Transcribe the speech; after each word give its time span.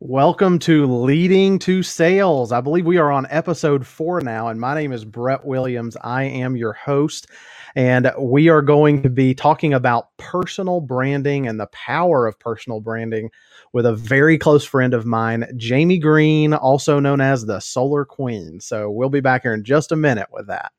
Welcome 0.00 0.58
to 0.60 0.86
Leading 0.86 1.58
to 1.60 1.82
Sales. 1.84 2.50
I 2.50 2.60
believe 2.60 2.84
we 2.84 2.98
are 2.98 3.12
on 3.12 3.28
episode 3.30 3.86
four 3.86 4.20
now, 4.20 4.48
and 4.48 4.60
my 4.60 4.74
name 4.74 4.92
is 4.92 5.04
Brett 5.04 5.46
Williams. 5.46 5.96
I 6.02 6.24
am 6.24 6.56
your 6.56 6.72
host, 6.72 7.28
and 7.76 8.12
we 8.18 8.48
are 8.48 8.60
going 8.60 9.02
to 9.04 9.08
be 9.08 9.34
talking 9.34 9.72
about 9.72 10.08
personal 10.18 10.80
branding 10.80 11.46
and 11.46 11.60
the 11.60 11.68
power 11.68 12.26
of 12.26 12.38
personal 12.40 12.80
branding 12.80 13.30
with 13.72 13.86
a 13.86 13.94
very 13.94 14.36
close 14.36 14.64
friend 14.64 14.94
of 14.94 15.06
mine, 15.06 15.46
Jamie 15.56 15.98
Green, 15.98 16.54
also 16.54 16.98
known 16.98 17.20
as 17.20 17.46
the 17.46 17.60
Solar 17.60 18.04
Queen. 18.04 18.60
So 18.60 18.90
we'll 18.90 19.08
be 19.08 19.20
back 19.20 19.42
here 19.42 19.54
in 19.54 19.62
just 19.62 19.92
a 19.92 19.96
minute 19.96 20.28
with 20.32 20.48
that. 20.48 20.72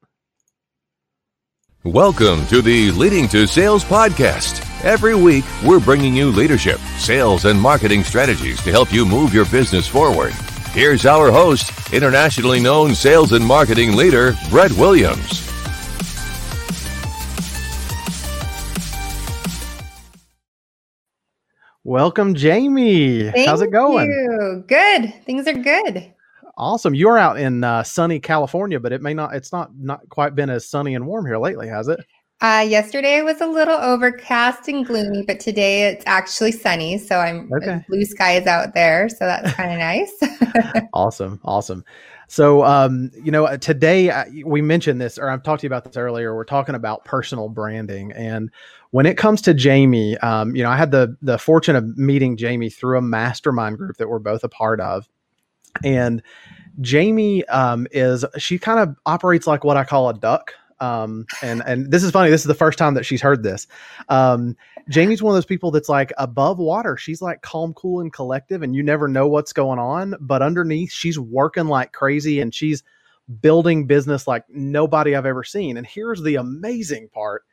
Welcome 1.86 2.48
to 2.48 2.64
the 2.64 2.90
Leading 2.94 3.28
to 3.28 3.46
Sales 3.46 3.86
podcast. 3.86 4.68
Every 4.84 5.14
week, 5.14 5.46
we're 5.64 5.80
bringing 5.80 6.16
you 6.16 6.32
leadership, 6.32 6.80
sales, 6.98 7.46
and 7.46 7.62
marketing 7.62 8.04
strategies 8.04 8.60
to 8.64 8.72
help 8.72 8.92
you 8.92 9.06
move 9.06 9.36
your 9.36 9.46
business 9.46 9.88
forward. 9.88 10.34
Here's 10.72 11.06
our 11.06 11.30
host, 11.30 11.94
internationally 11.94 12.60
known 12.60 12.96
sales 12.96 13.34
and 13.34 13.46
marketing 13.46 13.96
leader, 13.96 14.34
Brett 14.50 14.72
Williams. 14.72 15.48
Welcome, 21.84 22.34
Jamie. 22.34 23.30
Thank 23.30 23.48
How's 23.48 23.62
it 23.62 23.70
going? 23.70 24.10
You. 24.10 24.64
Good. 24.68 25.14
Things 25.24 25.48
are 25.48 25.54
good. 25.54 26.15
Awesome. 26.58 26.94
You're 26.96 27.18
out 27.18 27.38
in 27.38 27.64
uh, 27.64 27.84
sunny 27.84 28.20
California, 28.20 28.80
but 28.80 28.94
it 28.94 29.02
may 29.02 29.14
not. 29.14 29.36
It's 29.36 29.52
not 29.52 29.72
not 29.78 30.08
quite 30.10 30.36
been 30.36 30.50
as 30.50 30.70
sunny 30.70 30.96
and 30.96 31.06
warm 31.06 31.26
here 31.26 31.38
lately, 31.38 31.68
has 31.68 31.88
it? 31.88 32.00
Uh, 32.42 32.66
yesterday 32.68 33.22
was 33.22 33.42
a 33.42 33.48
little 33.48 33.78
overcast 33.78 34.68
and 34.68 34.86
gloomy, 34.86 35.24
but 35.26 35.40
today 35.40 35.88
it's 35.88 36.04
actually 36.06 36.52
sunny. 36.52 36.98
So 36.98 37.18
I'm 37.18 37.52
Okay. 37.54 37.84
blue 37.90 38.06
skies 38.06 38.46
out 38.48 38.74
there, 38.74 39.10
so 39.10 39.20
that's 39.20 39.54
kind 39.54 39.72
of 39.72 39.80
nice. 39.80 40.12
awesome 40.94 41.40
awesome 41.44 41.84
so 42.28 42.64
um 42.64 43.12
you 43.22 43.32
know 43.32 43.56
today 43.58 44.10
uh, 44.10 44.24
we 44.46 44.62
mentioned 44.62 45.00
this 45.02 45.18
or 45.18 45.30
i've 45.30 45.44
talked 45.44 45.62
to 45.62 45.66
you 45.66 45.70
about 45.70 45.84
this 45.84 45.98
earlier 45.98 46.34
we're 46.34 46.46
talking 46.46 46.76
about 46.76 47.04
personal 47.04 47.50
branding 47.50 48.12
and 48.14 48.50
when 48.92 49.06
it 49.06 49.18
comes 49.18 49.42
to 49.42 49.54
jamie 49.54 50.18
um 50.20 50.56
you 50.56 50.64
know 50.64 50.70
i 50.70 50.78
had 50.78 50.92
the 50.92 51.16
the 51.22 51.38
fortune 51.38 51.76
of 51.76 51.98
meeting 51.98 52.38
jamie 52.38 52.70
through 52.70 52.98
a 52.98 53.02
mastermind 53.02 53.78
group 53.78 53.98
that 53.98 54.08
we're 54.08 54.20
both 54.20 54.44
a 54.44 54.50
part 54.50 54.80
of 54.80 55.08
and 55.84 56.22
jamie 56.82 57.46
um 57.48 57.88
is 57.92 58.26
she 58.38 58.60
kind 58.60 58.80
of 58.80 58.96
operates 59.06 59.48
like 59.48 59.64
what 59.64 59.78
i 59.78 59.84
call 59.84 60.10
a 60.10 60.14
duck 60.14 60.54
um 60.80 61.26
and 61.42 61.64
and 61.66 61.92
this 61.92 62.04
is 62.04 62.12
funny 62.12 62.30
this 62.30 62.42
is 62.42 62.48
the 62.48 62.54
first 62.54 62.78
time 62.78 62.94
that 62.94 63.06
she's 63.06 63.22
heard 63.22 63.44
this 63.44 63.68
um 64.10 64.56
Jamie's 64.90 65.24
one 65.24 65.32
of 65.32 65.36
those 65.36 65.46
people 65.46 65.72
that's 65.72 65.90
like 65.90 66.14
above 66.18 66.60
water. 66.60 66.96
She's 66.96 67.22
like 67.22 67.42
calm, 67.42 67.74
cool, 67.74 68.02
and 68.02 68.14
collective, 68.14 68.62
and 68.62 68.76
you 68.76 68.84
never 68.84 69.08
know 69.08 69.28
what's 69.28 69.52
going 69.52 69.80
on. 69.80 70.16
But 70.20 70.42
underneath, 70.42 70.92
she's 70.92 71.18
working 71.18 71.66
like 71.66 71.92
crazy 71.92 72.40
and 72.40 72.54
she's 72.54 72.84
building 73.42 73.88
business 73.88 74.28
like 74.28 74.46
nobody 74.50 75.16
I've 75.16 75.26
ever 75.26 75.44
seen. 75.44 75.78
And 75.78 75.88
here's 75.88 76.22
the 76.22 76.36
amazing 76.36 77.10
part 77.10 77.44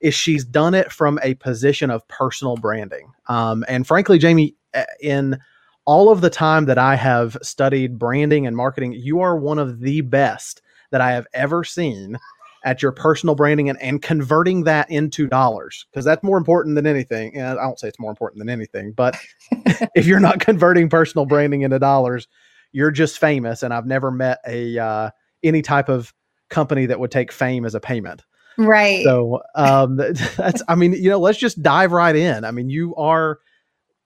is 0.00 0.14
she's 0.14 0.44
done 0.44 0.74
it 0.74 0.92
from 0.92 1.18
a 1.22 1.34
position 1.34 1.90
of 1.90 2.06
personal 2.08 2.56
branding. 2.56 3.12
Um, 3.26 3.64
and 3.68 3.86
frankly, 3.86 4.18
Jamie, 4.18 4.54
in 5.00 5.38
all 5.84 6.10
of 6.10 6.20
the 6.20 6.30
time 6.30 6.66
that 6.66 6.78
I 6.78 6.96
have 6.96 7.36
studied 7.42 7.98
branding 7.98 8.46
and 8.46 8.56
marketing, 8.56 8.92
you 8.92 9.20
are 9.20 9.36
one 9.36 9.58
of 9.58 9.80
the 9.80 10.00
best 10.00 10.62
that 10.90 11.00
I 11.00 11.12
have 11.12 11.26
ever 11.32 11.64
seen 11.64 12.18
at 12.64 12.82
your 12.82 12.92
personal 12.92 13.34
branding 13.34 13.68
and, 13.68 13.80
and 13.82 14.00
converting 14.00 14.64
that 14.64 14.90
into 14.90 15.26
dollars 15.26 15.86
because 15.90 16.04
that's 16.04 16.22
more 16.22 16.38
important 16.38 16.76
than 16.76 16.86
anything. 16.86 17.36
And 17.36 17.58
I 17.58 17.62
don't 17.62 17.78
say 17.78 17.88
it's 17.88 17.98
more 17.98 18.10
important 18.10 18.38
than 18.38 18.48
anything, 18.48 18.92
but 18.92 19.16
if 19.94 20.06
you're 20.06 20.20
not 20.20 20.40
converting 20.40 20.88
personal 20.88 21.26
branding 21.26 21.62
into 21.62 21.78
dollars, 21.78 22.28
you're 22.70 22.90
just 22.90 23.18
famous. 23.18 23.62
And 23.62 23.74
I've 23.74 23.86
never 23.86 24.10
met 24.10 24.38
a 24.46 24.78
uh, 24.78 25.10
any 25.42 25.62
type 25.62 25.88
of 25.88 26.14
company 26.50 26.86
that 26.86 27.00
would 27.00 27.10
take 27.10 27.32
fame 27.32 27.64
as 27.64 27.74
a 27.74 27.80
payment. 27.80 28.22
right. 28.58 29.02
So 29.02 29.42
um, 29.56 29.96
that's 30.36 30.62
I 30.68 30.76
mean, 30.76 30.92
you 30.92 31.10
know, 31.10 31.18
let's 31.18 31.38
just 31.38 31.62
dive 31.62 31.90
right 31.90 32.14
in. 32.14 32.44
I 32.44 32.52
mean, 32.52 32.70
you 32.70 32.94
are 32.94 33.40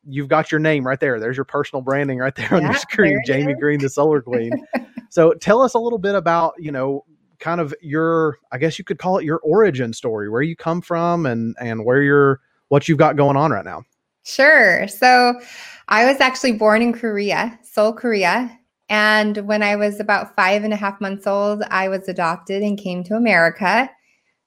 you've 0.09 0.29
got 0.29 0.51
your 0.51 0.59
name 0.59 0.87
right 0.87 1.01
there. 1.01 1.19
There's 1.19 1.37
your 1.37 1.45
personal 1.45 1.83
branding 1.83 2.19
right 2.19 2.35
there 2.35 2.55
on 2.55 2.63
your 2.63 2.75
screen, 2.75 3.21
Jamie 3.27 3.53
is. 3.53 3.59
Green, 3.59 3.81
the 3.81 3.89
Solar 3.89 4.23
Queen. 4.23 4.53
so 5.11 5.33
tell 5.35 5.61
us 5.63 5.75
a 5.75 5.79
little 5.79 5.99
bit 5.99 6.15
about, 6.15 6.55
you 6.59 6.73
know, 6.73 7.05
kind 7.39 7.61
of 7.61 7.75
your 7.83 8.39
I 8.53 8.59
guess 8.59 8.79
you 8.79 8.85
could 8.85 8.99
call 8.99 9.19
it 9.19 9.25
your 9.25 9.39
origin 9.41 9.93
story, 9.93 10.29
where 10.31 10.43
you 10.43 10.57
come 10.57 10.81
from 10.81 11.27
and 11.27 11.55
and 11.61 11.85
where 11.85 12.03
you're 12.03 12.41
what 12.69 12.89
you've 12.89 12.99
got 12.99 13.17
going 13.17 13.37
on 13.37 13.51
right 13.51 13.65
now. 13.65 13.85
Sure. 14.23 14.89
So 14.89 15.41
I 15.89 16.11
was 16.11 16.21
actually 16.21 16.53
born 16.53 16.83
in 16.83 16.93
Korea, 16.93 17.59
Seoul, 17.63 17.93
Korea. 17.93 18.59
And 18.89 19.39
when 19.39 19.63
I 19.63 19.77
was 19.77 20.01
about 20.01 20.35
five 20.35 20.65
and 20.65 20.73
a 20.73 20.77
half 20.77 21.01
months 21.01 21.27
old, 21.27 21.63
I 21.71 21.89
was 21.89 22.09
adopted 22.09 22.63
and 22.63 22.79
came 22.79 23.05
to 23.05 23.15
America. 23.15 23.91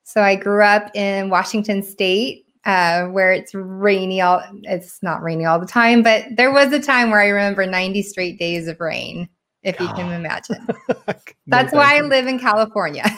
So 0.04 0.22
I 0.22 0.36
grew 0.36 0.64
up 0.64 0.94
in 0.96 1.30
Washington 1.30 1.84
State, 1.84 2.46
uh, 2.66 3.06
where 3.08 3.32
it's 3.32 3.54
rainy 3.54 4.22
all 4.22 4.44
it's 4.64 5.02
not 5.02 5.22
rainy 5.22 5.46
all 5.46 5.60
the 5.60 5.66
time, 5.66 6.04
but 6.04 6.26
there 6.36 6.52
was 6.52 6.72
a 6.74 6.80
time 6.80 7.10
where 7.12 7.22
I 7.22 7.28
remember 7.28 7.66
90 7.66 8.02
straight 8.04 8.40
days 8.40 8.68
of 8.68 8.80
rain, 8.80 9.30
if 9.64 9.80
you 9.80 9.88
can 9.88 10.12
imagine. 10.12 10.68
That's 11.48 11.74
why 11.74 11.98
I 11.98 12.02
live 12.02 12.28
in 12.28 12.40
California. 12.40 13.06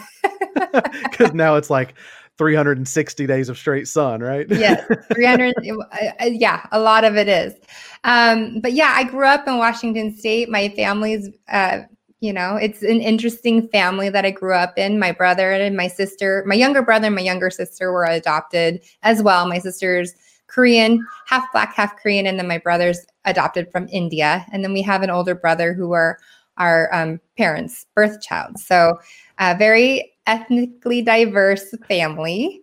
Because 1.04 1.34
now 1.34 1.56
it's 1.56 1.70
like 1.70 1.96
360 2.38 3.28
days 3.28 3.50
of 3.50 3.58
straight 3.58 3.88
sun, 3.88 4.22
right? 4.22 4.48
yes 4.50 4.86
300 5.14 5.54
uh, 5.58 5.84
uh, 6.22 6.26
yeah 6.26 6.66
a 6.72 6.80
lot 6.80 7.04
of 7.04 7.18
it 7.18 7.28
is 7.28 7.54
um 8.04 8.60
but 8.62 8.74
yeah 8.74 8.94
i 8.96 9.04
grew 9.04 9.26
up 9.26 9.48
in 9.48 9.58
washington 9.58 10.16
state 10.16 10.50
my 10.50 10.70
family's 10.70 11.30
uh 11.52 11.80
you 12.22 12.32
know 12.32 12.56
it's 12.56 12.84
an 12.84 13.02
interesting 13.02 13.68
family 13.70 14.08
that 14.10 14.26
i 14.26 14.32
grew 14.32 14.54
up 14.54 14.78
in. 14.78 15.00
My 15.00 15.12
brother 15.12 15.52
and 15.52 15.76
my 15.76 15.88
sister 15.88 16.44
my 16.48 16.56
younger 16.56 16.82
brother 16.82 17.08
and 17.08 17.16
my 17.16 17.22
younger 17.22 17.50
sister 17.50 17.92
were 17.92 18.06
adopted 18.06 18.82
as 19.04 19.22
well. 19.22 19.48
My 19.48 19.60
sister's 19.60 20.14
korean 20.48 21.06
half 21.28 21.52
black 21.52 21.74
half 21.74 21.98
korean 21.98 22.28
and 22.28 22.38
then 22.40 22.48
my 22.48 22.58
brother's 22.60 23.06
adopted 23.26 23.70
from 23.72 23.88
india. 23.92 24.46
And 24.54 24.64
then 24.64 24.72
we 24.72 24.82
have 24.84 25.02
an 25.02 25.10
older 25.10 25.36
brother 25.36 25.74
who 25.74 25.92
are 25.92 26.20
our 26.58 26.94
um, 26.94 27.20
parents 27.38 27.88
birth 27.96 28.22
child. 28.22 28.60
So 28.60 29.00
a 29.40 29.58
very 29.58 30.14
ethnically 30.28 31.02
diverse 31.02 31.74
family. 31.88 32.62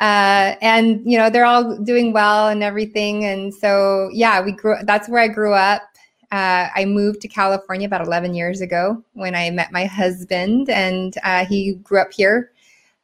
Uh, 0.00 0.56
and 0.60 1.02
you 1.04 1.16
know 1.18 1.30
they're 1.30 1.44
all 1.44 1.76
doing 1.78 2.12
well 2.12 2.48
and 2.48 2.62
everything. 2.62 3.24
And 3.24 3.54
so 3.54 4.08
yeah 4.12 4.40
we 4.40 4.52
grew 4.52 4.76
that's 4.84 5.08
where 5.08 5.22
i 5.22 5.28
grew 5.28 5.52
up 5.52 5.82
uh, 6.34 6.68
i 6.74 6.84
moved 6.84 7.20
to 7.20 7.28
california 7.28 7.86
about 7.86 8.04
11 8.06 8.34
years 8.34 8.60
ago 8.60 9.02
when 9.12 9.34
i 9.34 9.48
met 9.50 9.70
my 9.72 9.84
husband 9.86 10.68
and 10.68 11.14
uh, 11.22 11.44
he 11.46 11.74
grew 11.88 12.00
up 12.00 12.12
here 12.12 12.50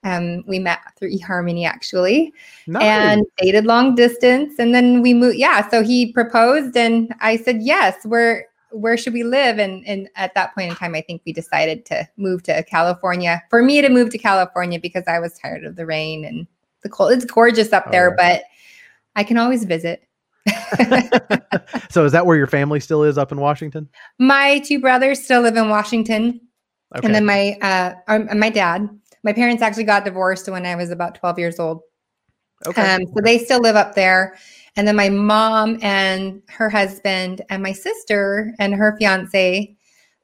um, 0.03 0.43
we 0.47 0.59
met 0.59 0.79
through 0.99 1.11
eharmony 1.17 1.67
actually 1.67 2.33
Nice. 2.67 2.83
and 2.83 3.27
dated 3.39 3.67
long 3.67 3.95
distance 3.95 4.59
and 4.59 4.75
then 4.75 5.03
we 5.03 5.15
moved 5.15 5.37
yeah 5.39 5.69
so 5.69 5.83
he 5.83 6.13
proposed 6.13 6.77
and 6.77 7.15
i 7.21 7.37
said 7.37 7.59
yes 7.63 8.05
where 8.05 8.47
where 8.73 8.97
should 8.97 9.13
we 9.13 9.25
live 9.25 9.59
and 9.59 9.85
and 9.87 10.09
at 10.17 10.35
that 10.35 10.55
point 10.55 10.71
in 10.71 10.77
time 10.77 10.95
i 10.95 11.01
think 11.03 11.21
we 11.27 11.33
decided 11.33 11.85
to 11.87 12.09
move 12.17 12.43
to 12.43 12.62
california 12.65 13.43
for 13.51 13.62
me 13.62 13.83
to 13.83 13.89
move 13.89 14.11
to 14.11 14.19
california 14.19 14.79
because 14.81 15.05
i 15.07 15.19
was 15.19 15.37
tired 15.39 15.65
of 15.65 15.77
the 15.77 15.85
rain 15.87 16.25
and 16.25 16.47
the 16.83 16.89
cold 16.89 17.12
it's 17.12 17.25
gorgeous 17.25 17.73
up 17.73 17.85
Oh, 17.89 17.91
there 17.91 18.09
yeah. 18.11 18.17
but 18.17 18.45
i 19.17 19.25
can 19.25 19.37
always 19.37 19.65
visit 19.65 20.03
so 21.91 22.04
is 22.04 22.12
that 22.12 22.25
where 22.26 22.36
your 22.36 22.47
family 22.47 22.81
still 22.81 23.03
is 23.03 23.19
up 23.19 23.32
in 23.32 23.38
Washington? 23.41 23.88
my 24.19 24.58
two 24.60 24.81
brothers 24.81 25.22
still 25.22 25.42
live 25.42 25.56
in 25.56 25.69
washington 25.69 26.41
Okay. 26.97 27.06
and 27.06 27.14
then 27.14 27.25
my 27.25 27.56
uh 27.62 27.94
um, 28.08 28.28
my 28.38 28.50
dad 28.50 28.88
my 29.22 29.32
parents 29.32 29.62
actually 29.62 29.84
got 29.84 30.04
divorced 30.04 30.48
when 30.48 30.66
i 30.66 30.75
was 30.75 30.91
about 30.91 31.14
12 31.14 31.38
years 31.38 31.58
old 31.60 31.82
okay. 32.66 32.94
Um, 32.97 33.03
so 33.06 33.20
they 33.22 33.38
still 33.38 33.60
live 33.60 33.76
up 33.76 33.94
there. 33.94 34.36
And 34.76 34.86
then 34.86 34.94
my 34.94 35.08
mom 35.08 35.78
and 35.82 36.42
her 36.48 36.69
husband 36.69 37.41
and 37.48 37.62
my 37.62 37.72
sister 37.72 38.52
and 38.58 38.75
her 38.75 38.96
fiance 38.99 39.75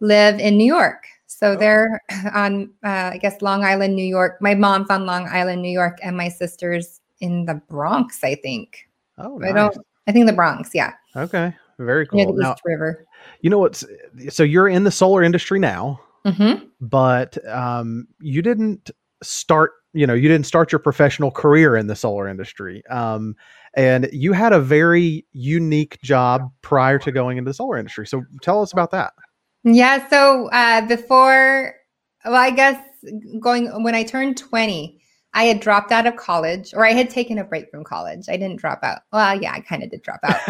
live 0.01 0.39
in 0.39 0.57
New 0.59 0.67
York. 0.67 1.05
So 1.27 1.53
Oh. 1.53 1.57
they're 1.57 2.01
on, 2.35 2.71
uh, 2.85 3.11
I 3.15 3.19
guess, 3.21 3.41
Long 3.43 3.65
Island, 3.65 3.97
New 3.97 4.05
York. 4.05 4.37
My 4.43 4.55
mom's 4.55 4.91
on 4.91 5.07
Long 5.07 5.27
Island, 5.29 5.63
New 5.63 5.71
York, 5.71 5.99
and 6.03 6.17
my 6.17 6.29
sister's 6.29 7.01
in 7.21 7.47
the 7.47 7.55
Bronx, 7.69 8.23
I 8.23 8.35
think. 8.37 8.87
oh, 9.19 9.41
I 9.43 9.53
don't, 9.53 9.77
I 10.07 10.13
think 10.13 10.27
the 10.27 10.33
Bronx, 10.33 10.71
yeah, 10.75 10.93
Okay. 11.17 11.55
Very 11.79 12.07
cool. 12.07 12.19
near 12.19 12.27
the 12.27 12.43
Now, 12.43 12.53
East 12.53 12.63
River. 12.65 13.05
you 13.43 13.51
know 13.51 13.59
what's 13.59 13.85
so 14.31 14.43
you're 14.43 14.69
in 14.69 14.85
the 14.85 14.91
solar 14.91 15.23
industry 15.23 15.59
now, 15.59 16.01
hmm 16.25 16.55
but 16.81 17.37
um, 17.49 18.07
you 18.21 18.41
didn't 18.43 18.91
start. 19.23 19.73
You 19.93 20.07
know, 20.07 20.15
you 20.15 20.29
didn't 20.29 20.47
start 20.47 20.73
your 20.73 20.79
professional 20.79 21.31
career 21.31 21.75
in 21.77 21.87
the 21.87 21.97
solar 21.97 22.29
industry, 22.29 22.83
um, 22.87 23.35
and 23.75 24.09
you 24.13 24.33
had 24.33 24.53
a 24.53 24.61
very 24.61 25.27
unique 25.33 26.01
job 26.03 26.51
prior 26.63 26.99
to 27.01 27.11
going 27.13 27.37
into 27.39 27.49
the 27.51 27.55
solar 27.55 27.77
industry. 27.79 28.07
So 28.07 28.23
tell 28.43 28.61
us 28.63 28.73
about 28.73 28.91
that. 28.93 29.13
Yeah. 29.65 30.09
So 30.09 30.49
uh, 30.53 30.87
before, 30.87 31.75
well, 32.25 32.35
I 32.35 32.51
guess 32.51 32.83
going 33.41 33.83
when 33.83 33.95
I 33.95 34.03
turned 34.05 34.37
20, 34.37 35.01
I 35.37 35.45
had 35.45 35.61
dropped 35.61 35.93
out 35.93 36.07
of 36.07 36.17
college, 36.17 36.73
or 36.73 36.87
I 36.87 36.93
had 36.93 37.11
taken 37.11 37.37
a 37.37 37.45
break 37.45 37.71
from 37.71 37.85
college. 37.85 38.27
I 38.31 38.39
didn't 38.39 38.57
drop 38.57 38.81
out. 38.83 39.03
Well, 39.13 39.41
yeah, 39.41 39.53
I 39.53 39.61
kind 39.61 39.83
of 39.83 39.91
did 39.91 40.01
drop 40.01 40.21
out. 40.23 40.41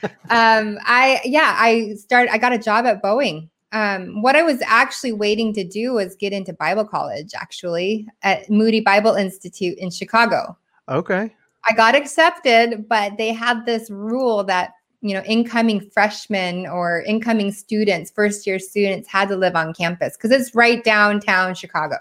um, 0.30 0.78
I 0.84 1.20
yeah, 1.24 1.56
I 1.58 1.94
started. 1.98 2.32
I 2.32 2.38
got 2.38 2.52
a 2.52 2.58
job 2.58 2.86
at 2.86 3.02
Boeing. 3.02 3.48
Um, 3.72 4.22
what 4.22 4.36
I 4.36 4.42
was 4.42 4.62
actually 4.64 5.12
waiting 5.12 5.52
to 5.54 5.64
do 5.64 5.94
was 5.94 6.14
get 6.14 6.32
into 6.32 6.52
Bible 6.52 6.84
college, 6.84 7.32
actually 7.34 8.06
at 8.22 8.48
Moody 8.48 8.80
Bible 8.80 9.14
Institute 9.14 9.76
in 9.78 9.90
Chicago. 9.90 10.56
Okay. 10.88 11.34
I 11.68 11.74
got 11.74 11.96
accepted, 11.96 12.88
but 12.88 13.16
they 13.18 13.32
had 13.32 13.66
this 13.66 13.90
rule 13.90 14.44
that 14.44 14.74
you 15.00 15.12
know 15.12 15.22
incoming 15.22 15.90
freshmen 15.90 16.68
or 16.68 17.02
incoming 17.02 17.50
students, 17.50 18.12
first 18.12 18.46
year 18.46 18.60
students, 18.60 19.08
had 19.08 19.28
to 19.30 19.36
live 19.36 19.56
on 19.56 19.74
campus 19.74 20.16
because 20.16 20.30
it's 20.30 20.54
right 20.54 20.84
downtown 20.84 21.56
Chicago. 21.56 21.96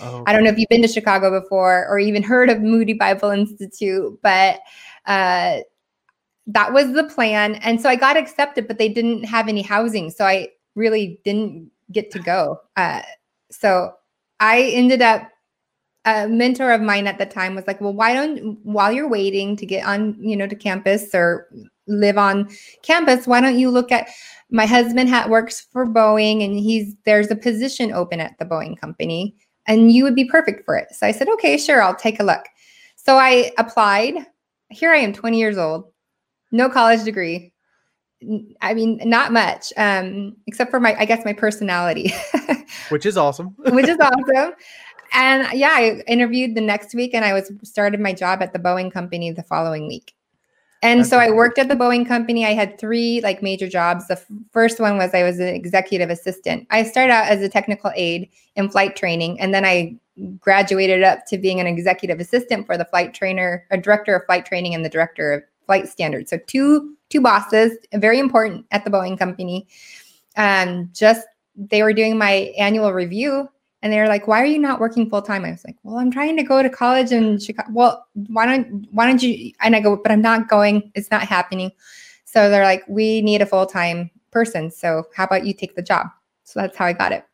Oh. 0.00 0.24
I 0.26 0.32
don't 0.32 0.44
know 0.44 0.50
if 0.50 0.58
you've 0.58 0.68
been 0.68 0.82
to 0.82 0.88
Chicago 0.88 1.40
before 1.40 1.86
or 1.88 1.98
even 1.98 2.22
heard 2.22 2.50
of 2.50 2.60
Moody 2.60 2.92
Bible 2.92 3.30
Institute, 3.30 4.18
but 4.22 4.60
uh, 5.06 5.58
that 6.46 6.72
was 6.72 6.92
the 6.92 7.04
plan. 7.04 7.56
And 7.56 7.80
so 7.80 7.88
I 7.88 7.96
got 7.96 8.16
accepted, 8.16 8.66
but 8.66 8.78
they 8.78 8.88
didn't 8.88 9.24
have 9.24 9.48
any 9.48 9.62
housing. 9.62 10.10
So 10.10 10.24
I 10.24 10.48
really 10.74 11.20
didn't 11.24 11.70
get 11.90 12.10
to 12.12 12.18
go. 12.18 12.58
Uh, 12.76 13.02
so 13.50 13.92
I 14.40 14.62
ended 14.62 15.02
up, 15.02 15.28
a 16.04 16.26
mentor 16.26 16.72
of 16.72 16.80
mine 16.80 17.06
at 17.06 17.18
the 17.18 17.26
time 17.26 17.54
was 17.54 17.68
like, 17.68 17.80
well, 17.80 17.92
why 17.92 18.12
don't, 18.12 18.58
while 18.64 18.90
you're 18.90 19.08
waiting 19.08 19.56
to 19.56 19.64
get 19.64 19.86
on, 19.86 20.16
you 20.18 20.36
know, 20.36 20.48
to 20.48 20.56
campus 20.56 21.14
or 21.14 21.46
live 21.86 22.18
on 22.18 22.48
campus, 22.82 23.28
why 23.28 23.40
don't 23.40 23.56
you 23.56 23.70
look 23.70 23.92
at, 23.92 24.08
my 24.50 24.66
husband 24.66 25.08
ha- 25.08 25.28
works 25.28 25.66
for 25.72 25.86
Boeing 25.86 26.44
and 26.44 26.58
he's, 26.58 26.96
there's 27.04 27.30
a 27.30 27.36
position 27.36 27.92
open 27.92 28.18
at 28.18 28.36
the 28.38 28.44
Boeing 28.44 28.76
company 28.76 29.36
and 29.66 29.92
you 29.92 30.04
would 30.04 30.14
be 30.14 30.24
perfect 30.24 30.64
for 30.64 30.76
it. 30.76 30.88
So 30.92 31.06
I 31.06 31.12
said, 31.12 31.28
okay, 31.28 31.56
sure, 31.56 31.82
I'll 31.82 31.94
take 31.94 32.20
a 32.20 32.24
look. 32.24 32.44
So 32.96 33.16
I 33.16 33.52
applied. 33.58 34.14
Here 34.70 34.92
I 34.92 34.98
am, 34.98 35.12
20 35.12 35.38
years 35.38 35.58
old, 35.58 35.92
no 36.50 36.68
college 36.68 37.04
degree. 37.04 37.52
I 38.60 38.72
mean, 38.72 39.00
not 39.04 39.32
much, 39.32 39.72
um, 39.76 40.36
except 40.46 40.70
for 40.70 40.78
my, 40.78 40.94
I 40.98 41.04
guess, 41.04 41.24
my 41.24 41.32
personality, 41.32 42.12
which 42.88 43.04
is 43.04 43.16
awesome. 43.16 43.48
which 43.58 43.88
is 43.88 43.98
awesome. 44.00 44.54
And 45.12 45.46
yeah, 45.52 45.72
I 45.72 46.02
interviewed 46.06 46.54
the 46.54 46.60
next 46.60 46.94
week, 46.94 47.14
and 47.14 47.24
I 47.24 47.32
was 47.32 47.50
started 47.64 48.00
my 48.00 48.12
job 48.12 48.40
at 48.40 48.52
the 48.52 48.58
Boeing 48.58 48.92
company 48.92 49.30
the 49.32 49.42
following 49.42 49.88
week. 49.88 50.14
And 50.82 51.00
That's 51.00 51.10
so 51.10 51.18
I 51.18 51.30
worked 51.30 51.58
at 51.58 51.68
the 51.68 51.76
Boeing 51.76 52.06
company. 52.06 52.44
I 52.44 52.54
had 52.54 52.78
three 52.78 53.20
like 53.22 53.40
major 53.40 53.68
jobs. 53.68 54.08
The 54.08 54.20
first 54.50 54.80
one 54.80 54.98
was 54.98 55.14
I 55.14 55.22
was 55.22 55.38
an 55.38 55.48
executive 55.48 56.10
assistant. 56.10 56.66
I 56.70 56.82
started 56.82 57.12
out 57.12 57.26
as 57.26 57.40
a 57.40 57.48
technical 57.48 57.92
aide 57.94 58.28
in 58.56 58.68
flight 58.68 58.96
training, 58.96 59.40
and 59.40 59.54
then 59.54 59.64
I 59.64 59.96
graduated 60.40 61.04
up 61.04 61.24
to 61.26 61.38
being 61.38 61.60
an 61.60 61.68
executive 61.68 62.18
assistant 62.18 62.66
for 62.66 62.76
the 62.76 62.84
flight 62.84 63.14
trainer, 63.14 63.64
a 63.70 63.78
director 63.78 64.16
of 64.16 64.26
flight 64.26 64.44
training, 64.44 64.74
and 64.74 64.84
the 64.84 64.88
director 64.88 65.32
of 65.32 65.42
flight 65.66 65.88
standards. 65.88 66.30
So 66.30 66.38
two 66.46 66.96
two 67.10 67.20
bosses, 67.20 67.78
very 67.94 68.18
important 68.18 68.66
at 68.72 68.84
the 68.84 68.90
Boeing 68.90 69.16
company. 69.16 69.68
Um, 70.36 70.90
just 70.92 71.26
they 71.54 71.82
were 71.82 71.92
doing 71.92 72.18
my 72.18 72.52
annual 72.58 72.92
review 72.92 73.48
and 73.82 73.92
they're 73.92 74.08
like, 74.08 74.26
"Why 74.26 74.40
are 74.40 74.46
you 74.46 74.58
not 74.58 74.80
working 74.80 75.10
full 75.10 75.22
time?" 75.22 75.44
I 75.44 75.50
was 75.50 75.64
like, 75.64 75.76
"Well, 75.82 75.98
I'm 75.98 76.10
trying 76.10 76.36
to 76.36 76.42
go 76.42 76.62
to 76.62 76.70
college 76.70 77.12
in 77.12 77.38
Chicago." 77.38 77.68
Well, 77.72 78.06
why 78.28 78.46
don't 78.46 78.86
why 78.92 79.06
don't 79.06 79.22
you? 79.22 79.52
And 79.60 79.76
I 79.76 79.80
go, 79.80 79.96
"But 79.96 80.12
I'm 80.12 80.22
not 80.22 80.48
going. 80.48 80.90
It's 80.94 81.10
not 81.10 81.22
happening." 81.22 81.72
So 82.24 82.48
they're 82.48 82.64
like, 82.64 82.84
"We 82.88 83.22
need 83.22 83.42
a 83.42 83.46
full 83.46 83.66
time 83.66 84.10
person. 84.30 84.70
So 84.70 85.04
how 85.14 85.24
about 85.24 85.44
you 85.46 85.52
take 85.52 85.74
the 85.74 85.82
job?" 85.82 86.06
So 86.44 86.60
that's 86.60 86.76
how 86.76 86.86
I 86.86 86.92
got 86.92 87.12
it. 87.12 87.24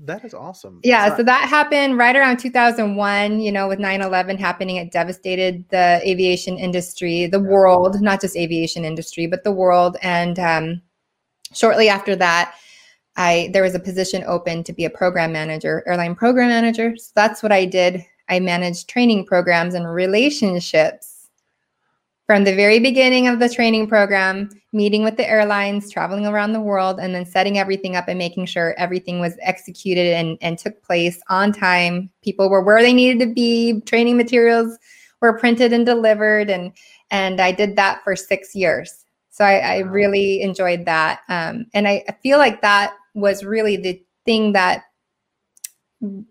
That 0.00 0.24
is 0.24 0.32
awesome. 0.32 0.80
Yeah, 0.84 1.16
so 1.16 1.24
that 1.24 1.48
happened 1.48 1.98
right 1.98 2.14
around 2.14 2.38
2001, 2.38 3.40
you 3.40 3.50
know, 3.50 3.66
with 3.66 3.80
9/11 3.80 4.38
happening 4.38 4.76
it 4.76 4.92
devastated 4.92 5.64
the 5.70 6.00
aviation 6.06 6.56
industry, 6.56 7.26
the 7.26 7.40
yeah. 7.40 7.48
world, 7.48 8.00
not 8.00 8.20
just 8.20 8.36
aviation 8.36 8.84
industry, 8.84 9.26
but 9.26 9.42
the 9.42 9.50
world 9.50 9.96
and 10.02 10.38
um, 10.38 10.80
shortly 11.52 11.88
after 11.88 12.14
that, 12.14 12.54
I 13.18 13.50
there 13.52 13.64
was 13.64 13.74
a 13.74 13.80
position 13.80 14.24
open 14.26 14.64
to 14.64 14.72
be 14.72 14.86
a 14.86 14.90
program 14.90 15.32
manager, 15.32 15.82
airline 15.86 16.14
program 16.14 16.48
manager. 16.48 16.96
So 16.96 17.10
that's 17.14 17.42
what 17.42 17.52
I 17.52 17.66
did. 17.66 18.02
I 18.28 18.40
managed 18.40 18.88
training 18.88 19.26
programs 19.26 19.74
and 19.74 19.92
relationships 19.92 21.28
from 22.26 22.44
the 22.44 22.54
very 22.54 22.78
beginning 22.78 23.26
of 23.26 23.40
the 23.40 23.48
training 23.48 23.88
program, 23.88 24.50
meeting 24.72 25.02
with 25.02 25.16
the 25.16 25.28
airlines, 25.28 25.90
traveling 25.90 26.26
around 26.26 26.52
the 26.52 26.60
world, 26.60 27.00
and 27.00 27.14
then 27.14 27.24
setting 27.24 27.58
everything 27.58 27.96
up 27.96 28.06
and 28.06 28.18
making 28.18 28.46
sure 28.46 28.74
everything 28.78 29.18
was 29.18 29.36
executed 29.40 30.14
and, 30.14 30.38
and 30.40 30.58
took 30.58 30.80
place 30.82 31.20
on 31.28 31.52
time. 31.52 32.10
People 32.22 32.48
were 32.48 32.62
where 32.62 32.82
they 32.82 32.92
needed 32.92 33.18
to 33.26 33.34
be, 33.34 33.80
training 33.80 34.16
materials 34.16 34.78
were 35.20 35.38
printed 35.38 35.72
and 35.72 35.84
delivered. 35.84 36.50
And 36.50 36.72
and 37.10 37.40
I 37.40 37.50
did 37.50 37.74
that 37.76 38.04
for 38.04 38.14
six 38.14 38.54
years. 38.54 39.04
So 39.30 39.44
I, 39.44 39.58
I 39.58 39.78
really 39.78 40.42
enjoyed 40.42 40.84
that. 40.84 41.20
Um, 41.28 41.66
and 41.72 41.88
I, 41.88 42.04
I 42.08 42.12
feel 42.22 42.38
like 42.38 42.60
that 42.62 42.92
was 43.18 43.44
really 43.44 43.76
the 43.76 44.02
thing 44.24 44.52
that 44.52 44.84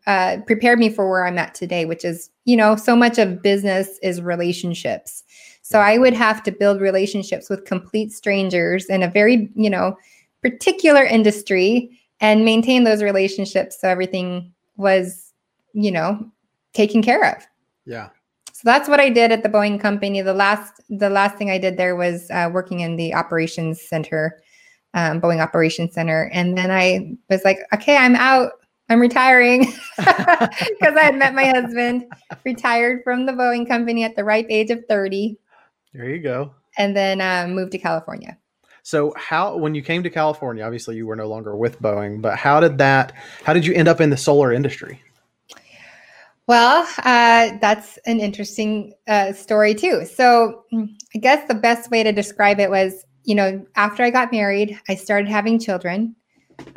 uh, 0.05 0.37
prepared 0.45 0.79
me 0.79 0.89
for 0.89 1.09
where 1.09 1.25
I'm 1.25 1.37
at 1.37 1.53
today, 1.53 1.85
which 1.85 2.05
is, 2.05 2.29
you 2.45 2.55
know, 2.55 2.75
so 2.75 2.95
much 2.95 3.17
of 3.17 3.41
business 3.41 3.99
is 4.01 4.21
relationships. 4.21 5.23
So 5.61 5.79
I 5.79 5.97
would 5.97 6.13
have 6.13 6.41
to 6.43 6.51
build 6.51 6.79
relationships 6.79 7.49
with 7.49 7.65
complete 7.65 8.13
strangers 8.13 8.85
in 8.85 9.03
a 9.03 9.09
very, 9.09 9.49
you 9.55 9.69
know, 9.69 9.97
particular 10.41 11.03
industry 11.03 11.99
and 12.21 12.45
maintain 12.45 12.85
those 12.85 13.03
relationships 13.03 13.81
so 13.81 13.89
everything 13.89 14.53
was, 14.77 15.33
you 15.73 15.91
know, 15.91 16.31
taken 16.73 17.01
care 17.01 17.35
of. 17.35 17.45
Yeah. 17.85 18.09
So 18.53 18.61
that's 18.63 18.87
what 18.87 18.99
I 18.99 19.09
did 19.09 19.31
at 19.31 19.43
the 19.43 19.49
Boeing 19.49 19.79
company. 19.79 20.21
The 20.21 20.33
last 20.33 20.81
the 20.89 21.09
last 21.09 21.37
thing 21.37 21.51
I 21.51 21.57
did 21.57 21.77
there 21.77 21.95
was 21.95 22.31
uh, 22.31 22.49
working 22.51 22.79
in 22.79 22.95
the 22.95 23.13
operations 23.13 23.81
center 23.81 24.41
um, 24.97 25.21
Boeing 25.21 25.41
Operations 25.41 25.93
Center. 25.93 26.29
And 26.33 26.57
then 26.57 26.71
I 26.71 27.15
was 27.29 27.45
like, 27.45 27.59
okay, 27.71 27.95
I'm 27.95 28.15
out. 28.15 28.53
I'm 28.89 28.99
retiring 28.99 29.65
because 29.97 30.95
I 30.95 31.01
had 31.03 31.15
met 31.15 31.35
my 31.35 31.45
husband, 31.45 32.05
retired 32.43 33.01
from 33.03 33.25
the 33.25 33.33
Boeing 33.33 33.67
company 33.67 34.03
at 34.03 34.15
the 34.15 34.23
ripe 34.23 34.47
age 34.49 34.71
of 34.71 34.83
30. 34.89 35.37
There 35.93 36.09
you 36.09 36.19
go. 36.19 36.55
And 36.79 36.95
then 36.95 37.21
um, 37.21 37.53
moved 37.53 37.73
to 37.73 37.77
California. 37.77 38.37
So 38.81 39.13
how 39.17 39.57
when 39.57 39.75
you 39.75 39.83
came 39.83 40.01
to 40.03 40.09
California, 40.09 40.63
obviously 40.63 40.95
you 40.95 41.05
were 41.05 41.15
no 41.15 41.27
longer 41.27 41.55
with 41.55 41.79
Boeing, 41.81 42.21
but 42.21 42.37
how 42.37 42.59
did 42.59 42.77
that 42.77 43.11
how 43.43 43.53
did 43.53 43.65
you 43.65 43.73
end 43.73 43.89
up 43.89 43.99
in 43.99 44.09
the 44.09 44.17
solar 44.17 44.53
industry? 44.53 45.01
Well, 46.47 46.87
uh, 46.99 47.57
that's 47.59 47.97
an 48.05 48.21
interesting 48.21 48.93
uh, 49.05 49.33
story 49.33 49.75
too. 49.75 50.05
So 50.05 50.63
I 50.73 51.19
guess 51.19 51.45
the 51.49 51.55
best 51.55 51.91
way 51.91 52.03
to 52.03 52.13
describe 52.13 52.61
it 52.61 52.69
was 52.69 53.05
you 53.27 53.35
know, 53.35 53.63
after 53.75 54.03
I 54.03 54.09
got 54.09 54.31
married, 54.31 54.79
I 54.87 54.95
started 54.95 55.27
having 55.27 55.59
children. 55.59 56.15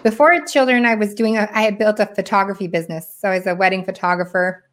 Before 0.02 0.38
children, 0.46 0.84
I 0.84 0.96
was 0.96 1.14
doing, 1.14 1.38
a, 1.38 1.48
I 1.52 1.62
had 1.62 1.78
built 1.78 2.00
a 2.00 2.06
photography 2.06 2.66
business. 2.66 3.16
So 3.18 3.30
I 3.30 3.36
was 3.36 3.46
a 3.46 3.54
wedding 3.54 3.84
photographer. 3.84 4.68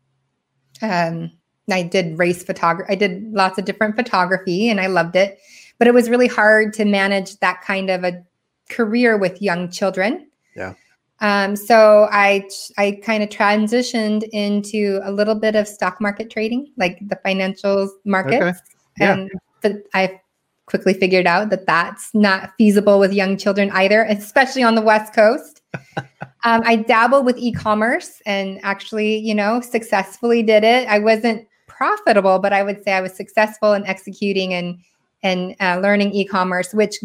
Um, 0.81 1.31
I 1.72 1.84
did 1.84 2.17
race 2.17 2.43
photography. 2.43 2.91
I 2.91 2.96
did 2.96 3.31
lots 3.31 3.60
of 3.60 3.65
different 3.65 3.96
photography 3.96 4.69
and 4.69 4.81
I 4.81 4.88
loved 4.88 5.15
it. 5.15 5.38
But 5.77 5.88
it 5.88 5.93
was 5.93 6.10
really 6.10 6.27
hard 6.27 6.74
to 6.74 6.84
manage 6.84 7.38
that 7.39 7.62
kind 7.62 7.91
of 7.91 8.03
a 8.03 8.24
career 8.72 9.15
with 9.15 9.39
young 9.39 9.69
children. 9.69 10.27
Yeah. 10.55 10.74
Um, 11.19 11.55
so 11.55 12.07
I 12.12 12.48
I 12.77 13.00
kind 13.03 13.22
of 13.22 13.29
transitioned 13.29 14.27
into 14.31 15.00
a 15.03 15.12
little 15.12 15.36
bit 15.36 15.55
of 15.55 15.67
stock 15.67 16.01
market 16.01 16.31
trading, 16.31 16.72
like 16.77 16.98
the 17.07 17.19
financials 17.24 17.89
markets. 18.03 18.43
Okay. 18.43 18.55
Yeah. 19.00 19.25
And 19.63 19.84
I 19.93 20.19
quickly 20.67 20.93
figured 20.93 21.25
out 21.25 21.50
that 21.50 21.65
that's 21.65 22.13
not 22.13 22.51
feasible 22.57 23.00
with 23.00 23.12
young 23.13 23.38
children 23.38 23.71
either, 23.71 24.03
especially 24.03 24.62
on 24.62 24.75
the 24.75 24.81
West 24.81 25.13
Coast. 25.13 25.62
um, 26.43 26.62
I 26.65 26.75
dabbled 26.75 27.25
with 27.25 27.38
e 27.38 27.51
commerce 27.51 28.21
and 28.25 28.59
actually, 28.63 29.17
you 29.17 29.33
know, 29.33 29.62
successfully 29.62 30.43
did 30.43 30.63
it. 30.63 30.88
I 30.88 31.00
wasn't 31.00 31.47
profitable, 31.67 32.39
but 32.39 32.53
I 32.53 32.63
would 32.63 32.83
say 32.83 32.93
I 32.93 33.01
was 33.01 33.15
successful 33.15 33.74
in 33.74 33.86
executing 33.86 34.53
and 34.53 34.77
and 35.24 35.55
uh, 35.59 35.79
learning 35.81 36.13
e-commerce, 36.13 36.74
which 36.74 36.95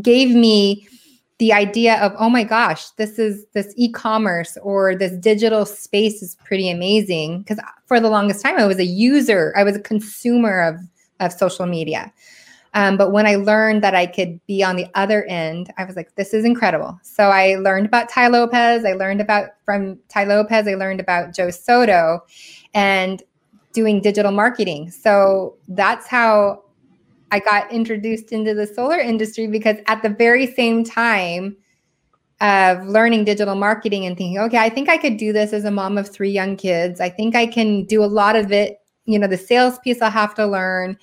gave 0.00 0.34
me 0.34 0.88
the 1.38 1.52
idea 1.52 2.00
of 2.02 2.12
oh 2.18 2.28
my 2.28 2.42
gosh 2.42 2.90
this 2.92 3.18
is 3.18 3.46
this 3.54 3.72
e-commerce 3.76 4.58
or 4.62 4.96
this 4.96 5.12
digital 5.18 5.64
space 5.64 6.20
is 6.20 6.36
pretty 6.44 6.68
amazing 6.68 7.38
because 7.38 7.60
for 7.86 8.00
the 8.00 8.08
longest 8.08 8.42
time 8.42 8.56
i 8.58 8.66
was 8.66 8.78
a 8.78 8.84
user 8.84 9.54
i 9.56 9.62
was 9.62 9.76
a 9.76 9.80
consumer 9.80 10.60
of 10.60 10.76
of 11.20 11.32
social 11.32 11.64
media 11.64 12.12
um, 12.74 12.96
but 12.96 13.12
when 13.12 13.26
I 13.26 13.36
learned 13.36 13.82
that 13.82 13.94
I 13.94 14.06
could 14.06 14.44
be 14.46 14.62
on 14.62 14.76
the 14.76 14.86
other 14.94 15.24
end, 15.24 15.72
I 15.78 15.84
was 15.84 15.96
like, 15.96 16.14
this 16.16 16.34
is 16.34 16.44
incredible. 16.44 16.98
So 17.02 17.30
I 17.30 17.56
learned 17.56 17.86
about 17.86 18.08
Tai 18.08 18.28
Lopez. 18.28 18.84
I 18.84 18.92
learned 18.92 19.20
about 19.20 19.50
from 19.64 19.98
Tai 20.08 20.24
Lopez, 20.24 20.68
I 20.68 20.74
learned 20.74 21.00
about 21.00 21.34
Joe 21.34 21.50
Soto 21.50 22.20
and 22.74 23.22
doing 23.72 24.00
digital 24.00 24.32
marketing. 24.32 24.90
So 24.90 25.56
that's 25.68 26.06
how 26.06 26.64
I 27.30 27.40
got 27.40 27.70
introduced 27.70 28.32
into 28.32 28.54
the 28.54 28.66
solar 28.66 28.98
industry 28.98 29.46
because 29.46 29.76
at 29.86 30.02
the 30.02 30.08
very 30.08 30.46
same 30.46 30.84
time, 30.84 31.56
of 32.40 32.86
learning 32.86 33.24
digital 33.24 33.56
marketing 33.56 34.06
and 34.06 34.16
thinking, 34.16 34.38
okay, 34.38 34.58
I 34.58 34.68
think 34.68 34.88
I 34.88 34.96
could 34.96 35.16
do 35.16 35.32
this 35.32 35.52
as 35.52 35.64
a 35.64 35.70
mom 35.70 35.98
of 35.98 36.08
three 36.08 36.30
young 36.30 36.56
kids. 36.56 37.00
I 37.00 37.08
think 37.08 37.34
I 37.34 37.46
can 37.46 37.84
do 37.84 38.04
a 38.04 38.06
lot 38.06 38.36
of 38.36 38.52
it. 38.52 38.78
You 39.06 39.18
know, 39.18 39.26
the 39.26 39.36
sales 39.36 39.78
piece 39.80 40.00
I'll 40.00 40.10
have 40.10 40.34
to 40.36 40.46
learn. 40.46 40.96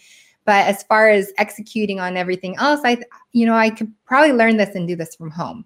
But 0.46 0.68
as 0.68 0.84
far 0.84 1.10
as 1.10 1.34
executing 1.38 2.00
on 2.00 2.18
everything 2.18 2.56
else, 2.58 2.82
I, 2.84 3.00
you 3.34 3.46
know, 3.46 3.56
I 3.56 3.70
could 3.70 3.92
probably 4.06 4.34
learn 4.34 4.58
this 4.58 4.76
and 4.76 4.88
do 4.88 4.96
this 4.96 5.16
from 5.16 5.32
home. 5.32 5.66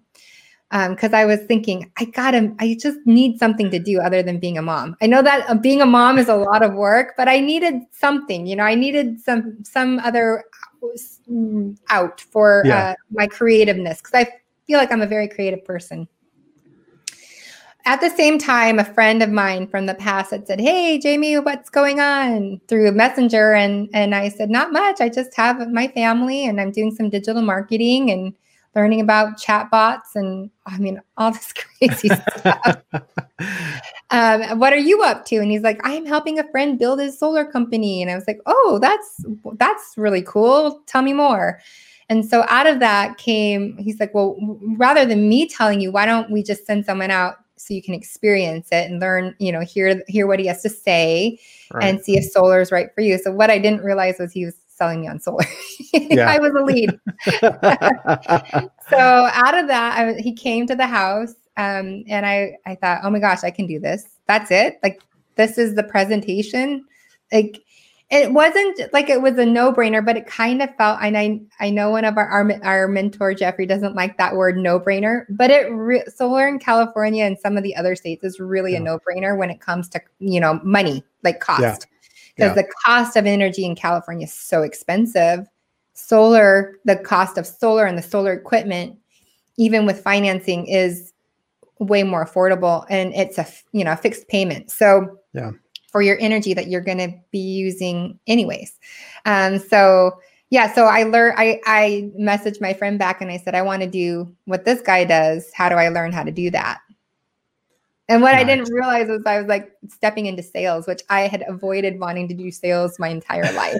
Because 0.70 1.12
um, 1.12 1.16
I 1.16 1.24
was 1.24 1.40
thinking, 1.40 1.90
I 1.98 2.04
gotta, 2.04 2.54
I 2.60 2.76
just 2.80 2.98
need 3.04 3.38
something 3.38 3.70
to 3.72 3.80
do 3.80 4.00
other 4.00 4.22
than 4.22 4.38
being 4.38 4.56
a 4.56 4.62
mom. 4.62 4.96
I 5.02 5.06
know 5.08 5.20
that 5.20 5.50
uh, 5.50 5.54
being 5.54 5.82
a 5.82 5.86
mom 5.86 6.16
is 6.16 6.28
a 6.28 6.36
lot 6.36 6.62
of 6.62 6.74
work, 6.74 7.14
but 7.16 7.28
I 7.28 7.40
needed 7.40 7.82
something. 7.90 8.46
You 8.46 8.54
know, 8.54 8.62
I 8.62 8.76
needed 8.76 9.20
some 9.20 9.64
some 9.64 9.98
other 9.98 10.44
mm, 11.28 11.76
out 11.88 12.20
for 12.20 12.62
yeah. 12.64 12.90
uh, 12.90 12.94
my 13.10 13.26
creativeness 13.26 14.00
because 14.00 14.14
I 14.14 14.28
feel 14.68 14.78
like 14.78 14.92
I'm 14.92 15.02
a 15.02 15.08
very 15.08 15.26
creative 15.26 15.64
person. 15.64 16.06
At 17.90 18.00
the 18.00 18.10
same 18.10 18.38
time, 18.38 18.78
a 18.78 18.84
friend 18.84 19.20
of 19.20 19.30
mine 19.30 19.66
from 19.66 19.86
the 19.86 19.96
past 19.96 20.30
had 20.30 20.46
said, 20.46 20.60
Hey, 20.60 20.96
Jamie, 20.96 21.36
what's 21.40 21.68
going 21.68 21.98
on 21.98 22.60
through 22.68 22.92
Messenger? 22.92 23.54
And, 23.54 23.88
and 23.92 24.14
I 24.14 24.28
said, 24.28 24.48
Not 24.48 24.70
much. 24.72 25.00
I 25.00 25.08
just 25.08 25.34
have 25.34 25.68
my 25.72 25.88
family 25.88 26.44
and 26.44 26.60
I'm 26.60 26.70
doing 26.70 26.94
some 26.94 27.10
digital 27.10 27.42
marketing 27.42 28.12
and 28.12 28.32
learning 28.76 29.00
about 29.00 29.40
chatbots 29.40 30.14
and 30.14 30.50
I 30.66 30.78
mean, 30.78 31.02
all 31.16 31.32
this 31.32 31.52
crazy 31.80 32.10
stuff. 32.10 32.76
um, 34.10 34.60
what 34.60 34.72
are 34.72 34.76
you 34.76 35.02
up 35.02 35.24
to? 35.24 35.38
And 35.38 35.50
he's 35.50 35.62
like, 35.62 35.80
I'm 35.82 36.06
helping 36.06 36.38
a 36.38 36.48
friend 36.52 36.78
build 36.78 37.00
his 37.00 37.18
solar 37.18 37.44
company. 37.44 38.02
And 38.02 38.08
I 38.08 38.14
was 38.14 38.24
like, 38.28 38.38
Oh, 38.46 38.78
that's 38.80 39.24
that's 39.54 39.94
really 39.96 40.22
cool. 40.22 40.80
Tell 40.86 41.02
me 41.02 41.12
more. 41.12 41.58
And 42.08 42.24
so 42.24 42.44
out 42.48 42.68
of 42.68 42.78
that 42.78 43.18
came, 43.18 43.76
he's 43.78 43.98
like, 43.98 44.12
well, 44.14 44.36
rather 44.76 45.04
than 45.04 45.28
me 45.28 45.48
telling 45.48 45.80
you, 45.80 45.92
why 45.92 46.06
don't 46.06 46.30
we 46.30 46.42
just 46.42 46.66
send 46.66 46.84
someone 46.84 47.12
out 47.12 47.36
so 47.60 47.74
you 47.74 47.82
can 47.82 47.92
experience 47.92 48.68
it 48.72 48.90
and 48.90 49.00
learn, 49.00 49.34
you 49.38 49.52
know, 49.52 49.60
hear 49.60 50.02
hear 50.08 50.26
what 50.26 50.38
he 50.38 50.46
has 50.46 50.62
to 50.62 50.70
say 50.70 51.38
right. 51.72 51.84
and 51.84 52.02
see 52.02 52.16
if 52.16 52.24
solar 52.24 52.60
is 52.60 52.72
right 52.72 52.88
for 52.94 53.02
you. 53.02 53.18
So 53.18 53.30
what 53.30 53.50
I 53.50 53.58
didn't 53.58 53.82
realize 53.82 54.18
was 54.18 54.32
he 54.32 54.46
was 54.46 54.54
selling 54.68 55.02
me 55.02 55.08
on 55.08 55.20
solar. 55.20 55.44
I 55.94 56.38
was 56.38 56.52
a 56.52 56.64
lead. 56.64 56.98
so 58.88 58.98
out 58.98 59.58
of 59.58 59.68
that, 59.68 59.98
I, 59.98 60.14
he 60.14 60.32
came 60.32 60.66
to 60.68 60.74
the 60.74 60.86
house 60.86 61.34
um, 61.58 62.02
and 62.08 62.24
I, 62.24 62.56
I 62.64 62.76
thought, 62.76 63.00
oh 63.04 63.10
my 63.10 63.18
gosh, 63.18 63.44
I 63.44 63.50
can 63.50 63.66
do 63.66 63.78
this. 63.78 64.04
That's 64.26 64.50
it. 64.50 64.78
Like, 64.82 65.02
this 65.34 65.58
is 65.58 65.74
the 65.74 65.82
presentation. 65.82 66.86
Like, 67.30 67.62
it 68.10 68.32
wasn't 68.32 68.80
like 68.92 69.08
it 69.08 69.22
was 69.22 69.38
a 69.38 69.46
no-brainer 69.46 70.04
but 70.04 70.16
it 70.16 70.26
kind 70.26 70.62
of 70.62 70.74
felt 70.76 70.98
and 71.00 71.16
i 71.16 71.40
i 71.60 71.70
know 71.70 71.90
one 71.90 72.04
of 72.04 72.16
our 72.16 72.28
our, 72.28 72.52
our 72.64 72.88
mentor 72.88 73.32
jeffrey 73.34 73.66
doesn't 73.66 73.94
like 73.94 74.18
that 74.18 74.34
word 74.34 74.56
no-brainer 74.56 75.24
but 75.30 75.50
it 75.50 75.70
re- 75.70 76.04
solar 76.14 76.48
in 76.48 76.58
california 76.58 77.24
and 77.24 77.38
some 77.38 77.56
of 77.56 77.62
the 77.62 77.74
other 77.76 77.94
states 77.94 78.24
is 78.24 78.40
really 78.40 78.72
yeah. 78.72 78.78
a 78.78 78.82
no-brainer 78.82 79.36
when 79.36 79.50
it 79.50 79.60
comes 79.60 79.88
to 79.88 80.00
you 80.18 80.40
know 80.40 80.60
money 80.62 81.04
like 81.22 81.40
cost 81.40 81.60
because 81.60 81.86
yeah. 82.36 82.46
yeah. 82.46 82.54
the 82.54 82.68
cost 82.84 83.16
of 83.16 83.26
energy 83.26 83.64
in 83.64 83.74
california 83.74 84.24
is 84.24 84.32
so 84.32 84.62
expensive 84.62 85.46
solar 85.94 86.78
the 86.84 86.96
cost 86.96 87.38
of 87.38 87.46
solar 87.46 87.86
and 87.86 87.96
the 87.96 88.02
solar 88.02 88.32
equipment 88.32 88.96
even 89.56 89.86
with 89.86 90.02
financing 90.02 90.66
is 90.66 91.12
way 91.78 92.02
more 92.02 92.24
affordable 92.24 92.84
and 92.90 93.14
it's 93.14 93.38
a 93.38 93.46
you 93.72 93.84
know 93.84 93.94
fixed 93.96 94.26
payment 94.28 94.70
so 94.70 95.18
yeah 95.32 95.50
for 95.90 96.02
your 96.02 96.18
energy 96.20 96.54
that 96.54 96.68
you're 96.68 96.80
going 96.80 96.98
to 96.98 97.12
be 97.30 97.38
using 97.38 98.18
anyways. 98.26 98.78
Um, 99.26 99.58
so 99.58 100.18
yeah, 100.50 100.72
so 100.72 100.86
I 100.86 101.04
learned. 101.04 101.36
I 101.38 101.60
I 101.64 102.10
messaged 102.18 102.60
my 102.60 102.74
friend 102.74 102.98
back 102.98 103.20
and 103.20 103.30
I 103.30 103.36
said 103.36 103.54
I 103.54 103.62
want 103.62 103.82
to 103.82 103.88
do 103.88 104.34
what 104.46 104.64
this 104.64 104.80
guy 104.80 105.04
does. 105.04 105.48
How 105.54 105.68
do 105.68 105.76
I 105.76 105.88
learn 105.88 106.12
how 106.12 106.24
to 106.24 106.32
do 106.32 106.50
that? 106.50 106.80
And 108.08 108.22
what 108.22 108.32
nice. 108.32 108.40
I 108.40 108.44
didn't 108.44 108.72
realize 108.72 109.06
was 109.06 109.22
I 109.24 109.38
was 109.38 109.46
like 109.46 109.70
stepping 109.88 110.26
into 110.26 110.42
sales, 110.42 110.88
which 110.88 111.02
I 111.08 111.28
had 111.28 111.44
avoided 111.46 112.00
wanting 112.00 112.26
to 112.26 112.34
do 112.34 112.50
sales 112.50 112.98
my 112.98 113.06
entire 113.06 113.52
life. 113.52 113.76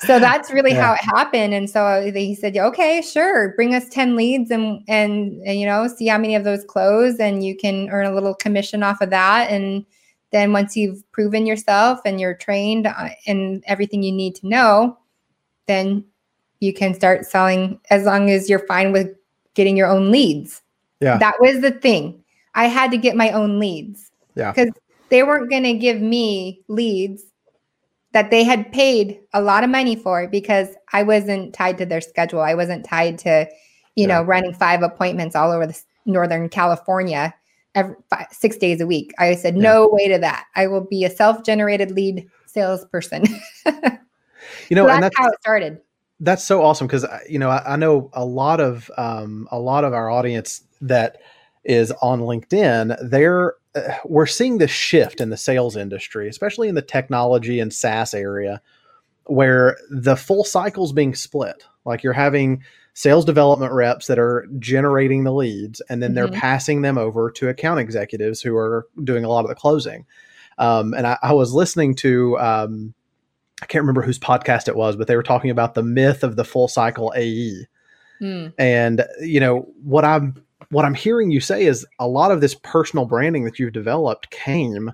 so 0.00 0.18
that's 0.18 0.50
really 0.50 0.72
yeah. 0.72 0.82
how 0.82 0.92
it 0.94 1.00
happened. 1.00 1.54
And 1.54 1.70
so 1.70 2.10
he 2.12 2.34
said, 2.34 2.56
"Okay, 2.56 3.00
sure, 3.00 3.54
bring 3.54 3.76
us 3.76 3.88
ten 3.88 4.16
leads, 4.16 4.50
and, 4.50 4.82
and 4.88 5.40
and 5.46 5.60
you 5.60 5.66
know, 5.66 5.86
see 5.86 6.08
how 6.08 6.18
many 6.18 6.34
of 6.34 6.42
those 6.42 6.64
close, 6.64 7.20
and 7.20 7.44
you 7.44 7.56
can 7.56 7.88
earn 7.90 8.06
a 8.06 8.12
little 8.12 8.34
commission 8.34 8.82
off 8.82 9.00
of 9.00 9.10
that." 9.10 9.48
And 9.48 9.86
then 10.34 10.52
once 10.52 10.76
you've 10.76 11.00
proven 11.12 11.46
yourself 11.46 12.00
and 12.04 12.20
you're 12.20 12.34
trained 12.34 12.92
in 13.24 13.58
uh, 13.58 13.60
everything 13.68 14.02
you 14.02 14.10
need 14.10 14.34
to 14.34 14.48
know, 14.48 14.98
then 15.68 16.04
you 16.58 16.74
can 16.74 16.92
start 16.92 17.24
selling 17.24 17.78
as 17.90 18.02
long 18.02 18.28
as 18.28 18.50
you're 18.50 18.66
fine 18.66 18.90
with 18.90 19.14
getting 19.54 19.76
your 19.76 19.86
own 19.86 20.10
leads. 20.10 20.60
Yeah. 21.00 21.18
That 21.18 21.36
was 21.38 21.60
the 21.60 21.70
thing. 21.70 22.24
I 22.56 22.64
had 22.64 22.90
to 22.90 22.96
get 22.96 23.14
my 23.14 23.30
own 23.30 23.60
leads. 23.60 24.10
Yeah. 24.34 24.50
Because 24.50 24.70
they 25.08 25.22
weren't 25.22 25.50
going 25.50 25.62
to 25.62 25.74
give 25.74 26.00
me 26.00 26.64
leads 26.66 27.22
that 28.10 28.32
they 28.32 28.42
had 28.42 28.72
paid 28.72 29.20
a 29.34 29.40
lot 29.40 29.62
of 29.62 29.70
money 29.70 29.94
for 29.94 30.26
because 30.26 30.68
I 30.92 31.04
wasn't 31.04 31.54
tied 31.54 31.78
to 31.78 31.86
their 31.86 32.00
schedule. 32.00 32.40
I 32.40 32.54
wasn't 32.54 32.84
tied 32.84 33.20
to, 33.20 33.48
you 33.94 34.08
yeah. 34.08 34.18
know, 34.18 34.22
running 34.24 34.52
five 34.52 34.82
appointments 34.82 35.36
all 35.36 35.52
over 35.52 35.68
the 35.68 35.80
Northern 36.06 36.48
California 36.48 37.32
every 37.74 37.96
five, 38.10 38.26
six 38.30 38.56
days 38.56 38.80
a 38.80 38.86
week. 38.86 39.12
I 39.18 39.34
said, 39.34 39.56
yeah. 39.56 39.62
no 39.62 39.88
way 39.90 40.08
to 40.08 40.18
that. 40.18 40.46
I 40.54 40.66
will 40.66 40.82
be 40.84 41.04
a 41.04 41.10
self-generated 41.10 41.90
lead 41.90 42.28
salesperson. 42.46 43.24
you 43.66 44.76
know, 44.76 44.84
so 44.84 44.86
that's, 44.86 45.00
that's, 45.00 45.18
how 45.18 45.28
it 45.28 45.40
started. 45.40 45.80
That's 46.20 46.44
so 46.44 46.62
awesome 46.62 46.86
because 46.86 47.04
you 47.28 47.38
know 47.38 47.50
I, 47.50 47.74
I, 47.74 47.76
know 47.76 48.10
a 48.12 48.24
lot 48.24 48.60
of 48.60 48.90
um, 48.96 49.48
a 49.50 49.58
lot 49.58 49.84
of 49.84 49.92
our 49.92 50.08
audience 50.10 50.62
that 50.80 51.18
is 51.64 51.92
on 52.02 52.20
LinkedIn. 52.20 52.96
They're 53.10 53.54
uh, 53.74 53.94
we're 54.04 54.26
seeing 54.26 54.58
this 54.58 54.70
shift 54.70 55.20
in 55.20 55.30
the 55.30 55.36
sales 55.36 55.76
industry, 55.76 56.28
especially 56.28 56.68
in 56.68 56.76
the 56.76 56.82
technology 56.82 57.58
and 57.58 57.72
SaaS 57.72 58.14
area, 58.14 58.62
where 59.26 59.76
the 59.90 60.16
full 60.16 60.44
cycle 60.44 60.84
is 60.84 60.92
being 60.92 61.14
split. 61.14 61.64
Like 61.84 62.02
you're 62.02 62.12
having 62.12 62.62
sales 62.94 63.24
development 63.24 63.72
reps 63.72 64.06
that 64.06 64.18
are 64.18 64.46
generating 64.58 65.24
the 65.24 65.32
leads 65.32 65.80
and 65.90 66.02
then 66.02 66.14
they're 66.14 66.28
mm-hmm. 66.28 66.40
passing 66.40 66.82
them 66.82 66.96
over 66.96 67.30
to 67.30 67.48
account 67.48 67.80
executives 67.80 68.40
who 68.40 68.56
are 68.56 68.86
doing 69.02 69.24
a 69.24 69.28
lot 69.28 69.44
of 69.44 69.48
the 69.48 69.54
closing. 69.54 70.06
Um, 70.58 70.94
and 70.94 71.06
I, 71.06 71.18
I, 71.20 71.32
was 71.32 71.52
listening 71.52 71.96
to, 71.96 72.38
um, 72.38 72.94
I 73.60 73.66
can't 73.66 73.82
remember 73.82 74.02
whose 74.02 74.20
podcast 74.20 74.68
it 74.68 74.76
was, 74.76 74.94
but 74.94 75.08
they 75.08 75.16
were 75.16 75.24
talking 75.24 75.50
about 75.50 75.74
the 75.74 75.82
myth 75.82 76.22
of 76.22 76.36
the 76.36 76.44
full 76.44 76.68
cycle 76.68 77.12
AE. 77.16 77.66
Mm. 78.22 78.52
And 78.58 79.04
you 79.20 79.40
know 79.40 79.68
what 79.82 80.04
I'm 80.04 80.44
what 80.70 80.84
I'm 80.84 80.94
hearing 80.94 81.30
you 81.30 81.40
say 81.40 81.66
is 81.66 81.86
a 81.98 82.08
lot 82.08 82.30
of 82.30 82.40
this 82.40 82.54
personal 82.54 83.04
branding 83.04 83.44
that 83.44 83.58
you've 83.58 83.72
developed 83.72 84.30
came 84.30 84.92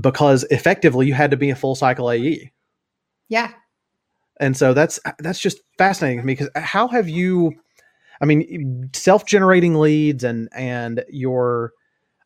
because 0.00 0.44
effectively 0.44 1.06
you 1.06 1.14
had 1.14 1.30
to 1.30 1.36
be 1.36 1.50
a 1.50 1.56
full 1.56 1.74
cycle 1.74 2.10
AE. 2.10 2.52
Yeah, 3.28 3.52
and 4.40 4.56
so 4.56 4.74
that's 4.74 4.98
that's 5.18 5.40
just 5.40 5.60
fascinating 5.78 6.20
to 6.20 6.26
me 6.26 6.34
because 6.34 6.50
uh, 6.54 6.60
how 6.60 6.88
have 6.88 7.08
you 7.08 7.52
i 8.20 8.24
mean 8.24 8.90
self-generating 8.94 9.74
leads 9.74 10.24
and 10.24 10.48
and 10.52 11.04
your 11.08 11.72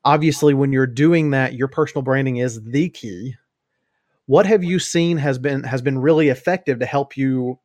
obviously 0.04 0.54
when 0.54 0.72
you're 0.72 0.86
doing 0.86 1.30
that 1.30 1.54
your 1.54 1.68
personal 1.68 2.02
branding 2.02 2.38
is 2.38 2.62
the 2.62 2.88
key. 2.88 3.34
What 4.26 4.46
have 4.46 4.62
you 4.62 4.78
seen 4.78 5.16
has 5.18 5.38
been 5.38 5.64
has 5.64 5.82
been 5.82 5.98
really 5.98 6.28
effective 6.28 6.78
to 6.78 6.86
help 6.86 7.16
you 7.16 7.58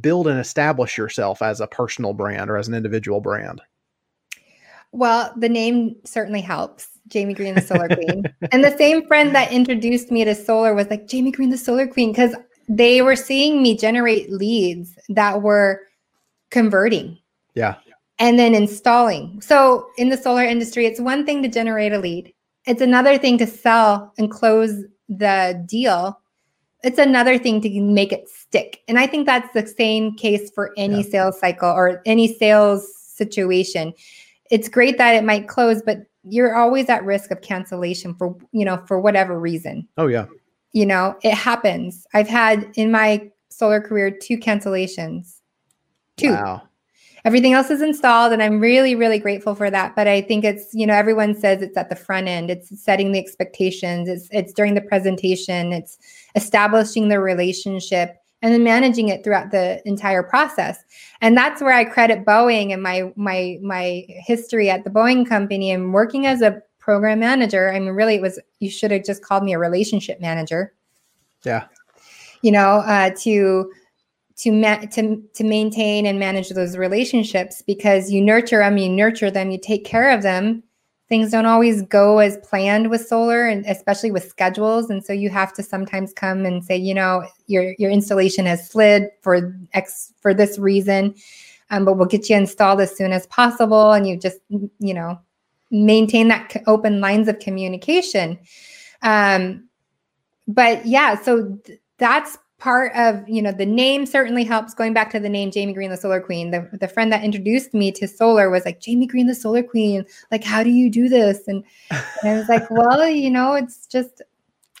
build 0.00 0.28
and 0.28 0.38
establish 0.38 0.96
yourself 0.96 1.42
as 1.42 1.60
a 1.60 1.66
personal 1.66 2.12
brand 2.12 2.48
or 2.48 2.56
as 2.56 2.68
an 2.68 2.74
individual 2.74 3.20
brand? 3.20 3.60
Well 4.92 5.32
the 5.36 5.48
name 5.48 5.96
certainly 6.04 6.40
helps 6.40 6.88
jamie 7.08 7.34
green 7.34 7.54
the 7.54 7.60
solar 7.60 7.88
queen. 7.88 8.24
And 8.52 8.62
the 8.62 8.76
same 8.76 9.06
friend 9.06 9.34
that 9.34 9.50
introduced 9.50 10.10
me 10.10 10.24
to 10.24 10.34
solar 10.34 10.74
was 10.74 10.88
like 10.88 11.08
jamie 11.08 11.32
green 11.32 11.50
the 11.50 11.58
solar 11.58 11.86
queen 11.86 12.12
because 12.12 12.34
they 12.68 13.02
were 13.02 13.16
seeing 13.16 13.62
me 13.62 13.76
generate 13.76 14.30
leads 14.30 14.98
that 15.08 15.42
were 15.42 15.80
converting. 16.50 17.18
Yeah. 17.54 17.76
And 18.18 18.38
then 18.38 18.54
installing. 18.54 19.40
So 19.40 19.88
in 19.98 20.08
the 20.08 20.16
solar 20.16 20.44
industry, 20.44 20.86
it's 20.86 21.00
one 21.00 21.26
thing 21.26 21.42
to 21.42 21.48
generate 21.48 21.92
a 21.92 21.98
lead. 21.98 22.32
It's 22.66 22.80
another 22.80 23.18
thing 23.18 23.38
to 23.38 23.46
sell 23.46 24.12
and 24.18 24.30
close 24.30 24.84
the 25.08 25.62
deal. 25.66 26.18
It's 26.84 26.98
another 26.98 27.38
thing 27.38 27.60
to 27.62 27.80
make 27.80 28.12
it 28.12 28.28
stick. 28.28 28.82
And 28.86 28.98
I 28.98 29.06
think 29.06 29.26
that's 29.26 29.52
the 29.52 29.66
same 29.66 30.14
case 30.14 30.50
for 30.50 30.72
any 30.76 31.02
yeah. 31.02 31.10
sales 31.10 31.40
cycle 31.40 31.70
or 31.70 32.02
any 32.06 32.32
sales 32.32 32.86
situation. 32.96 33.92
It's 34.50 34.68
great 34.68 34.98
that 34.98 35.14
it 35.14 35.24
might 35.24 35.48
close, 35.48 35.82
but 35.82 35.98
you're 36.24 36.54
always 36.54 36.88
at 36.88 37.04
risk 37.04 37.30
of 37.32 37.40
cancellation 37.40 38.14
for, 38.14 38.36
you 38.52 38.64
know, 38.64 38.82
for 38.86 39.00
whatever 39.00 39.38
reason. 39.38 39.88
Oh 39.96 40.06
yeah 40.06 40.26
you 40.72 40.86
know, 40.86 41.16
it 41.22 41.34
happens. 41.34 42.06
I've 42.14 42.28
had 42.28 42.70
in 42.74 42.90
my 42.90 43.30
solar 43.50 43.80
career 43.80 44.10
two 44.10 44.38
cancellations. 44.38 45.40
Two. 46.16 46.32
Wow. 46.32 46.62
Everything 47.24 47.52
else 47.52 47.70
is 47.70 47.82
installed 47.82 48.32
and 48.32 48.42
I'm 48.42 48.58
really 48.58 48.96
really 48.96 49.18
grateful 49.18 49.54
for 49.54 49.70
that, 49.70 49.94
but 49.94 50.08
I 50.08 50.22
think 50.22 50.44
it's, 50.44 50.74
you 50.74 50.86
know, 50.86 50.94
everyone 50.94 51.38
says 51.38 51.62
it's 51.62 51.76
at 51.76 51.88
the 51.88 51.96
front 51.96 52.26
end. 52.26 52.50
It's 52.50 52.82
setting 52.82 53.12
the 53.12 53.20
expectations. 53.20 54.08
It's 54.08 54.28
it's 54.32 54.52
during 54.52 54.74
the 54.74 54.80
presentation. 54.80 55.72
It's 55.72 55.98
establishing 56.34 57.08
the 57.08 57.20
relationship 57.20 58.16
and 58.42 58.52
then 58.52 58.64
managing 58.64 59.08
it 59.08 59.22
throughout 59.22 59.52
the 59.52 59.80
entire 59.86 60.24
process. 60.24 60.82
And 61.20 61.36
that's 61.36 61.62
where 61.62 61.72
I 61.72 61.84
credit 61.84 62.24
Boeing 62.24 62.72
and 62.72 62.82
my 62.82 63.12
my 63.14 63.58
my 63.62 64.04
history 64.08 64.68
at 64.68 64.82
the 64.82 64.90
Boeing 64.90 65.26
company 65.26 65.70
and 65.70 65.94
working 65.94 66.26
as 66.26 66.42
a 66.42 66.60
program 66.82 67.20
manager. 67.20 67.72
I 67.72 67.78
mean, 67.78 67.90
really, 67.90 68.16
it 68.16 68.22
was 68.22 68.38
you 68.58 68.68
should 68.68 68.90
have 68.90 69.04
just 69.04 69.24
called 69.24 69.44
me 69.44 69.54
a 69.54 69.58
relationship 69.58 70.20
manager. 70.20 70.74
Yeah. 71.44 71.66
You 72.42 72.52
know, 72.52 72.82
uh, 72.84 73.10
to 73.20 73.72
to 74.38 74.52
ma- 74.52 74.84
to 74.92 75.22
to 75.34 75.44
maintain 75.44 76.04
and 76.06 76.18
manage 76.18 76.50
those 76.50 76.76
relationships 76.76 77.62
because 77.62 78.10
you 78.10 78.20
nurture 78.20 78.58
them, 78.58 78.76
you 78.76 78.88
nurture 78.88 79.30
them, 79.30 79.50
you 79.50 79.58
take 79.58 79.84
care 79.84 80.10
of 80.10 80.22
them. 80.22 80.62
Things 81.08 81.30
don't 81.30 81.46
always 81.46 81.82
go 81.82 82.18
as 82.18 82.38
planned 82.38 82.90
with 82.90 83.06
solar, 83.06 83.46
and 83.46 83.64
especially 83.66 84.10
with 84.10 84.28
schedules. 84.28 84.90
And 84.90 85.04
so 85.04 85.12
you 85.12 85.30
have 85.30 85.52
to 85.54 85.62
sometimes 85.62 86.12
come 86.12 86.44
and 86.46 86.64
say, 86.64 86.76
you 86.76 86.94
know, 86.94 87.24
your 87.46 87.74
your 87.78 87.90
installation 87.90 88.46
has 88.46 88.68
slid 88.68 89.04
for 89.20 89.54
X 89.72 90.12
for 90.20 90.34
this 90.34 90.58
reason, 90.58 91.14
um, 91.70 91.84
but 91.84 91.96
we'll 91.96 92.06
get 92.06 92.28
you 92.28 92.36
installed 92.36 92.80
as 92.80 92.96
soon 92.96 93.12
as 93.12 93.26
possible. 93.28 93.92
And 93.92 94.08
you 94.08 94.16
just 94.16 94.38
you 94.48 94.94
know 94.94 95.20
maintain 95.72 96.28
that 96.28 96.54
open 96.68 97.00
lines 97.00 97.26
of 97.26 97.38
communication. 97.40 98.38
Um, 99.02 99.68
but 100.46 100.86
yeah, 100.86 101.20
so 101.20 101.58
th- 101.64 101.80
that's 101.98 102.38
part 102.58 102.92
of 102.94 103.28
you 103.28 103.42
know 103.42 103.50
the 103.50 103.66
name 103.66 104.06
certainly 104.06 104.44
helps. 104.44 104.72
Going 104.72 104.92
back 104.92 105.10
to 105.10 105.18
the 105.18 105.28
name 105.28 105.50
jamie 105.50 105.72
green 105.72 105.90
the 105.90 105.96
solar 105.96 106.20
queen 106.20 106.52
the, 106.52 106.68
the 106.78 106.86
friend 106.86 107.12
that 107.12 107.24
introduced 107.24 107.74
me 107.74 107.90
to 107.90 108.06
solar 108.06 108.50
was 108.50 108.64
like 108.64 108.80
jamie 108.80 109.08
green 109.08 109.26
the 109.26 109.34
solar 109.34 109.64
queen 109.64 110.06
like 110.30 110.44
how 110.44 110.62
do 110.62 110.70
you 110.70 110.88
do 110.88 111.08
this? 111.08 111.48
And, 111.48 111.64
and 111.90 112.30
i 112.30 112.34
was 112.34 112.48
like 112.48 112.62
well 112.70 113.08
you 113.08 113.30
know 113.30 113.54
it's 113.54 113.88
just 113.88 114.22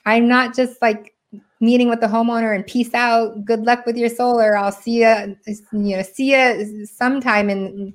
i'm 0.06 0.28
not 0.28 0.54
just 0.54 0.80
like 0.80 1.16
meeting 1.58 1.88
with 1.88 2.00
the 2.00 2.06
homeowner 2.06 2.54
and 2.54 2.64
peace 2.66 2.94
out 2.94 3.44
good 3.44 3.60
luck 3.60 3.86
with 3.86 3.96
your 3.96 4.08
solar. 4.08 4.56
I'll 4.56 4.72
see 4.72 5.02
you 5.02 5.36
you 5.72 5.96
know 5.96 6.02
see 6.02 6.32
you 6.32 6.86
sometime 6.86 7.48
in 7.50 7.94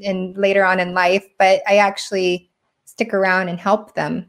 in 0.00 0.34
later 0.34 0.64
on 0.64 0.80
in 0.80 0.94
life 0.94 1.26
but 1.38 1.60
i 1.66 1.76
actually 1.76 2.50
stick 2.84 3.12
around 3.12 3.48
and 3.48 3.60
help 3.60 3.94
them 3.94 4.26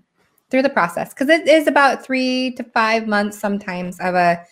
through 0.49 0.61
the 0.61 0.69
process. 0.69 1.13
Because 1.13 1.29
it 1.29 1.47
is 1.47 1.67
about 1.67 2.03
three 2.03 2.51
to 2.51 2.63
five 2.63 3.07
months 3.07 3.39
sometimes 3.39 3.99
of 3.99 4.15
a 4.15 4.43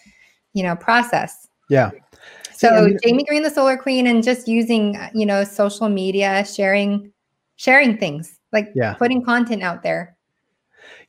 you 0.53 0.63
know 0.63 0.75
process. 0.75 1.47
Yeah. 1.69 1.91
So 2.53 2.69
I 2.69 2.81
mean, 2.81 2.97
jamie 3.03 3.25
green 3.25 3.43
the 3.43 3.49
solar 3.49 3.77
queen 3.77 4.07
and 4.07 4.23
just 4.23 4.47
using 4.47 4.97
you 5.13 5.25
know 5.25 5.43
social 5.43 5.89
media 5.89 6.45
sharing 6.45 7.11
sharing 7.57 7.97
things 7.97 8.39
like 8.53 8.71
yeah. 8.75 8.93
putting 8.93 9.23
content 9.23 9.63
out 9.63 9.83
there. 9.83 10.15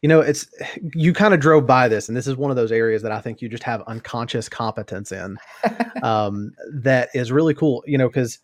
You 0.03 0.09
know 0.09 0.21
it's 0.21 0.49
you 0.95 1.13
kind 1.13 1.33
of 1.35 1.41
drove 1.41 1.67
by 1.67 1.89
this 1.89 2.09
and 2.09 2.17
this 2.17 2.27
is 2.27 2.37
one 2.37 2.51
of 2.51 2.57
those 2.57 2.71
areas 2.71 3.03
that 3.03 3.13
i 3.13 3.21
think 3.21 3.41
you 3.41 3.49
just 3.49 3.63
have 3.63 3.83
unconscious 3.87 4.49
competence 4.49 5.11
in 5.11 5.37
um, 6.03 6.53
that 6.71 7.09
is 7.15 7.33
really 7.33 7.55
cool 7.55 7.83
you 7.87 7.99
know 7.99 8.07
because 8.07 8.39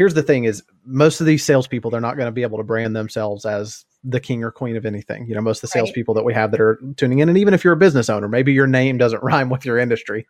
here's 0.00 0.14
the 0.14 0.22
thing 0.22 0.44
is 0.44 0.62
most 0.86 1.20
of 1.20 1.26
these 1.26 1.44
salespeople 1.44 1.90
they're 1.90 2.00
not 2.00 2.16
going 2.16 2.26
to 2.26 2.32
be 2.32 2.40
able 2.40 2.56
to 2.56 2.64
brand 2.64 2.96
themselves 2.96 3.44
as 3.44 3.84
the 4.02 4.18
king 4.18 4.42
or 4.42 4.50
queen 4.50 4.74
of 4.74 4.86
anything. 4.86 5.26
You 5.26 5.34
know, 5.34 5.42
most 5.42 5.58
of 5.58 5.60
the 5.60 5.66
salespeople 5.66 6.14
right. 6.14 6.20
that 6.20 6.24
we 6.24 6.32
have 6.32 6.52
that 6.52 6.60
are 6.62 6.80
tuning 6.96 7.18
in, 7.18 7.28
and 7.28 7.36
even 7.36 7.52
if 7.52 7.62
you're 7.62 7.74
a 7.74 7.76
business 7.76 8.08
owner, 8.08 8.26
maybe 8.26 8.50
your 8.50 8.66
name 8.66 8.96
doesn't 8.96 9.22
rhyme 9.22 9.50
with 9.50 9.66
your 9.66 9.76
industry, 9.76 10.26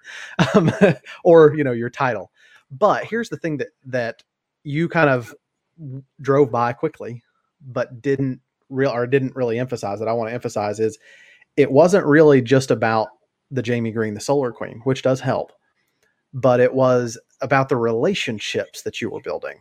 um, 0.57 0.73
or 1.25 1.55
you 1.55 1.63
know 1.63 1.71
your 1.71 1.89
title. 1.89 2.33
But 2.73 3.05
here's 3.05 3.29
the 3.29 3.37
thing 3.37 3.59
that 3.59 3.69
that 3.87 4.25
you 4.65 4.89
kind 4.89 5.09
of 5.09 5.33
drove 6.21 6.51
by 6.51 6.73
quickly, 6.73 7.23
but 7.61 8.03
didn't 8.03 8.41
real 8.71 8.91
or 8.91 9.07
didn't 9.07 9.37
really 9.37 9.61
emphasize 9.61 10.01
that 10.01 10.09
I 10.09 10.13
want 10.15 10.31
to 10.31 10.35
emphasize 10.35 10.81
is 10.81 10.99
it 11.57 11.71
wasn't 11.71 12.07
really 12.07 12.43
just 12.43 12.73
about 12.73 13.11
the 13.53 13.63
Jamie 13.63 13.93
Green, 13.93 14.15
the 14.15 14.21
Solar 14.21 14.51
Queen, 14.51 14.81
which 14.83 15.03
does 15.03 15.21
help, 15.21 15.53
but 16.33 16.61
it 16.61 16.75
was 16.75 17.19
about 17.41 17.69
the 17.69 17.77
relationships 17.77 18.83
that 18.83 19.01
you 19.01 19.11
were 19.11 19.21
building 19.21 19.59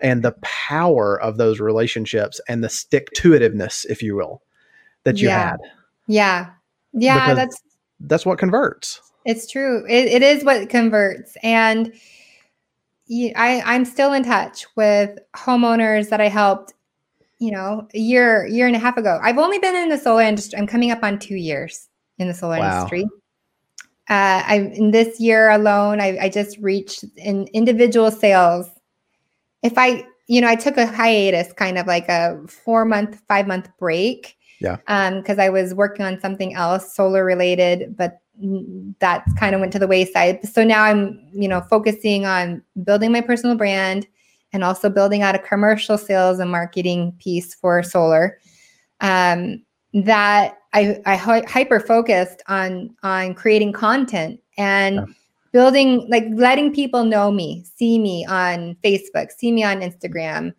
and 0.00 0.22
the 0.22 0.34
power 0.42 1.20
of 1.20 1.36
those 1.36 1.60
relationships 1.60 2.40
and 2.48 2.64
the 2.64 2.68
stick 2.68 3.10
to 3.12 3.30
itiveness, 3.30 3.86
if 3.88 4.02
you 4.02 4.16
will, 4.16 4.42
that 5.04 5.18
you 5.18 5.28
yeah. 5.28 5.50
had. 5.50 5.60
Yeah. 6.06 6.50
Yeah. 6.92 7.20
Because 7.20 7.36
that's 7.36 7.62
that's 8.00 8.26
what 8.26 8.38
converts. 8.38 9.00
It's 9.24 9.50
true. 9.50 9.84
It, 9.88 10.06
it 10.06 10.22
is 10.22 10.44
what 10.44 10.68
converts. 10.68 11.36
And 11.42 11.92
I, 13.10 13.62
I'm 13.64 13.84
still 13.84 14.12
in 14.12 14.24
touch 14.24 14.66
with 14.76 15.18
homeowners 15.34 16.10
that 16.10 16.20
I 16.20 16.28
helped, 16.28 16.74
you 17.38 17.50
know, 17.50 17.88
a 17.94 17.98
year, 17.98 18.46
year 18.46 18.66
and 18.66 18.76
a 18.76 18.78
half 18.78 18.96
ago. 18.96 19.18
I've 19.22 19.38
only 19.38 19.58
been 19.58 19.76
in 19.76 19.88
the 19.88 19.98
solar 19.98 20.22
industry. 20.22 20.58
I'm 20.58 20.66
coming 20.66 20.90
up 20.90 21.02
on 21.02 21.18
two 21.18 21.36
years 21.36 21.88
in 22.18 22.28
the 22.28 22.34
solar 22.34 22.58
wow. 22.58 22.76
industry. 22.76 23.06
Uh, 24.10 24.42
I 24.46 24.70
in 24.74 24.90
this 24.90 25.18
year 25.18 25.50
alone, 25.50 26.00
I, 26.00 26.18
I 26.22 26.28
just 26.28 26.58
reached 26.58 27.04
in 27.16 27.46
individual 27.54 28.10
sales 28.10 28.68
if 29.64 29.78
I, 29.78 30.06
you 30.28 30.40
know, 30.40 30.48
I 30.48 30.54
took 30.54 30.76
a 30.76 30.86
hiatus, 30.86 31.52
kind 31.54 31.78
of 31.78 31.86
like 31.86 32.08
a 32.08 32.38
four 32.46 32.84
month, 32.84 33.20
five 33.26 33.48
month 33.48 33.68
break. 33.78 34.36
Yeah. 34.60 34.76
Um, 34.86 35.18
because 35.18 35.38
I 35.38 35.48
was 35.48 35.74
working 35.74 36.06
on 36.06 36.20
something 36.20 36.54
else, 36.54 36.94
solar 36.94 37.24
related, 37.24 37.96
but 37.96 38.20
that 39.00 39.24
kind 39.38 39.54
of 39.54 39.60
went 39.60 39.72
to 39.72 39.78
the 39.78 39.86
wayside. 39.86 40.46
So 40.46 40.64
now 40.64 40.84
I'm, 40.84 41.20
you 41.32 41.48
know, 41.48 41.60
focusing 41.62 42.26
on 42.26 42.62
building 42.84 43.10
my 43.10 43.20
personal 43.20 43.56
brand 43.56 44.06
and 44.52 44.62
also 44.62 44.88
building 44.88 45.22
out 45.22 45.34
a 45.34 45.38
commercial 45.38 45.98
sales 45.98 46.38
and 46.38 46.50
marketing 46.50 47.16
piece 47.18 47.54
for 47.54 47.82
solar. 47.82 48.38
Um, 49.00 49.62
that 49.92 50.58
I, 50.74 51.00
I 51.06 51.16
hyper 51.16 51.80
focused 51.80 52.42
on 52.48 52.94
on 53.02 53.34
creating 53.34 53.72
content 53.72 54.40
and 54.58 54.96
yeah. 54.96 55.04
building 55.52 56.06
like 56.10 56.24
letting 56.32 56.74
people 56.74 57.04
know 57.04 57.30
me 57.30 57.64
see 57.76 57.98
me 57.98 58.26
on 58.26 58.76
facebook 58.84 59.30
see 59.30 59.52
me 59.52 59.62
on 59.62 59.80
instagram 59.80 60.52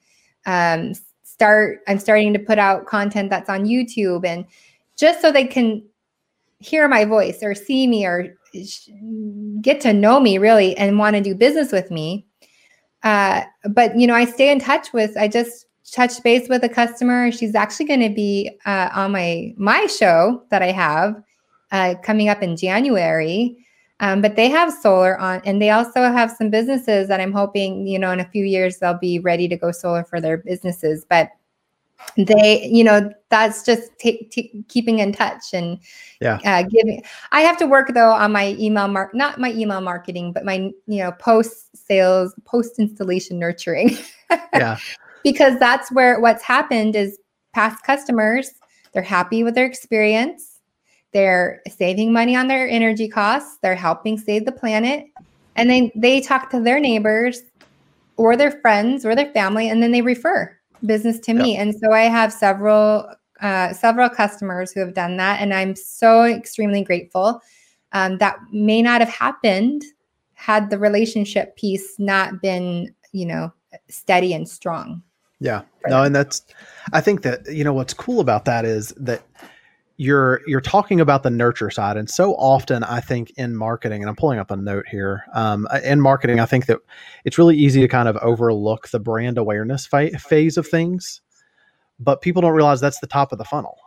um, 0.46 0.94
start 1.24 1.80
i'm 1.88 2.00
starting 2.00 2.34
to 2.34 2.40
put 2.40 2.58
out 2.58 2.86
content 2.86 3.30
that's 3.30 3.50
on 3.50 3.66
youtube 3.66 4.26
and 4.26 4.46
just 4.96 5.22
so 5.22 5.32
they 5.32 5.46
can 5.46 5.84
hear 6.60 6.88
my 6.88 7.06
voice 7.06 7.44
or 7.44 7.54
see 7.54 7.86
me 7.86 8.06
or 8.06 8.36
get 9.62 9.82
to 9.82 9.94
know 9.94 10.20
me 10.20 10.38
really 10.38 10.76
and 10.78 10.98
want 10.98 11.16
to 11.16 11.22
do 11.22 11.36
business 11.36 11.72
with 11.72 11.92
me. 11.92 12.26
Uh, 13.04 13.44
but 13.70 13.96
you 14.00 14.08
know 14.08 14.16
i 14.16 14.26
stay 14.26 14.50
in 14.50 14.60
touch 14.60 14.92
with 14.92 15.16
i 15.16 15.28
just 15.28 15.65
touched 15.92 16.24
base 16.24 16.50
with 16.50 16.64
a 16.64 16.70
customer 16.70 17.32
she's 17.32 17.56
actually 17.56 17.86
going 17.86 18.00
to 18.02 18.10
be 18.10 18.50
uh, 18.66 18.90
on 18.94 19.12
my 19.12 19.54
my 19.58 19.86
show 19.86 20.44
that 20.50 20.62
i 20.62 20.72
have 20.72 21.22
uh, 21.72 21.96
coming 22.04 22.30
up 22.30 22.42
in 22.42 22.56
january 22.56 23.58
um, 24.02 24.22
but 24.22 24.36
they 24.36 24.50
have 24.50 24.74
solar 24.74 25.18
on, 25.20 25.42
and 25.46 25.62
they 25.62 25.70
also 25.70 26.02
have 26.04 26.30
some 26.32 26.50
businesses 26.50 27.08
that 27.08 27.22
I'm 27.22 27.32
hoping, 27.32 27.88
you 27.88 27.98
know, 27.98 28.12
in 28.12 28.20
a 28.20 28.30
few 28.30 28.44
years 28.44 28.78
they'll 28.78 28.98
be 28.98 29.20
ready 29.20 29.48
to 29.48 29.56
go 29.56 29.72
solar 29.72 30.04
for 30.04 30.20
their 30.20 30.38
businesses. 30.38 31.06
But 31.10 31.30
they, 32.18 32.66
you 32.66 32.84
know, 32.84 33.10
that's 33.30 33.64
just 33.64 33.98
t- 33.98 34.26
t- 34.26 34.66
keeping 34.68 35.00
in 35.00 35.14
touch 35.14 35.54
and 35.54 35.80
yeah, 36.20 36.40
uh, 36.44 36.64
giving. 36.64 37.04
I 37.32 37.42
have 37.42 37.58
to 37.58 37.66
work 37.66 37.94
though 37.94 38.12
on 38.12 38.34
my 38.34 38.56
email 38.60 38.90
mark, 38.90 39.16
not 39.16 39.40
my 39.40 39.54
email 39.54 39.80
marketing, 39.80 40.34
but 40.34 40.44
my, 40.44 40.72
you 40.88 41.04
know, 41.04 41.14
post 41.14 41.76
sales, 41.76 42.36
post 42.44 42.80
installation 42.80 43.40
nurturing. 43.40 43.98
yeah, 44.54 44.78
because 45.26 45.60
that's 45.60 45.92
where 45.92 46.20
what's 46.22 46.44
happened 46.44 46.96
is 46.96 47.20
past 47.54 47.84
customers 47.84 48.52
they're 48.94 49.04
happy 49.04 49.44
with 49.44 49.56
their 49.56 49.66
experience 49.66 50.56
they're 51.16 51.62
saving 51.70 52.12
money 52.12 52.36
on 52.36 52.50
their 52.50 52.68
energy 52.68 53.08
costs, 53.08 53.58
they're 53.62 53.74
helping 53.74 54.18
save 54.18 54.44
the 54.44 54.52
planet, 54.52 55.06
and 55.56 55.70
then 55.70 55.90
they 55.96 56.20
talk 56.20 56.50
to 56.50 56.60
their 56.60 56.78
neighbors 56.78 57.40
or 58.18 58.36
their 58.36 58.52
friends 58.52 59.06
or 59.06 59.16
their 59.16 59.32
family, 59.32 59.70
and 59.70 59.82
then 59.82 59.94
they 59.94 60.02
refer 60.02 60.54
business 60.86 61.18
to 61.20 61.34
me. 61.34 61.56
And 61.56 61.74
so 61.74 61.94
I 61.94 62.02
have 62.02 62.34
several 62.34 63.10
uh, 63.40 63.72
several 63.72 64.10
customers 64.10 64.74
who 64.74 64.82
have 64.82 64.94
done 64.94 65.16
that, 65.16 65.40
and 65.40 65.54
I'm 65.54 65.74
so 65.78 66.26
extremely 66.26 66.84
grateful. 66.84 67.40
Um, 67.94 68.18
that 68.18 68.36
may 68.52 68.82
not 68.82 69.00
have 69.00 69.10
happened 69.10 69.86
had 70.34 70.70
the 70.70 70.78
relationship 70.78 71.56
piece 71.56 71.98
not 71.98 72.42
been, 72.42 72.94
you 73.14 73.26
know, 73.26 73.54
steady 73.88 74.34
and 74.34 74.50
strong. 74.50 75.02
Yeah. 75.46 75.62
No, 75.88 76.04
and 76.04 76.16
that's 76.16 76.42
I 76.94 77.02
think 77.02 77.22
that 77.22 77.46
you 77.52 77.64
know 77.64 77.74
what's 77.74 77.94
cool 77.94 78.20
about 78.20 78.46
that 78.46 78.66
is 78.66 78.90
that 78.98 79.22
you're 79.98 80.42
you're 80.48 80.62
talking 80.62 81.00
about 81.00 81.24
the 81.24 81.30
nurture 81.30 81.70
side. 81.70 81.98
And 81.98 82.10
so 82.10 82.34
often 82.36 82.84
i 82.84 83.00
think 83.00 83.32
in 83.38 83.56
marketing 83.56 84.02
and 84.02 84.10
i'm 84.10 84.16
pulling 84.16 84.40
up 84.40 84.52
a 84.52 84.58
note 84.58 84.86
here 84.90 85.24
um, 85.34 85.68
in 85.84 86.02
marketing 86.02 86.40
i 86.40 86.46
think 86.46 86.66
that 86.66 86.80
it's 87.24 87.38
really 87.38 87.56
easy 87.56 87.80
to 87.82 87.88
kind 87.88 88.10
of 88.10 88.18
overlook 88.18 88.90
the 88.90 89.00
brand 89.00 89.38
awareness 89.38 89.86
fa- 89.86 90.18
phase 90.20 90.58
of 90.58 90.68
things 90.68 91.22
but 92.00 92.22
people 92.22 92.42
don't 92.42 92.54
realize 92.54 92.82
that's 92.82 93.00
the 93.00 93.08
top 93.08 93.32
of 93.32 93.38
the 93.38 93.46
funnel. 93.46 93.78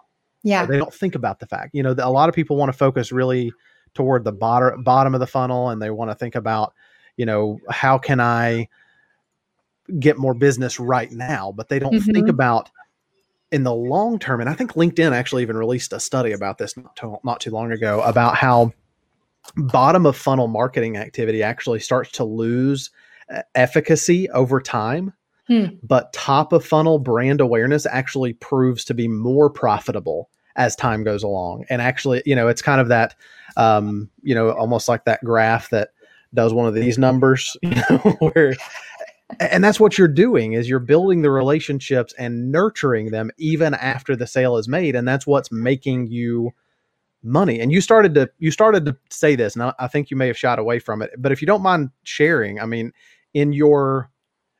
Yeah. 0.42 0.64
They 0.64 0.78
don't 0.78 0.94
think 0.94 1.14
about 1.14 1.40
the 1.40 1.46
fact 1.46 1.74
you 1.74 1.82
know 1.82 1.94
a 1.98 2.10
lot 2.10 2.28
of 2.28 2.34
people 2.34 2.56
want 2.56 2.72
to 2.72 2.78
focus 2.78 3.12
really 3.12 3.52
toward 3.94 4.24
the 4.24 4.32
bottom 4.32 4.82
bottom 4.82 5.14
of 5.14 5.20
the 5.20 5.26
funnel 5.26 5.70
and 5.70 5.82
they 5.82 5.90
want 5.90 6.10
to 6.10 6.14
think 6.14 6.36
about 6.36 6.72
you 7.16 7.26
know 7.26 7.58
how 7.68 7.98
can 7.98 8.20
i 8.20 8.68
get 9.98 10.18
more 10.18 10.34
business 10.34 10.78
right 10.78 11.10
now 11.10 11.52
but 11.56 11.68
they 11.68 11.78
don't 11.78 11.94
mm-hmm. 11.94 12.12
think 12.12 12.28
about 12.28 12.70
in 13.50 13.62
the 13.62 13.74
long 13.74 14.18
term, 14.18 14.40
and 14.40 14.50
I 14.50 14.54
think 14.54 14.74
LinkedIn 14.74 15.12
actually 15.12 15.42
even 15.42 15.56
released 15.56 15.92
a 15.92 16.00
study 16.00 16.32
about 16.32 16.58
this 16.58 16.76
not 16.76 16.94
too, 16.96 17.18
not 17.24 17.40
too 17.40 17.50
long 17.50 17.72
ago 17.72 18.00
about 18.02 18.36
how 18.36 18.72
bottom 19.56 20.04
of 20.04 20.16
funnel 20.16 20.48
marketing 20.48 20.96
activity 20.96 21.42
actually 21.42 21.80
starts 21.80 22.12
to 22.12 22.24
lose 22.24 22.90
uh, 23.34 23.42
efficacy 23.54 24.28
over 24.30 24.60
time. 24.60 25.14
Hmm. 25.46 25.66
But 25.82 26.12
top 26.12 26.52
of 26.52 26.64
funnel 26.64 26.98
brand 26.98 27.40
awareness 27.40 27.86
actually 27.86 28.34
proves 28.34 28.84
to 28.84 28.94
be 28.94 29.08
more 29.08 29.48
profitable 29.48 30.28
as 30.56 30.76
time 30.76 31.02
goes 31.04 31.22
along. 31.22 31.64
And 31.70 31.80
actually, 31.80 32.22
you 32.26 32.36
know, 32.36 32.48
it's 32.48 32.60
kind 32.60 32.82
of 32.82 32.88
that, 32.88 33.14
um, 33.56 34.10
you 34.22 34.34
know, 34.34 34.50
almost 34.50 34.88
like 34.88 35.06
that 35.06 35.24
graph 35.24 35.70
that 35.70 35.90
does 36.34 36.52
one 36.52 36.66
of 36.66 36.74
these 36.74 36.98
numbers, 36.98 37.56
you 37.62 37.70
know, 37.70 38.16
where, 38.18 38.54
and 39.38 39.62
that's 39.62 39.78
what 39.78 39.98
you're 39.98 40.08
doing 40.08 40.54
is 40.54 40.68
you're 40.68 40.78
building 40.78 41.22
the 41.22 41.30
relationships 41.30 42.14
and 42.18 42.50
nurturing 42.50 43.10
them 43.10 43.30
even 43.36 43.74
after 43.74 44.16
the 44.16 44.26
sale 44.26 44.56
is 44.56 44.68
made. 44.68 44.96
And 44.96 45.06
that's 45.06 45.26
what's 45.26 45.52
making 45.52 46.06
you 46.06 46.52
money. 47.22 47.60
And 47.60 47.70
you 47.70 47.80
started 47.80 48.14
to, 48.14 48.30
you 48.38 48.50
started 48.50 48.86
to 48.86 48.96
say 49.10 49.36
this, 49.36 49.54
and 49.54 49.72
I, 49.78 49.86
think 49.88 50.10
you 50.10 50.16
may 50.16 50.28
have 50.28 50.38
shot 50.38 50.58
away 50.58 50.78
from 50.78 51.02
it, 51.02 51.10
but 51.18 51.32
if 51.32 51.42
you 51.42 51.46
don't 51.46 51.62
mind 51.62 51.90
sharing, 52.04 52.58
I 52.58 52.64
mean, 52.64 52.92
in 53.34 53.52
your 53.52 54.10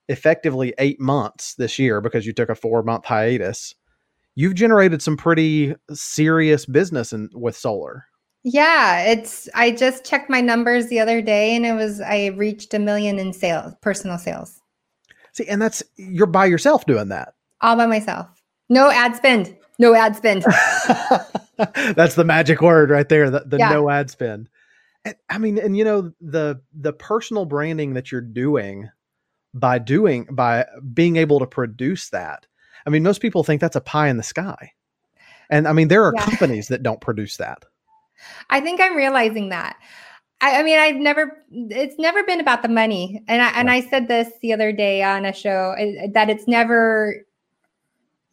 effectively 0.08 0.74
eight 0.78 1.00
months 1.00 1.54
this 1.54 1.78
year, 1.78 2.00
because 2.00 2.26
you 2.26 2.32
took 2.32 2.50
a 2.50 2.54
four 2.54 2.82
month 2.82 3.06
hiatus, 3.06 3.74
you've 4.34 4.54
generated 4.54 5.00
some 5.00 5.16
pretty 5.16 5.74
serious 5.92 6.66
business 6.66 7.12
in, 7.12 7.30
with 7.32 7.56
solar. 7.56 8.07
Yeah, 8.50 9.02
it's 9.02 9.46
I 9.54 9.72
just 9.72 10.06
checked 10.06 10.30
my 10.30 10.40
numbers 10.40 10.86
the 10.88 11.00
other 11.00 11.20
day 11.20 11.54
and 11.54 11.66
it 11.66 11.74
was 11.74 12.00
I 12.00 12.28
reached 12.28 12.72
a 12.72 12.78
million 12.78 13.18
in 13.18 13.32
sales, 13.34 13.74
personal 13.82 14.16
sales. 14.16 14.58
See, 15.32 15.46
and 15.46 15.60
that's 15.60 15.82
you're 15.96 16.26
by 16.26 16.46
yourself 16.46 16.86
doing 16.86 17.08
that. 17.08 17.34
All 17.60 17.76
by 17.76 17.86
myself. 17.86 18.26
No 18.70 18.90
ad 18.90 19.16
spend. 19.16 19.54
No 19.78 19.94
ad 19.94 20.16
spend. 20.16 20.44
that's 21.94 22.14
the 22.14 22.24
magic 22.24 22.62
word 22.62 22.88
right 22.90 23.08
there, 23.08 23.28
the, 23.28 23.40
the 23.40 23.58
Yeah. 23.58 23.68
no 23.70 23.90
ad 23.90 24.10
spend. 24.10 24.48
And, 25.04 25.14
I 25.28 25.36
mean, 25.38 25.58
and 25.58 25.76
you 25.76 25.84
know, 25.84 26.12
the 26.20 26.60
the 26.72 26.94
personal 26.94 27.44
branding 27.44 27.94
that 27.94 28.10
you're 28.10 28.20
doing 28.22 28.88
by 29.52 29.78
doing 29.78 30.26
by 30.30 30.64
being 30.94 31.16
able 31.16 31.38
to 31.40 31.46
produce 31.46 32.08
that. 32.10 32.46
I 32.86 32.90
mean, 32.90 33.02
most 33.02 33.20
people 33.20 33.44
think 33.44 33.60
that's 33.60 33.76
a 33.76 33.80
pie 33.82 34.08
in 34.08 34.16
the 34.16 34.22
sky. 34.22 34.72
And 35.50 35.68
I 35.68 35.72
mean, 35.74 35.88
there 35.88 36.04
are 36.04 36.14
Yeah. 36.14 36.24
companies 36.24 36.68
that 36.68 36.82
don't 36.82 37.00
produce 37.02 37.36
that. 37.36 37.64
I 38.50 38.60
think 38.60 38.80
I'm 38.80 38.96
realizing 38.96 39.48
that. 39.50 39.76
I, 40.40 40.60
I 40.60 40.62
mean, 40.62 40.78
I've 40.78 40.96
never, 40.96 41.44
it's 41.50 41.98
never 41.98 42.22
been 42.22 42.40
about 42.40 42.62
the 42.62 42.68
money. 42.68 43.22
And 43.28 43.42
I, 43.42 43.48
and 43.50 43.70
I 43.70 43.80
said 43.80 44.08
this 44.08 44.28
the 44.40 44.52
other 44.52 44.72
day 44.72 45.02
on 45.02 45.24
a 45.24 45.32
show 45.32 45.74
that 46.12 46.30
it's 46.30 46.46
never, 46.46 47.24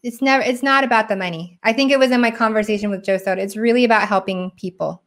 it's 0.04 0.22
never, 0.22 0.44
it's 0.44 0.62
not 0.62 0.84
about 0.84 1.10
the 1.10 1.16
money. 1.16 1.60
I 1.64 1.74
think 1.74 1.92
it 1.92 1.98
was 1.98 2.12
in 2.12 2.22
my 2.22 2.32
conversation 2.32 2.92
with 2.92 3.04
Joe 3.04 3.18
Soto. 3.18 3.42
It's 3.42 3.58
really 3.58 3.86
about 3.86 4.08
helping 4.08 4.52
people, 4.58 5.02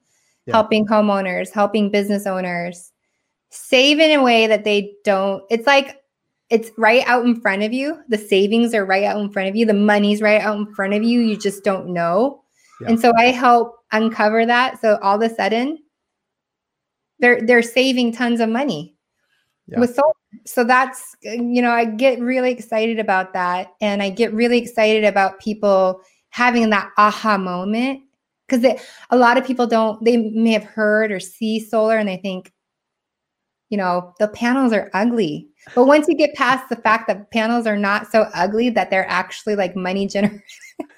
Yeah. 0.47 0.55
helping 0.55 0.87
homeowners, 0.87 1.53
helping 1.53 1.91
business 1.91 2.27
owners 2.27 2.93
save 3.51 4.01
in 4.01 4.19
a 4.19 4.23
way 4.23 4.47
that 4.49 4.65
they 4.65 4.93
don't, 5.05 5.45
it's 5.51 5.67
like, 5.67 6.03
it's 6.51 6.71
right 6.79 7.05
out 7.07 7.25
in 7.25 7.41
front 7.41 7.63
of 7.63 7.73
you. 7.73 8.03
The 8.09 8.19
savings 8.19 8.75
are 8.75 8.85
right 8.85 9.05
out 9.05 9.21
in 9.21 9.31
front 9.31 9.49
of 9.51 9.55
you. 9.55 9.67
The 9.67 9.75
money's 9.75 10.23
right 10.23 10.41
out 10.41 10.57
in 10.57 10.75
front 10.75 10.95
of 10.95 11.03
you. 11.03 11.21
You 11.21 11.37
just 11.37 11.63
don't 11.63 11.89
know. 11.89 12.43
Yeah. 12.81 12.89
And 12.91 13.01
so 13.01 13.13
I 13.19 13.27
help 13.27 13.77
uncover 13.93 14.47
that. 14.47 14.81
So 14.81 14.99
all 15.03 15.21
of 15.21 15.31
a 15.31 15.35
sudden, 15.35 15.79
they're 17.19 17.41
they're 17.43 17.63
saving 17.63 18.13
tons 18.13 18.41
of 18.41 18.49
money 18.49 18.95
Yeah. 19.67 19.81
with 19.81 19.95
solar. 19.95 20.13
So 20.47 20.65
that's 20.65 21.17
you 21.23 21.63
know 21.63 21.71
I 21.71 21.85
get 21.85 22.21
really 22.21 22.53
excited 22.53 22.99
about 22.99 23.33
that, 23.33 23.75
and 23.81 24.03
I 24.03 24.11
get 24.11 24.33
really 24.33 24.59
excited 24.59 25.05
about 25.05 25.41
people 25.41 26.01
having 26.31 26.71
that 26.71 26.91
aha 26.99 27.39
moment 27.39 28.03
because 28.47 28.65
a 29.11 29.17
lot 29.17 29.37
of 29.37 29.45
people 29.45 29.67
don't. 29.67 30.05
They 30.05 30.17
may 30.17 30.53
have 30.53 30.65
heard 30.65 31.11
or 31.11 31.21
see 31.21 31.59
solar, 31.61 31.97
and 31.99 32.09
they 32.09 32.19
think, 32.19 32.53
you 33.71 33.79
know, 33.79 34.15
the 34.19 34.29
panels 34.29 34.73
are 34.73 34.91
ugly. 34.95 35.49
But 35.75 35.87
once 35.87 36.07
you 36.09 36.17
get 36.17 36.35
past 36.35 36.69
the 36.69 36.77
fact 36.77 37.09
that 37.09 37.31
panels 37.31 37.67
are 37.67 37.77
not 37.77 38.11
so 38.11 38.27
ugly, 38.35 38.71
that 38.71 38.91
they're 38.91 39.09
actually 39.09 39.57
like 39.57 39.75
money 39.77 40.07
generating. 40.09 40.43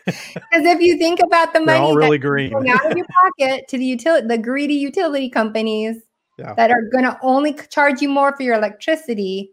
Because 0.06 0.64
if 0.64 0.80
you 0.80 0.96
think 0.98 1.20
about 1.20 1.52
the 1.52 1.60
money 1.60 1.94
really 1.96 2.18
green. 2.18 2.50
going 2.52 2.68
out 2.70 2.90
of 2.90 2.96
your 2.96 3.06
pocket 3.22 3.68
to 3.68 3.78
the 3.78 3.84
utility, 3.84 4.26
the 4.26 4.38
greedy 4.38 4.74
utility 4.74 5.28
companies 5.30 5.96
Yeah. 6.38 6.54
that 6.54 6.70
are 6.70 6.82
going 6.90 7.04
to 7.04 7.18
only 7.22 7.54
charge 7.70 8.00
you 8.00 8.08
more 8.08 8.34
for 8.36 8.42
your 8.42 8.54
electricity, 8.54 9.50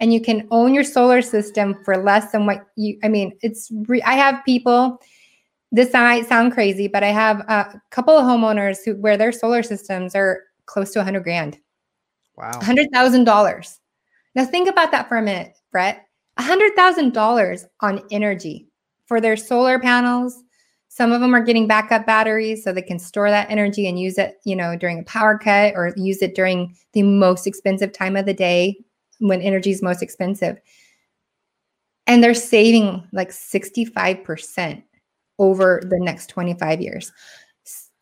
and 0.00 0.12
you 0.12 0.20
can 0.20 0.48
own 0.50 0.72
your 0.74 0.84
solar 0.84 1.20
system 1.22 1.76
for 1.84 1.96
less 2.02 2.32
than 2.32 2.46
what 2.46 2.64
you. 2.76 2.98
I 3.04 3.08
mean, 3.08 3.32
it's. 3.42 3.70
Re- 3.86 4.02
I 4.02 4.14
have 4.14 4.42
people. 4.44 5.00
This 5.72 5.92
might 5.92 6.26
sound 6.26 6.52
crazy, 6.52 6.88
but 6.88 7.04
I 7.04 7.10
have 7.12 7.40
a 7.40 7.80
couple 7.90 8.16
of 8.16 8.24
homeowners 8.24 8.78
who 8.84 8.94
where 8.96 9.16
their 9.16 9.30
solar 9.32 9.62
systems 9.62 10.14
are 10.16 10.42
close 10.66 10.90
to 10.92 10.98
a 10.98 11.02
100 11.02 11.22
grand, 11.22 11.58
Wow. 12.36 12.58
hundred 12.60 12.88
thousand 12.92 13.24
dollars. 13.24 13.78
Now 14.34 14.44
think 14.46 14.68
about 14.68 14.90
that 14.92 15.08
for 15.08 15.16
a 15.18 15.22
minute, 15.22 15.56
Brett. 15.70 16.06
A 16.38 16.42
hundred 16.42 16.74
thousand 16.74 17.12
dollars 17.12 17.66
on 17.80 18.02
energy 18.10 18.69
for 19.10 19.20
their 19.20 19.36
solar 19.36 19.76
panels. 19.80 20.40
Some 20.86 21.10
of 21.10 21.20
them 21.20 21.34
are 21.34 21.42
getting 21.42 21.66
backup 21.66 22.06
batteries 22.06 22.62
so 22.62 22.72
they 22.72 22.80
can 22.80 23.00
store 23.00 23.28
that 23.28 23.50
energy 23.50 23.88
and 23.88 23.98
use 23.98 24.18
it, 24.18 24.36
you 24.44 24.54
know, 24.54 24.76
during 24.76 25.00
a 25.00 25.02
power 25.02 25.36
cut 25.36 25.74
or 25.74 25.92
use 25.96 26.22
it 26.22 26.36
during 26.36 26.76
the 26.92 27.02
most 27.02 27.44
expensive 27.44 27.92
time 27.92 28.14
of 28.14 28.24
the 28.24 28.32
day 28.32 28.78
when 29.18 29.42
energy 29.42 29.72
is 29.72 29.82
most 29.82 30.00
expensive. 30.00 30.58
And 32.06 32.22
they're 32.22 32.34
saving 32.34 33.04
like 33.12 33.30
65% 33.32 34.80
over 35.40 35.82
the 35.90 35.98
next 35.98 36.28
25 36.28 36.80
years. 36.80 37.10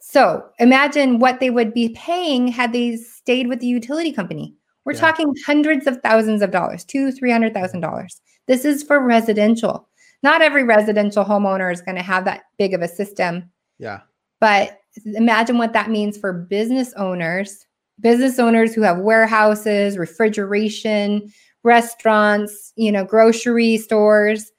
So 0.00 0.44
imagine 0.58 1.20
what 1.20 1.40
they 1.40 1.48
would 1.48 1.72
be 1.72 1.88
paying 1.96 2.48
had 2.48 2.74
they 2.74 2.96
stayed 2.96 3.48
with 3.48 3.60
the 3.60 3.66
utility 3.66 4.12
company. 4.12 4.54
We're 4.84 4.92
Yeah. 4.92 5.00
talking 5.00 5.32
hundreds 5.46 5.86
of 5.86 6.02
thousands 6.02 6.42
of 6.42 6.50
dollars, 6.50 6.84
two, 6.84 7.12
three 7.12 7.30
hundred 7.30 7.54
thousand 7.54 7.80
dollars. 7.80 8.20
This 8.46 8.66
is 8.66 8.82
for 8.82 9.00
residential. 9.00 9.88
Not 10.22 10.42
every 10.42 10.64
residential 10.64 11.24
homeowner 11.24 11.72
is 11.72 11.80
going 11.80 11.96
to 11.96 12.02
have 12.02 12.24
that 12.24 12.42
big 12.58 12.74
of 12.74 12.82
a 12.82 12.88
system, 12.88 13.50
Yeah. 13.78 14.00
but 14.40 14.78
imagine 15.04 15.58
what 15.58 15.72
that 15.74 15.90
means 15.90 16.18
for 16.18 16.32
business 16.32 16.92
owners, 16.94 17.64
business 18.00 18.38
owners 18.38 18.74
who 18.74 18.82
have 18.82 18.98
warehouses, 18.98 19.96
refrigeration, 19.96 21.32
restaurants, 21.64 22.72
you 22.76 22.90
know, 22.90 23.04
grocery 23.04 23.76
stores. 23.76 24.50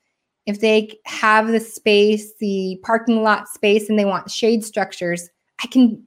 If 0.45 0.61
they 0.61 0.97
have 1.05 1.47
the 1.47 1.59
space, 1.59 2.31
the 2.39 2.79
parking 2.83 3.21
lot 3.23 3.47
space, 3.47 3.89
and 3.89 3.99
they 3.99 4.05
want 4.05 4.31
shade 4.31 4.63
structures, 4.63 5.29
I 5.63 5.67
can, 5.67 6.03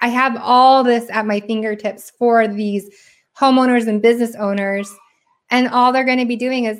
I 0.00 0.08
have 0.08 0.36
all 0.40 0.82
this 0.82 1.08
at 1.10 1.26
my 1.26 1.40
fingertips 1.40 2.10
for 2.18 2.48
these 2.48 2.88
homeowners 3.38 3.86
and 3.86 4.02
business 4.02 4.34
owners. 4.36 4.92
And 5.50 5.68
all 5.68 5.92
they're 5.92 6.04
going 6.04 6.18
to 6.18 6.26
be 6.26 6.36
doing 6.36 6.64
is 6.64 6.78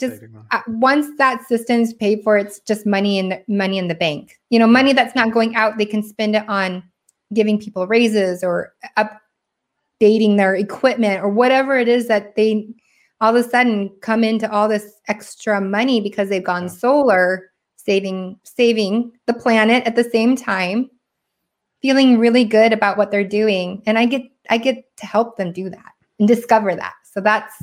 just 0.00 0.22
uh, 0.50 0.60
once 0.68 1.06
that 1.18 1.46
system's 1.46 1.92
paid 1.94 2.22
for, 2.24 2.36
it's 2.36 2.60
just 2.60 2.86
money 2.86 3.18
in 3.18 3.28
the 3.28 3.44
money 3.46 3.78
in 3.78 3.88
the 3.88 3.94
bank. 3.94 4.38
You 4.48 4.58
know, 4.58 4.66
money 4.66 4.92
that's 4.92 5.14
not 5.14 5.32
going 5.32 5.54
out. 5.54 5.78
They 5.78 5.86
can 5.86 6.02
spend 6.02 6.34
it 6.34 6.48
on 6.48 6.82
giving 7.32 7.58
people 7.58 7.86
raises 7.86 8.42
or 8.42 8.74
updating 8.98 10.36
their 10.36 10.54
equipment 10.54 11.22
or 11.22 11.28
whatever 11.28 11.78
it 11.78 11.86
is 11.88 12.08
that 12.08 12.34
they 12.34 12.66
all 13.20 13.36
of 13.36 13.44
a 13.44 13.48
sudden 13.48 13.90
come 14.00 14.24
into 14.24 14.50
all 14.50 14.68
this 14.68 14.94
extra 15.08 15.60
money 15.60 16.00
because 16.00 16.28
they've 16.28 16.42
gone 16.42 16.64
Yeah. 16.64 16.68
solar, 16.68 17.50
saving 17.76 18.38
saving 18.44 19.12
the 19.26 19.34
planet 19.34 19.84
at 19.86 19.94
the 19.96 20.04
same 20.04 20.36
time, 20.36 20.90
feeling 21.82 22.18
really 22.18 22.44
good 22.44 22.72
about 22.72 22.96
what 22.98 23.10
they're 23.10 23.24
doing, 23.24 23.82
and 23.86 23.98
I 23.98 24.06
get 24.06 24.22
I 24.48 24.58
get 24.58 24.84
to 24.96 25.06
help 25.06 25.36
them 25.36 25.52
do 25.52 25.70
that 25.70 25.92
and 26.18 26.26
discover 26.26 26.74
that. 26.74 26.94
So 27.12 27.20
that's 27.20 27.54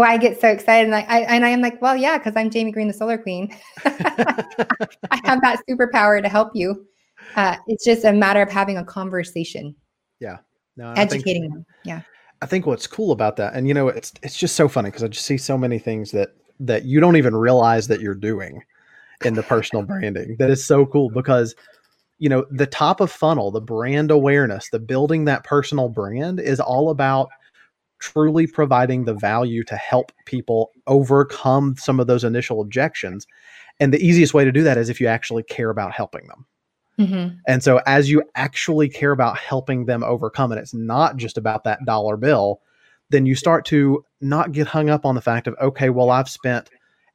why 0.00 0.12
I 0.12 0.16
get 0.16 0.40
so 0.40 0.48
excited. 0.48 0.86
And 0.86 0.94
I, 0.94 1.02
I 1.02 1.20
and 1.20 1.44
I 1.44 1.50
am 1.50 1.60
like, 1.60 1.80
well, 1.80 1.96
yeah, 1.96 2.18
because 2.18 2.32
I'm 2.36 2.50
Jamie 2.50 2.72
Green, 2.72 2.88
the 2.88 2.94
Solar 2.94 3.18
Queen. 3.18 3.54
I 3.84 5.20
have 5.24 5.40
that 5.42 5.62
superpower 5.68 6.20
to 6.20 6.28
help 6.28 6.50
you. 6.54 6.86
Uh, 7.36 7.56
it's 7.68 7.84
just 7.84 8.04
a 8.04 8.12
matter 8.12 8.42
of 8.42 8.50
having 8.50 8.78
a 8.78 8.84
conversation, 8.84 9.74
No, 10.20 10.36
and 10.76 10.88
I 10.88 10.94
think- 11.06 11.12
educating 11.12 11.48
them. 11.50 11.64
Yeah. 11.84 12.02
I 12.42 12.46
think 12.46 12.64
what's 12.66 12.86
cool 12.86 13.12
about 13.12 13.36
that, 13.36 13.52
and 13.54 13.68
you 13.68 13.74
know, 13.74 13.88
it's 13.88 14.14
it's 14.22 14.36
just 14.36 14.56
so 14.56 14.66
funny 14.66 14.88
because 14.88 15.04
I 15.04 15.08
just 15.08 15.26
see 15.26 15.36
so 15.36 15.58
many 15.58 15.78
things 15.78 16.10
that 16.12 16.30
that 16.60 16.86
you 16.86 16.98
don't 16.98 17.16
even 17.16 17.36
realize 17.36 17.86
that 17.88 18.00
you're 18.00 18.14
doing 18.14 18.62
in 19.24 19.34
the 19.34 19.42
personal 19.42 19.84
branding. 19.84 20.36
That 20.38 20.48
is 20.48 20.64
so 20.64 20.86
cool 20.86 21.10
because 21.10 21.54
you 22.18 22.30
know 22.30 22.46
the 22.50 22.66
top 22.66 23.00
of 23.02 23.12
funnel, 23.12 23.50
the 23.50 23.60
brand 23.60 24.10
awareness, 24.10 24.70
the 24.70 24.78
building 24.78 25.26
that 25.26 25.44
personal 25.44 25.90
brand 25.90 26.40
is 26.40 26.60
all 26.60 26.88
about 26.88 27.28
truly 28.00 28.46
providing 28.46 29.04
the 29.04 29.14
value 29.14 29.62
to 29.64 29.76
help 29.76 30.12
people 30.26 30.70
overcome 30.86 31.76
some 31.78 32.00
of 32.00 32.06
those 32.06 32.24
initial 32.24 32.60
objections. 32.60 33.26
And 33.78 33.94
the 33.94 34.04
easiest 34.04 34.34
way 34.34 34.44
to 34.44 34.52
do 34.52 34.62
that 34.64 34.78
is 34.78 34.88
if 34.88 35.00
you 35.00 35.06
actually 35.06 35.42
care 35.44 35.70
about 35.70 35.92
helping 35.92 36.26
them. 36.28 36.46
Mhm. 36.98 37.38
And 37.46 37.62
so, 37.62 37.80
as 37.86 38.10
you 38.10 38.22
actually 38.34 38.88
care 38.88 39.12
about 39.12 39.38
helping 39.38 39.86
them 39.86 40.02
overcome, 40.02 40.52
and 40.52 40.60
it's 40.60 40.74
not 40.74 41.16
just 41.16 41.38
about 41.38 41.64
that 41.64 41.84
dollar 41.86 42.16
bill, 42.16 42.60
then 43.10 43.26
you 43.26 43.34
start 43.34 43.64
to 43.66 44.04
not 44.20 44.52
get 44.52 44.66
hung 44.66 44.90
up 44.90 45.06
on 45.06 45.14
the 45.14 45.20
fact 45.20 45.46
of, 45.46 45.54
okay, 45.60 45.90
well, 45.90 46.10
I've 46.10 46.28
spent 46.28 46.70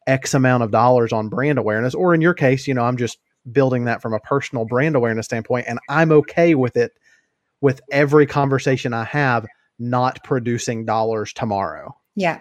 X 0.08 0.34
amount 0.34 0.64
of 0.64 0.72
dollars 0.72 1.14
on 1.14 1.30
brand 1.30 1.60
awareness. 1.60 1.94
Or 1.96 2.14
in 2.14 2.22
your 2.22 2.34
case, 2.34 2.68
you 2.68 2.74
know, 2.74 2.84
I'm 2.84 2.98
just 2.98 3.20
building 3.52 3.86
that 3.86 4.02
from 4.02 4.14
a 4.14 4.20
personal 4.20 4.66
brand 4.66 4.96
awareness 4.96 5.26
standpoint, 5.28 5.66
and 5.68 5.80
I'm 5.90 6.12
okay 6.12 6.56
with 6.56 6.78
it 6.78 6.94
with 7.62 7.82
every 7.92 8.26
conversation 8.26 8.94
I 8.94 9.04
have 9.06 9.46
not 9.80 10.24
producing 10.24 10.86
dollars 10.86 11.34
tomorrow. 11.34 11.96
Yeah. 12.16 12.40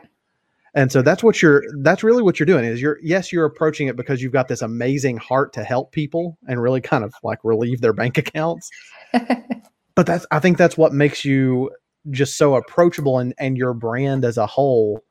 And 0.75 0.91
so 0.91 1.03
that's 1.03 1.23
what 1.23 1.41
you're 1.41 1.63
that's 1.83 2.03
really 2.03 2.23
what 2.23 2.41
you're 2.41 2.47
doing 2.47 2.65
is 2.65 2.83
you're 2.83 2.99
yes, 3.03 3.33
you're 3.33 3.45
approaching 3.45 3.87
it 3.87 3.97
because 3.97 4.21
you've 4.23 4.33
got 4.33 4.49
this 4.49 4.63
amazing 4.63 5.19
heart 5.19 5.53
to 5.53 5.63
help 5.63 5.93
people 5.93 6.37
and 6.49 6.61
really 6.61 6.81
kind 6.81 7.05
of 7.05 7.15
like 7.23 7.39
relieve 7.45 7.81
their 7.81 7.93
bank 7.93 8.19
accounts. 8.19 8.71
but 9.13 10.07
that's 10.07 10.27
I 10.33 10.41
think 10.41 10.59
that's 10.59 10.77
what 10.77 10.93
makes 10.93 11.25
you 11.25 11.71
just 12.11 12.37
so 12.37 12.57
approachable 12.57 13.19
and 13.19 13.35
and 13.39 13.57
your 13.57 13.73
brand 13.73 14.25
as 14.25 14.37
a 14.37 14.47
whole 14.47 15.05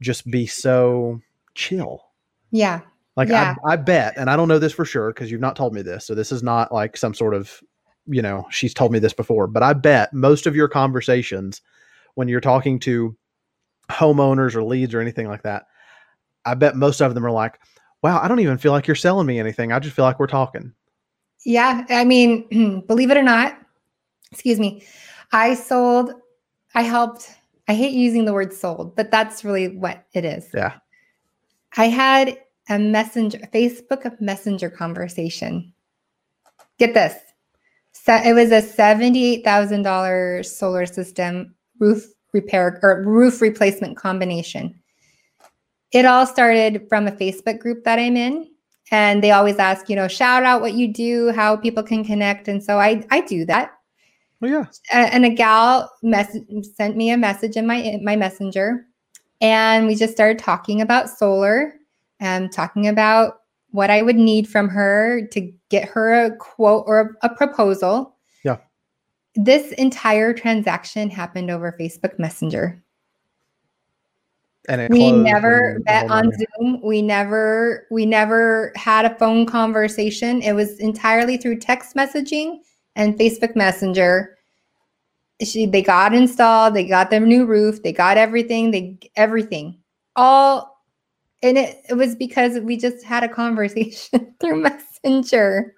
just 0.00 0.30
be 0.30 0.46
so 0.46 1.20
chill. 1.54 2.02
Yeah. 2.50 2.80
Like 3.16 3.28
Yeah. 3.28 3.54
I, 3.64 3.72
I 3.72 3.76
bet, 3.76 4.14
and 4.16 4.30
I 4.30 4.36
don't 4.36 4.48
know 4.48 4.58
this 4.58 4.72
for 4.72 4.84
sure 4.84 5.12
because 5.12 5.30
you've 5.30 5.40
not 5.40 5.56
told 5.56 5.74
me 5.74 5.82
this, 5.82 6.06
so 6.06 6.14
this 6.14 6.32
is 6.32 6.42
not 6.42 6.72
like 6.72 6.96
some 6.96 7.14
sort 7.14 7.34
of, 7.34 7.60
you 8.06 8.22
know, 8.22 8.46
she's 8.50 8.74
told 8.74 8.92
me 8.92 8.98
this 8.98 9.12
before. 9.12 9.46
But 9.46 9.62
I 9.62 9.72
bet 9.72 10.12
most 10.12 10.46
of 10.46 10.56
your 10.56 10.68
conversations, 10.68 11.60
when 12.14 12.28
you're 12.28 12.40
talking 12.40 12.78
to 12.80 13.16
homeowners 13.90 14.54
or 14.54 14.62
leads 14.62 14.94
or 14.94 15.00
anything 15.00 15.28
like 15.28 15.42
that, 15.42 15.66
I 16.44 16.54
bet 16.54 16.76
most 16.76 17.00
of 17.00 17.14
them 17.14 17.26
are 17.26 17.30
like, 17.30 17.58
"Wow, 18.02 18.20
I 18.22 18.28
don't 18.28 18.40
even 18.40 18.58
feel 18.58 18.72
like 18.72 18.86
you're 18.86 18.94
selling 18.94 19.26
me 19.26 19.38
anything. 19.38 19.72
I 19.72 19.78
just 19.78 19.94
feel 19.94 20.04
like 20.04 20.18
we're 20.18 20.26
talking." 20.26 20.72
Yeah, 21.44 21.84
I 21.88 22.04
mean, 22.04 22.82
believe 22.86 23.10
it 23.10 23.16
or 23.16 23.22
not, 23.22 23.58
excuse 24.32 24.58
me, 24.58 24.84
I 25.32 25.54
sold, 25.54 26.12
I 26.74 26.82
helped, 26.82 27.30
I 27.68 27.74
hate 27.74 27.92
using 27.92 28.24
the 28.24 28.32
word 28.32 28.52
sold, 28.52 28.96
but 28.96 29.10
that's 29.10 29.44
really 29.44 29.68
what 29.68 30.04
it 30.12 30.24
is. 30.24 30.48
Yeah. 30.54 30.74
I 31.76 31.86
had 31.86 32.38
a 32.68 32.78
messenger, 32.78 33.38
Facebook 33.52 34.20
messenger 34.20 34.70
conversation. 34.70 35.72
Get 36.78 36.94
this. 36.94 37.14
So 37.92 38.14
it 38.14 38.34
was 38.34 38.50
a 38.50 38.62
$78,000 38.62 40.46
solar 40.46 40.86
system 40.86 41.54
roof 41.78 42.06
repair 42.32 42.78
or 42.82 43.02
roof 43.04 43.40
replacement 43.40 43.96
combination. 43.96 44.80
It 45.92 46.04
all 46.04 46.26
started 46.26 46.86
from 46.88 47.06
a 47.08 47.12
Facebook 47.12 47.58
group 47.58 47.84
that 47.84 47.98
I'm 47.98 48.16
in 48.16 48.50
and 48.90 49.22
they 49.22 49.30
always 49.30 49.58
ask 49.58 49.88
you 49.88 49.96
know 49.96 50.08
shout 50.08 50.42
out 50.42 50.60
what 50.60 50.74
you 50.74 50.92
do 50.92 51.30
how 51.32 51.56
people 51.56 51.82
can 51.82 52.04
connect 52.04 52.48
and 52.48 52.62
so 52.62 52.78
i 52.78 53.04
i 53.10 53.20
do 53.22 53.44
that 53.44 53.72
Well, 54.40 54.50
yeah. 54.50 54.64
And 54.92 55.24
a 55.24 55.30
gal 55.30 55.90
mess- 56.02 56.36
sent 56.74 56.96
me 56.96 57.10
a 57.10 57.16
message 57.16 57.56
in 57.56 57.66
my 57.66 57.76
in 57.76 58.04
my 58.04 58.16
messenger 58.16 58.86
and 59.40 59.86
we 59.86 59.94
just 59.94 60.12
started 60.12 60.38
talking 60.38 60.80
about 60.80 61.08
solar 61.08 61.74
and 62.20 62.52
talking 62.52 62.88
about 62.88 63.39
what 63.72 63.90
i 63.90 64.02
would 64.02 64.16
need 64.16 64.48
from 64.48 64.68
her 64.68 65.26
to 65.30 65.52
get 65.70 65.88
her 65.88 66.26
a 66.26 66.36
quote 66.36 66.84
or 66.86 67.16
a, 67.22 67.28
a 67.28 67.34
proposal. 67.34 68.16
Yeah. 68.44 68.58
this 69.34 69.72
entire 69.72 70.34
transaction 70.34 71.08
happened 71.08 71.50
over 71.50 71.74
facebook 71.80 72.18
messenger. 72.18 72.82
And 74.68 74.88
we 74.90 75.10
never 75.10 75.80
met 75.86 76.10
on 76.10 76.28
nine. 76.28 76.38
zoom. 76.38 76.80
We 76.82 77.00
never 77.00 77.86
we 77.90 78.04
never 78.04 78.72
had 78.76 79.04
a 79.04 79.16
phone 79.16 79.46
conversation. 79.46 80.42
It 80.42 80.52
was 80.52 80.78
entirely 80.78 81.38
through 81.38 81.60
text 81.60 81.96
messaging 81.96 82.58
and 82.94 83.18
facebook 83.18 83.56
messenger. 83.56 84.36
She 85.42 85.64
they 85.64 85.82
got 85.82 86.14
installed 86.14 86.74
they 86.74 86.84
got 86.84 87.10
their 87.10 87.20
new 87.20 87.46
roof 87.46 87.82
they 87.82 87.92
got 87.92 88.18
everything 88.18 88.70
they 88.70 88.98
everything. 89.16 89.78
All 90.14 90.79
and 91.42 91.56
it, 91.56 91.78
it 91.88 91.94
was 91.94 92.14
because 92.14 92.58
we 92.60 92.76
just 92.76 93.04
had 93.04 93.24
a 93.24 93.28
conversation 93.28 94.34
through 94.40 94.62
messenger 94.62 95.74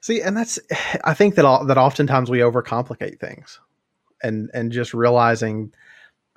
See, 0.00 0.22
and 0.22 0.36
that's 0.36 0.58
I 1.04 1.14
think 1.14 1.34
that 1.34 1.44
all, 1.44 1.64
that 1.66 1.78
oftentimes 1.78 2.30
we 2.30 2.38
overcomplicate 2.38 3.20
things, 3.20 3.60
and 4.22 4.50
and 4.54 4.72
just 4.72 4.94
realizing 4.94 5.72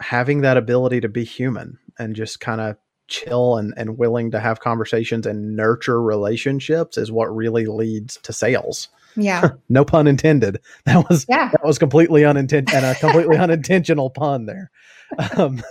having 0.02 0.42
that 0.42 0.58
ability 0.58 1.00
to 1.02 1.10
be 1.10 1.24
human 1.24 1.80
and 1.98 2.16
just 2.16 2.42
kind 2.42 2.60
of 2.60 2.76
chill 3.08 3.58
and 3.58 3.74
and 3.78 3.98
willing 3.98 4.32
to 4.32 4.40
have 4.40 4.60
conversations 4.60 5.26
and 5.26 5.56
nurture 5.56 6.02
relationships 6.02 6.98
is 6.98 7.12
what 7.12 7.34
really 7.34 7.66
leads 7.66 8.18
to 8.18 8.34
sales. 8.34 8.90
yeah 9.16 9.52
No 9.70 9.86
pun 9.86 10.08
intended. 10.08 10.60
That 10.86 11.08
was 11.10 11.26
yeah 11.30 11.50
that 11.52 11.64
was 11.64 11.80
completely 11.80 12.26
unintentional 12.26 12.84
and 12.84 12.98
a 12.98 13.00
completely 13.00 13.38
unintentional 13.48 14.10
pun 14.10 14.46
there. 14.46 14.72
Um, 15.38 15.62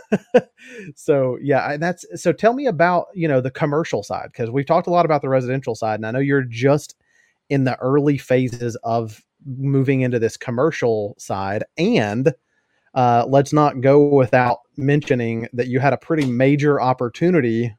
so 0.96 1.38
yeah, 1.40 1.72
and 1.72 1.82
that's 1.82 2.04
so. 2.20 2.32
Tell 2.32 2.52
me 2.52 2.66
about 2.66 3.06
you 3.14 3.28
know 3.28 3.40
the 3.40 3.50
commercial 3.50 4.02
side 4.02 4.30
because 4.32 4.50
we've 4.50 4.66
talked 4.66 4.86
a 4.86 4.90
lot 4.90 5.04
about 5.04 5.22
the 5.22 5.28
residential 5.28 5.74
side, 5.74 5.96
and 5.96 6.06
I 6.06 6.10
know 6.10 6.18
you're 6.18 6.42
just 6.42 6.96
in 7.48 7.64
the 7.64 7.76
early 7.80 8.18
phases 8.18 8.76
of 8.82 9.22
moving 9.44 10.02
into 10.02 10.18
this 10.18 10.36
commercial 10.36 11.14
side. 11.18 11.64
And 11.76 12.32
uh, 12.94 13.26
let's 13.28 13.52
not 13.52 13.80
go 13.80 14.02
without 14.04 14.60
mentioning 14.76 15.48
that 15.52 15.68
you 15.68 15.80
had 15.80 15.92
a 15.92 15.98
pretty 15.98 16.26
major 16.26 16.80
opportunity 16.80 17.74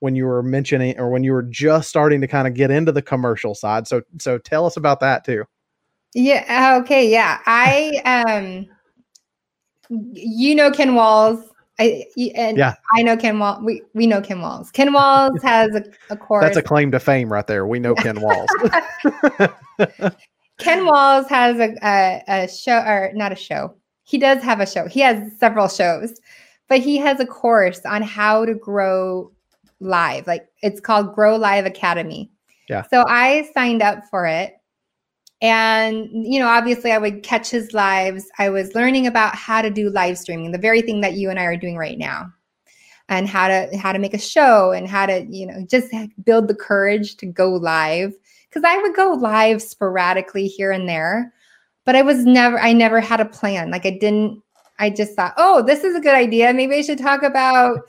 when 0.00 0.14
you 0.14 0.24
were 0.24 0.42
mentioning 0.42 0.98
or 0.98 1.10
when 1.10 1.22
you 1.22 1.32
were 1.32 1.42
just 1.42 1.88
starting 1.88 2.20
to 2.20 2.26
kind 2.26 2.48
of 2.48 2.54
get 2.54 2.70
into 2.70 2.92
the 2.92 3.02
commercial 3.02 3.54
side. 3.54 3.86
So 3.86 4.02
so 4.18 4.38
tell 4.38 4.66
us 4.66 4.76
about 4.76 5.00
that 5.00 5.24
too. 5.24 5.44
Yeah. 6.14 6.78
Okay. 6.80 7.08
Yeah. 7.08 7.38
I 7.46 8.00
um, 8.26 8.66
you 9.90 10.54
know 10.54 10.70
Ken 10.70 10.94
Walls. 10.94 11.44
I 11.78 12.04
and 12.36 12.56
Yeah. 12.56 12.74
I 12.94 13.02
know 13.02 13.16
Ken 13.16 13.38
Walls. 13.38 13.62
We 13.64 13.82
we 13.94 14.06
know 14.06 14.20
Ken 14.20 14.40
Walls. 14.40 14.70
Ken 14.70 14.92
Walls 14.92 15.40
has 15.42 15.74
a, 15.74 15.84
a 16.10 16.16
course. 16.16 16.44
That's 16.44 16.56
a 16.56 16.62
claim 16.62 16.90
to 16.92 17.00
fame 17.00 17.32
right 17.32 17.46
there. 17.46 17.66
We 17.66 17.78
know 17.78 17.94
Ken 17.94 18.20
Walls. 18.20 18.48
Ken 20.58 20.84
Walls 20.84 21.26
has 21.28 21.58
a, 21.58 21.76
a 21.82 22.22
a 22.28 22.48
show 22.48 22.78
or 22.78 23.10
not 23.14 23.32
a 23.32 23.36
show. 23.36 23.74
He 24.04 24.18
does 24.18 24.42
have 24.42 24.60
a 24.60 24.66
show. 24.66 24.86
He 24.88 25.00
has 25.00 25.32
several 25.38 25.68
shows, 25.68 26.20
but 26.68 26.80
he 26.80 26.96
has 26.98 27.20
a 27.20 27.26
course 27.26 27.80
on 27.84 28.02
how 28.02 28.44
to 28.44 28.54
grow 28.54 29.32
live. 29.80 30.26
Like 30.26 30.48
it's 30.62 30.80
called 30.80 31.14
Grow 31.14 31.36
Live 31.36 31.64
Academy. 31.64 32.30
Yeah. 32.68 32.82
So 32.90 33.04
I 33.08 33.48
signed 33.54 33.82
up 33.82 34.04
for 34.10 34.26
it. 34.26 34.59
And, 35.42 36.08
you 36.12 36.38
know, 36.38 36.48
obviously 36.48 36.92
I 36.92 36.98
would 36.98 37.22
catch 37.22 37.48
his 37.50 37.72
lives. 37.72 38.26
I 38.38 38.50
was 38.50 38.74
learning 38.74 39.06
about 39.06 39.34
how 39.34 39.62
to 39.62 39.70
do 39.70 39.88
live 39.88 40.18
streaming, 40.18 40.52
the 40.52 40.58
very 40.58 40.82
thing 40.82 41.00
that 41.00 41.14
you 41.14 41.30
and 41.30 41.38
I 41.38 41.44
are 41.44 41.56
doing 41.56 41.76
right 41.76 41.98
now. 41.98 42.32
And 43.08 43.26
how 43.26 43.48
to 43.48 43.76
how 43.76 43.92
to 43.92 43.98
make 43.98 44.14
a 44.14 44.18
show 44.18 44.70
and 44.70 44.86
how 44.86 45.04
to, 45.06 45.26
you 45.28 45.44
know, 45.44 45.66
just 45.68 45.88
build 46.22 46.46
the 46.46 46.54
courage 46.54 47.16
to 47.16 47.26
go 47.26 47.50
live. 47.50 48.12
Cause 48.52 48.62
I 48.64 48.76
would 48.78 48.94
go 48.94 49.12
live 49.12 49.60
sporadically 49.62 50.46
here 50.46 50.70
and 50.70 50.88
there, 50.88 51.32
but 51.84 51.96
I 51.96 52.02
was 52.02 52.24
never, 52.24 52.58
I 52.60 52.72
never 52.72 53.00
had 53.00 53.20
a 53.20 53.24
plan. 53.24 53.70
Like 53.72 53.84
I 53.84 53.90
didn't, 53.90 54.40
I 54.78 54.90
just 54.90 55.14
thought, 55.14 55.34
oh, 55.36 55.62
this 55.62 55.82
is 55.82 55.96
a 55.96 56.00
good 56.00 56.14
idea. 56.14 56.52
Maybe 56.52 56.76
I 56.76 56.82
should 56.82 56.98
talk 56.98 57.22
about, 57.24 57.80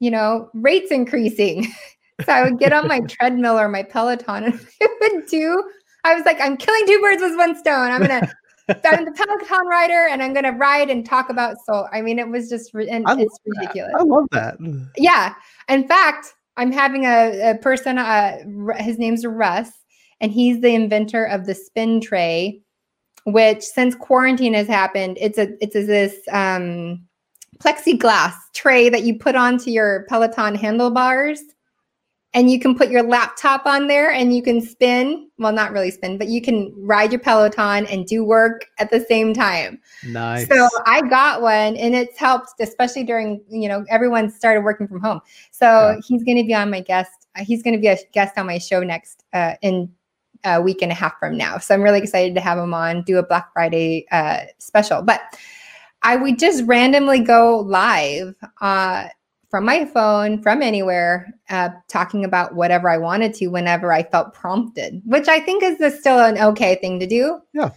you 0.00 0.10
know, 0.10 0.50
rates 0.54 0.90
increasing. 0.90 1.64
so 2.24 2.32
I 2.32 2.44
would 2.44 2.58
get 2.58 2.72
on 2.72 2.88
my 2.88 3.00
treadmill 3.00 3.58
or 3.58 3.68
my 3.68 3.82
Peloton 3.82 4.44
and 4.44 4.60
I 4.82 4.88
would 5.00 5.26
do, 5.26 5.62
I 6.04 6.14
was 6.14 6.24
like, 6.24 6.40
I'm 6.40 6.56
killing 6.56 6.86
two 6.86 7.00
birds 7.00 7.22
with 7.22 7.36
one 7.36 7.56
stone. 7.56 7.90
I'm 7.90 8.02
to, 8.02 8.34
I'm 8.68 9.04
the 9.04 9.12
Peloton 9.12 9.66
rider 9.66 10.08
and 10.10 10.22
I'm 10.22 10.32
going 10.32 10.44
to 10.44 10.50
ride 10.50 10.90
and 10.90 11.06
talk 11.06 11.30
about 11.30 11.56
soul. 11.64 11.88
I 11.92 12.02
mean, 12.02 12.18
it 12.18 12.28
was 12.28 12.48
just, 12.48 12.74
and 12.74 13.06
I 13.06 13.18
it's 13.18 13.38
that. 13.44 13.60
ridiculous. 13.60 13.92
I 13.96 14.02
love 14.02 14.26
that. 14.32 14.56
Yeah. 14.96 15.34
In 15.68 15.86
fact, 15.86 16.34
I'm 16.56 16.72
having 16.72 17.04
a, 17.04 17.50
a 17.50 17.54
person, 17.58 17.98
uh, 17.98 18.38
his 18.78 18.98
name's 18.98 19.24
Russ, 19.24 19.70
and 20.20 20.32
he's 20.32 20.60
the 20.60 20.74
inventor 20.74 21.24
of 21.24 21.46
the 21.46 21.54
spin 21.54 22.00
tray, 22.00 22.62
which 23.24 23.62
since 23.62 23.94
quarantine 23.94 24.54
has 24.54 24.68
happened, 24.68 25.18
it's 25.20 25.38
a 25.38 25.48
it's 25.62 25.74
a, 25.74 25.84
this 25.84 26.16
um, 26.30 27.02
plexiglass 27.58 28.34
tray 28.54 28.88
that 28.88 29.02
you 29.02 29.18
put 29.18 29.34
onto 29.34 29.70
your 29.70 30.06
Peloton 30.08 30.54
handlebars, 30.54 31.40
and 32.34 32.50
you 32.50 32.58
can 32.58 32.74
put 32.74 32.88
your 32.88 33.02
laptop 33.02 33.66
on 33.66 33.88
there 33.88 34.10
and 34.10 34.34
you 34.34 34.42
can 34.42 34.60
spin. 34.60 35.28
Well, 35.38 35.52
not 35.52 35.72
really 35.72 35.90
spin, 35.90 36.16
but 36.16 36.28
you 36.28 36.40
can 36.40 36.72
ride 36.78 37.12
your 37.12 37.20
Peloton 37.20 37.86
and 37.86 38.06
do 38.06 38.24
work 38.24 38.66
at 38.78 38.90
the 38.90 39.00
same 39.00 39.34
time. 39.34 39.78
Nice. 40.06 40.48
So 40.48 40.68
I 40.86 41.02
got 41.02 41.42
one 41.42 41.76
and 41.76 41.94
it's 41.94 42.18
helped, 42.18 42.52
especially 42.60 43.04
during, 43.04 43.42
you 43.50 43.68
know, 43.68 43.84
everyone 43.90 44.30
started 44.30 44.62
working 44.62 44.88
from 44.88 45.00
home. 45.00 45.20
So 45.50 45.66
Yeah. 45.66 45.96
he's 46.06 46.22
going 46.24 46.38
to 46.38 46.44
be 46.44 46.54
on 46.54 46.70
my 46.70 46.80
guest. 46.80 47.10
uh, 47.36 47.44
He's 47.44 47.62
going 47.62 47.74
to 47.74 47.80
be 47.80 47.88
a 47.88 47.98
guest 48.12 48.38
on 48.38 48.46
my 48.46 48.58
show 48.58 48.80
next 48.82 49.24
uh, 49.34 49.54
in 49.60 49.92
a 50.44 50.60
week 50.60 50.80
and 50.82 50.90
a 50.90 50.94
half 50.94 51.18
from 51.18 51.36
now. 51.36 51.58
So 51.58 51.74
I'm 51.74 51.82
really 51.82 52.00
excited 52.00 52.34
to 52.34 52.40
have 52.40 52.58
him 52.58 52.72
on, 52.72 53.02
do 53.02 53.18
a 53.18 53.22
Black 53.22 53.52
Friday 53.52 54.06
uh, 54.10 54.40
special. 54.58 55.02
But 55.02 55.20
I 56.02 56.16
would 56.16 56.38
just 56.38 56.64
randomly 56.64 57.20
go 57.20 57.58
live 57.60 58.34
uh, 58.60 59.08
from 59.52 59.66
my 59.66 59.84
phone, 59.84 60.40
from 60.42 60.62
anywhere, 60.62 61.30
uh, 61.50 61.68
talking 61.86 62.24
about 62.24 62.54
whatever 62.54 62.88
I 62.88 62.96
wanted 62.96 63.34
to 63.34 63.48
whenever 63.48 63.92
I 63.92 64.02
felt 64.02 64.32
prompted, 64.32 65.02
which 65.04 65.28
I 65.28 65.40
think 65.40 65.62
is 65.62 65.76
still 66.00 66.20
an 66.20 66.38
okay 66.38 66.76
thing 66.76 66.98
to 67.00 67.06
do. 67.06 67.38
Yeah. 67.52 67.68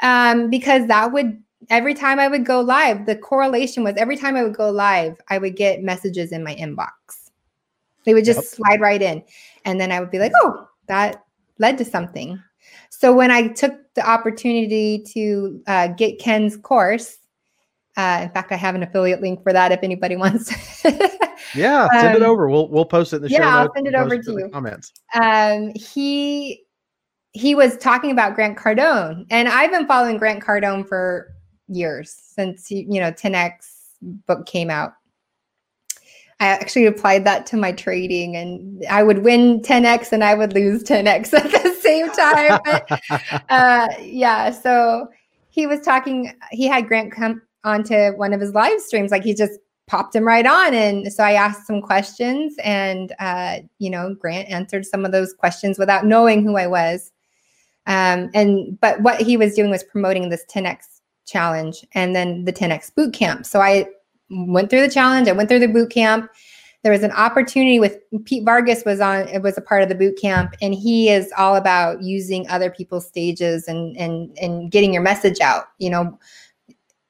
Um, 0.00 0.48
because 0.48 0.86
that 0.86 1.12
would 1.12 1.38
every 1.68 1.92
time 1.92 2.18
I 2.18 2.28
would 2.28 2.46
go 2.46 2.62
live, 2.62 3.04
the 3.04 3.14
correlation 3.14 3.84
was 3.84 3.94
every 3.98 4.16
time 4.16 4.36
I 4.36 4.42
would 4.42 4.56
go 4.56 4.70
live, 4.70 5.20
I 5.28 5.36
would 5.36 5.54
get 5.54 5.82
messages 5.82 6.32
in 6.32 6.42
my 6.42 6.54
inbox. 6.54 7.28
They 8.06 8.14
would 8.14 8.24
just 8.24 8.38
Yep. 8.38 8.44
slide 8.44 8.80
right 8.80 9.02
in. 9.02 9.22
And 9.66 9.78
then 9.78 9.92
I 9.92 10.00
would 10.00 10.10
be 10.10 10.18
like, 10.18 10.32
oh, 10.42 10.66
that 10.86 11.24
led 11.58 11.76
to 11.76 11.84
something. 11.84 12.42
So 12.88 13.14
when 13.14 13.30
I 13.30 13.48
took 13.48 13.74
the 13.92 14.08
opportunity 14.08 15.04
to 15.12 15.62
uh, 15.66 15.88
get 15.88 16.18
Ken's 16.18 16.56
course, 16.56 17.18
uh, 17.98 18.20
in 18.22 18.30
fact, 18.30 18.52
I 18.52 18.54
have 18.54 18.76
an 18.76 18.84
affiliate 18.84 19.20
link 19.20 19.42
for 19.42 19.52
that 19.52 19.72
if 19.72 19.80
anybody 19.82 20.14
wants. 20.24 20.52
yeah, 21.54 21.88
send 21.90 22.16
um, 22.16 22.16
it 22.16 22.22
over. 22.22 22.48
We'll 22.48 22.68
we'll 22.68 22.84
post 22.84 23.12
it 23.12 23.16
in 23.16 23.22
the 23.22 23.28
yeah, 23.28 23.38
show. 23.38 23.44
Yeah, 23.44 23.56
I'll 23.56 23.74
send 23.74 23.88
it 23.88 23.94
over 23.94 24.22
to 24.22 24.32
you. 24.32 24.48
Comments. 24.52 24.92
Um, 25.20 25.72
he 25.74 26.62
he 27.32 27.56
was 27.56 27.76
talking 27.76 28.12
about 28.12 28.36
Grant 28.36 28.56
Cardone, 28.56 29.26
and 29.30 29.48
I've 29.48 29.72
been 29.72 29.86
following 29.86 30.16
Grant 30.16 30.44
Cardone 30.44 30.86
for 30.86 31.34
years 31.66 32.10
since 32.10 32.68
he, 32.68 32.86
you 32.88 33.00
know 33.00 33.10
10x 33.10 33.68
book 34.00 34.46
came 34.46 34.70
out. 34.70 34.92
I 36.38 36.46
actually 36.46 36.86
applied 36.86 37.24
that 37.24 37.46
to 37.46 37.56
my 37.56 37.72
trading, 37.72 38.36
and 38.36 38.84
I 38.88 39.02
would 39.02 39.24
win 39.24 39.60
10x 39.60 40.12
and 40.12 40.22
I 40.22 40.34
would 40.34 40.52
lose 40.52 40.84
10x 40.84 41.34
at 41.34 41.50
the 41.50 41.76
same 41.80 42.08
time. 42.12 42.60
But, 42.64 43.42
uh, 43.50 43.88
yeah, 44.00 44.52
so 44.52 45.08
he 45.50 45.66
was 45.66 45.80
talking. 45.80 46.32
He 46.52 46.68
had 46.68 46.86
Grant 46.86 47.10
come 47.10 47.42
onto 47.64 48.16
one 48.16 48.32
of 48.32 48.40
his 48.40 48.54
live 48.54 48.80
streams, 48.80 49.10
like 49.10 49.24
he 49.24 49.34
just 49.34 49.58
popped 49.86 50.14
him 50.14 50.24
right 50.24 50.46
on. 50.46 50.74
And 50.74 51.12
so 51.12 51.24
I 51.24 51.32
asked 51.32 51.66
some 51.66 51.80
questions, 51.80 52.54
and 52.62 53.12
uh, 53.18 53.58
you 53.78 53.90
know, 53.90 54.14
Grant 54.14 54.48
answered 54.48 54.86
some 54.86 55.04
of 55.04 55.12
those 55.12 55.34
questions 55.34 55.78
without 55.78 56.06
knowing 56.06 56.44
who 56.44 56.56
I 56.56 56.66
was. 56.66 57.10
Um, 57.86 58.30
and 58.34 58.78
but 58.80 59.00
what 59.00 59.20
he 59.20 59.36
was 59.36 59.54
doing 59.54 59.70
was 59.70 59.82
promoting 59.82 60.28
this 60.28 60.44
10x 60.54 61.00
challenge 61.26 61.84
and 61.94 62.14
then 62.14 62.44
the 62.44 62.52
10x 62.52 62.94
boot 62.94 63.14
camp. 63.14 63.46
So 63.46 63.60
I 63.60 63.86
went 64.30 64.70
through 64.70 64.82
the 64.82 64.90
challenge. 64.90 65.26
I 65.26 65.32
went 65.32 65.48
through 65.48 65.60
the 65.60 65.68
boot 65.68 65.90
camp. 65.90 66.30
There 66.84 66.92
was 66.92 67.02
an 67.02 67.10
opportunity 67.12 67.80
with 67.80 67.98
Pete 68.24 68.44
Vargas 68.44 68.84
was 68.84 69.00
on. 69.00 69.26
It 69.28 69.42
was 69.42 69.58
a 69.58 69.62
part 69.62 69.82
of 69.82 69.88
the 69.88 69.94
boot 69.94 70.16
camp, 70.20 70.54
and 70.62 70.74
he 70.74 71.08
is 71.08 71.32
all 71.36 71.56
about 71.56 72.02
using 72.02 72.48
other 72.48 72.70
people's 72.70 73.06
stages 73.06 73.66
and 73.66 73.96
and 73.96 74.36
and 74.38 74.70
getting 74.70 74.92
your 74.92 75.02
message 75.02 75.40
out. 75.40 75.64
You 75.78 75.90
know, 75.90 76.18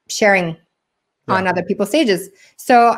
sharing 0.09 0.57
yeah. 1.27 1.35
on 1.35 1.47
other 1.47 1.63
people's 1.63 1.89
stages. 1.89 2.29
So 2.57 2.97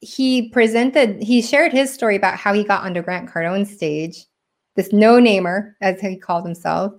he 0.00 0.48
presented, 0.50 1.22
he 1.22 1.42
shared 1.42 1.72
his 1.72 1.92
story 1.92 2.16
about 2.16 2.36
how 2.36 2.52
he 2.52 2.64
got 2.64 2.84
onto 2.84 3.02
Grant 3.02 3.30
Cardone's 3.30 3.72
stage, 3.72 4.26
this 4.74 4.92
no 4.92 5.18
namer, 5.18 5.76
as 5.80 6.00
he 6.00 6.16
called 6.16 6.44
himself, 6.44 6.92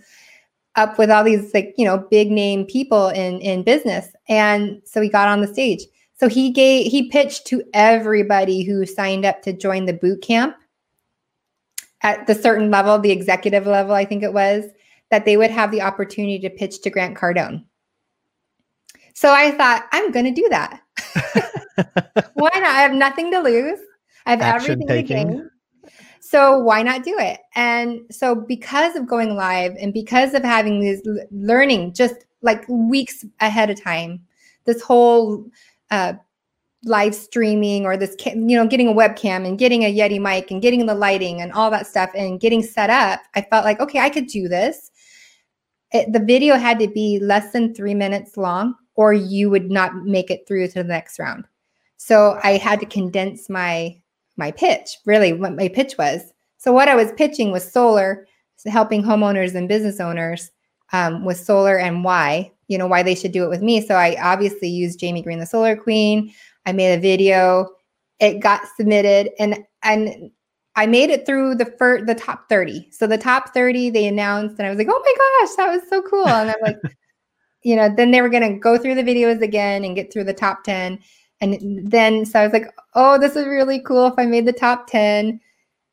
up 0.75 0.97
with 0.97 1.11
all 1.11 1.23
these 1.23 1.53
like, 1.53 1.73
you 1.77 1.85
know, 1.85 1.97
big 2.09 2.31
name 2.31 2.65
people 2.65 3.09
in 3.09 3.39
in 3.41 3.63
business. 3.63 4.07
And 4.27 4.81
so 4.85 5.01
he 5.01 5.09
got 5.09 5.27
on 5.27 5.41
the 5.41 5.47
stage. 5.47 5.81
So 6.15 6.27
he 6.27 6.51
gave 6.51 6.91
he 6.91 7.09
pitched 7.09 7.45
to 7.47 7.63
everybody 7.73 8.63
who 8.63 8.85
signed 8.85 9.25
up 9.25 9.41
to 9.43 9.53
join 9.53 9.85
the 9.85 9.93
boot 9.93 10.21
camp 10.21 10.55
at 12.03 12.27
the 12.27 12.35
certain 12.35 12.69
level, 12.69 12.99
the 12.99 13.11
executive 13.11 13.65
level, 13.65 13.93
I 13.93 14.05
think 14.05 14.23
it 14.23 14.33
was, 14.33 14.65
that 15.09 15.25
they 15.25 15.37
would 15.37 15.51
have 15.51 15.71
the 15.71 15.81
opportunity 15.81 16.39
to 16.39 16.49
pitch 16.49 16.81
to 16.81 16.89
Grant 16.89 17.17
Cardone. 17.17 17.63
So 19.13 19.31
I 19.31 19.51
thought, 19.51 19.87
I'm 19.91 20.11
going 20.11 20.25
to 20.25 20.31
do 20.31 20.47
that. 20.49 20.81
why 22.33 22.49
not? 22.55 22.63
I 22.63 22.81
have 22.81 22.93
nothing 22.93 23.31
to 23.31 23.39
lose. 23.39 23.79
I 24.25 24.31
have 24.31 24.41
Action 24.41 24.71
everything 24.71 24.87
taking. 24.87 25.27
to 25.27 25.33
gain. 25.33 25.49
So 26.19 26.57
why 26.57 26.81
not 26.81 27.03
do 27.03 27.15
it? 27.19 27.41
And 27.53 28.01
so 28.09 28.33
because 28.33 28.95
of 28.95 29.07
going 29.07 29.35
live 29.35 29.75
and 29.79 29.93
because 29.93 30.33
of 30.33 30.43
having 30.43 30.79
this 30.79 31.01
learning 31.31 31.93
just 31.93 32.25
like 32.41 32.67
weeks 32.67 33.23
ahead 33.39 33.69
of 33.69 33.81
time, 33.81 34.21
this 34.65 34.81
whole 34.81 35.45
uh, 35.91 36.13
live 36.85 37.13
streaming 37.13 37.85
or 37.85 37.97
this, 37.97 38.15
you 38.25 38.57
know, 38.57 38.65
getting 38.65 38.87
a 38.87 38.93
webcam 38.93 39.45
and 39.45 39.59
getting 39.59 39.83
a 39.83 39.93
Yeti 39.93 40.19
mic 40.19 40.49
and 40.49 40.61
getting 40.61 40.85
the 40.85 40.95
lighting 40.95 41.41
and 41.41 41.51
all 41.51 41.69
that 41.69 41.85
stuff 41.85 42.09
and 42.15 42.39
getting 42.39 42.63
set 42.63 42.89
up, 42.89 43.19
I 43.35 43.41
felt 43.41 43.63
like, 43.63 43.79
okay, 43.79 43.99
I 43.99 44.09
could 44.09 44.27
do 44.27 44.47
this. 44.47 44.91
It, 45.91 46.11
the 46.13 46.19
video 46.19 46.55
had 46.55 46.79
to 46.79 46.87
be 46.87 47.19
less 47.21 47.51
than 47.51 47.75
three 47.75 47.93
minutes 47.93 48.37
long 48.37 48.75
or 48.95 49.13
you 49.13 49.49
would 49.49 49.71
not 49.71 49.95
make 50.05 50.29
it 50.29 50.47
through 50.47 50.67
to 50.67 50.75
the 50.75 50.83
next 50.83 51.19
round. 51.19 51.45
So 51.97 52.39
I 52.43 52.57
had 52.57 52.79
to 52.81 52.85
condense 52.85 53.49
my 53.49 53.99
my 54.35 54.51
pitch, 54.51 54.97
really 55.05 55.33
what 55.33 55.55
my 55.55 55.67
pitch 55.67 55.95
was. 55.97 56.33
So 56.57 56.71
what 56.71 56.89
I 56.89 56.95
was 56.95 57.11
pitching 57.13 57.51
was 57.51 57.69
solar, 57.69 58.27
helping 58.65 59.03
homeowners 59.03 59.53
and 59.53 59.67
business 59.67 59.99
owners 59.99 60.49
um, 60.91 61.25
with 61.25 61.37
solar 61.37 61.77
and 61.77 62.03
why, 62.03 62.51
you 62.67 62.77
know, 62.77 62.87
why 62.87 63.03
they 63.03 63.15
should 63.15 63.31
do 63.31 63.43
it 63.43 63.49
with 63.49 63.61
me. 63.61 63.79
So 63.79 63.95
I 63.95 64.17
obviously 64.21 64.69
used 64.69 64.99
Jamie 64.99 65.21
Green, 65.21 65.39
the 65.39 65.45
Solar 65.45 65.75
Queen. 65.75 66.33
I 66.65 66.71
made 66.71 66.93
a 66.93 66.99
video. 66.99 67.69
It 68.19 68.39
got 68.39 68.61
submitted, 68.77 69.31
and 69.39 69.59
and 69.81 70.31
I 70.75 70.87
made 70.87 71.09
it 71.09 71.25
through 71.25 71.55
the 71.55 71.65
first, 71.77 72.05
the 72.05 72.15
top 72.15 72.47
30. 72.49 72.89
So 72.91 73.05
the 73.05 73.17
top 73.17 73.53
30 73.53 73.89
they 73.89 74.07
announced, 74.07 74.55
and 74.57 74.65
I 74.65 74.69
was 74.69 74.77
like, 74.77 74.87
oh 74.89 75.01
my 75.03 75.45
gosh, 75.45 75.55
that 75.57 75.73
was 75.73 75.89
so 75.89 76.01
cool. 76.01 76.27
And 76.27 76.49
I'm 76.49 76.55
like, 76.61 76.77
you 77.63 77.75
know, 77.75 77.93
then 77.93 78.11
they 78.11 78.21
were 78.21 78.29
going 78.29 78.53
to 78.53 78.59
go 78.59 78.77
through 78.77 78.95
the 78.95 79.03
videos 79.03 79.41
again 79.41 79.83
and 79.83 79.95
get 79.95 80.11
through 80.11 80.25
the 80.25 80.33
top 80.33 80.63
10. 80.63 80.99
And 81.41 81.89
then, 81.89 82.25
so 82.25 82.39
I 82.39 82.43
was 82.43 82.53
like, 82.53 82.67
oh, 82.93 83.17
this 83.17 83.35
is 83.35 83.45
really 83.45 83.79
cool 83.79 84.07
if 84.07 84.13
I 84.17 84.25
made 84.25 84.45
the 84.45 84.53
top 84.53 84.87
10. 84.87 85.39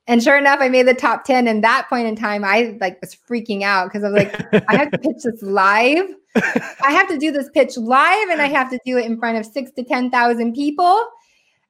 And 0.06 0.22
sure 0.22 0.36
enough, 0.36 0.58
I 0.60 0.68
made 0.68 0.86
the 0.88 0.94
top 0.94 1.24
10. 1.24 1.46
And 1.46 1.62
that 1.62 1.88
point 1.88 2.06
in 2.06 2.16
time, 2.16 2.44
I 2.44 2.76
like 2.80 3.00
was 3.00 3.14
freaking 3.14 3.62
out 3.62 3.86
because 3.86 4.04
I 4.04 4.10
was 4.10 4.24
like, 4.24 4.64
I 4.68 4.76
have 4.76 4.90
to 4.90 4.98
pitch 5.02 5.22
this 5.24 5.42
live. 5.42 6.06
I 6.36 6.92
have 6.92 7.08
to 7.08 7.18
do 7.18 7.32
this 7.32 7.50
pitch 7.50 7.76
live 7.76 8.28
and 8.28 8.40
I 8.40 8.46
have 8.46 8.70
to 8.70 8.78
do 8.84 8.98
it 8.98 9.06
in 9.06 9.18
front 9.18 9.38
of 9.38 9.46
six 9.46 9.70
to 9.72 9.84
10,000 9.84 10.54
people 10.54 11.00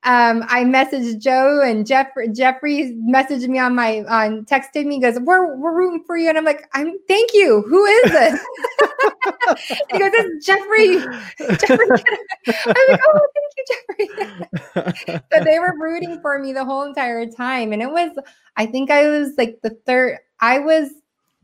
um, 0.04 0.44
I 0.48 0.64
messaged 0.64 1.18
Joe 1.18 1.60
and 1.60 1.86
Jeff. 1.86 2.08
Jeffrey 2.32 2.96
messaged 3.06 3.46
me 3.48 3.58
on 3.58 3.74
my 3.74 4.02
on 4.08 4.46
texted 4.46 4.86
me. 4.86 4.98
Goes, 4.98 5.18
"We're 5.20 5.56
we're 5.56 5.76
rooting 5.76 6.04
for 6.06 6.16
you," 6.16 6.30
and 6.30 6.38
I'm 6.38 6.44
like, 6.44 6.66
"I'm 6.72 6.98
thank 7.06 7.34
you. 7.34 7.62
Who 7.68 7.84
is 7.84 8.10
this?" 8.10 8.40
he 9.90 9.98
goes, 9.98 10.10
"It's 10.14 10.46
Jeffrey." 10.46 11.00
Jeffrey. 11.58 11.86
I'm 12.66 12.88
like, 12.88 13.00
"Oh, 13.08 13.28
thank 13.34 14.08
you, 14.08 14.08
Jeffrey." 14.88 15.20
so 15.32 15.44
they 15.44 15.58
were 15.58 15.74
rooting 15.78 16.18
for 16.22 16.38
me 16.38 16.54
the 16.54 16.64
whole 16.64 16.84
entire 16.84 17.26
time, 17.26 17.74
and 17.74 17.82
it 17.82 17.90
was. 17.90 18.10
I 18.56 18.64
think 18.64 18.90
I 18.90 19.06
was 19.06 19.32
like 19.36 19.58
the 19.62 19.76
third. 19.84 20.16
I 20.40 20.60
was 20.60 20.88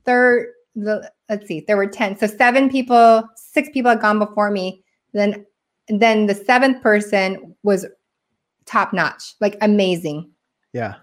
third. 0.07 0.49
The 0.75 1.11
let's 1.29 1.47
see, 1.47 1.63
there 1.67 1.77
were 1.77 1.89
ten. 1.89 2.17
So 2.17 2.27
seven 2.27 2.71
people, 2.71 3.29
six 3.37 3.69
people 3.75 3.91
had 3.91 4.01
gone 4.01 4.19
before 4.19 4.51
me. 4.51 4.83
Then 5.13 5.45
then 5.89 6.25
the 6.27 6.35
seventh 6.35 6.83
person 6.83 7.55
was 7.63 7.85
top 8.67 8.93
notch, 8.93 9.35
like 9.41 9.57
amazing. 9.61 10.31
Yeah. 10.73 10.97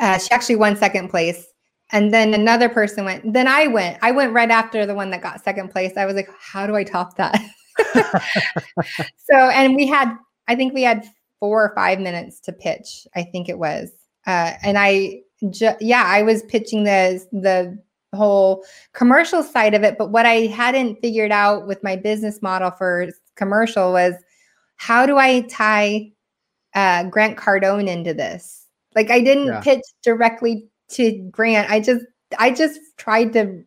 Uh, 0.00 0.18
she 0.18 0.30
actually 0.30 0.56
won 0.56 0.76
second 0.76 1.08
place. 1.08 1.46
And 1.90 2.12
then 2.12 2.34
another 2.34 2.68
person 2.68 3.04
went. 3.04 3.32
Then 3.32 3.48
I 3.48 3.66
went. 3.66 3.98
I 4.02 4.10
went 4.10 4.32
right 4.32 4.50
after 4.50 4.84
the 4.84 4.94
one 4.94 5.10
that 5.10 5.22
got 5.22 5.42
second 5.42 5.70
place. 5.70 5.96
I 5.96 6.04
was 6.04 6.16
like, 6.16 6.28
how 6.38 6.66
do 6.66 6.76
I 6.76 6.84
top 6.84 7.16
that? 7.16 7.40
so, 9.16 9.34
and 9.34 9.74
we 9.74 9.86
had, 9.86 10.14
I 10.48 10.54
think 10.54 10.74
we 10.74 10.82
had 10.82 11.06
four 11.40 11.64
or 11.64 11.74
five 11.74 11.98
minutes 11.98 12.40
to 12.40 12.52
pitch. 12.52 13.06
I 13.14 13.22
think 13.22 13.48
it 13.48 13.58
was. 13.58 13.90
Uh, 14.26 14.52
and 14.62 14.76
I, 14.78 15.20
ju- 15.50 15.76
yeah, 15.80 16.04
I 16.04 16.22
was 16.22 16.42
pitching 16.42 16.84
the 16.84 17.24
the 17.32 17.78
whole 18.14 18.64
commercial 18.92 19.42
side 19.42 19.74
of 19.74 19.82
it. 19.82 19.96
But 19.96 20.10
what 20.10 20.26
I 20.26 20.46
hadn't 20.46 21.00
figured 21.00 21.32
out 21.32 21.66
with 21.66 21.82
my 21.82 21.96
business 21.96 22.42
model 22.42 22.70
for 22.70 23.08
commercial 23.36 23.92
was 23.92 24.14
how 24.76 25.06
do 25.06 25.16
I 25.16 25.42
tie 25.42 26.12
uh, 26.78 27.02
Grant 27.04 27.36
Cardone 27.36 27.88
into 27.88 28.14
this. 28.14 28.66
Like 28.94 29.10
I 29.10 29.20
didn't 29.20 29.46
yeah. 29.46 29.60
pitch 29.60 29.82
directly 30.02 30.68
to 30.90 31.12
Grant. 31.30 31.68
I 31.70 31.80
just 31.80 32.04
I 32.38 32.52
just 32.52 32.78
tried 32.96 33.32
to 33.32 33.64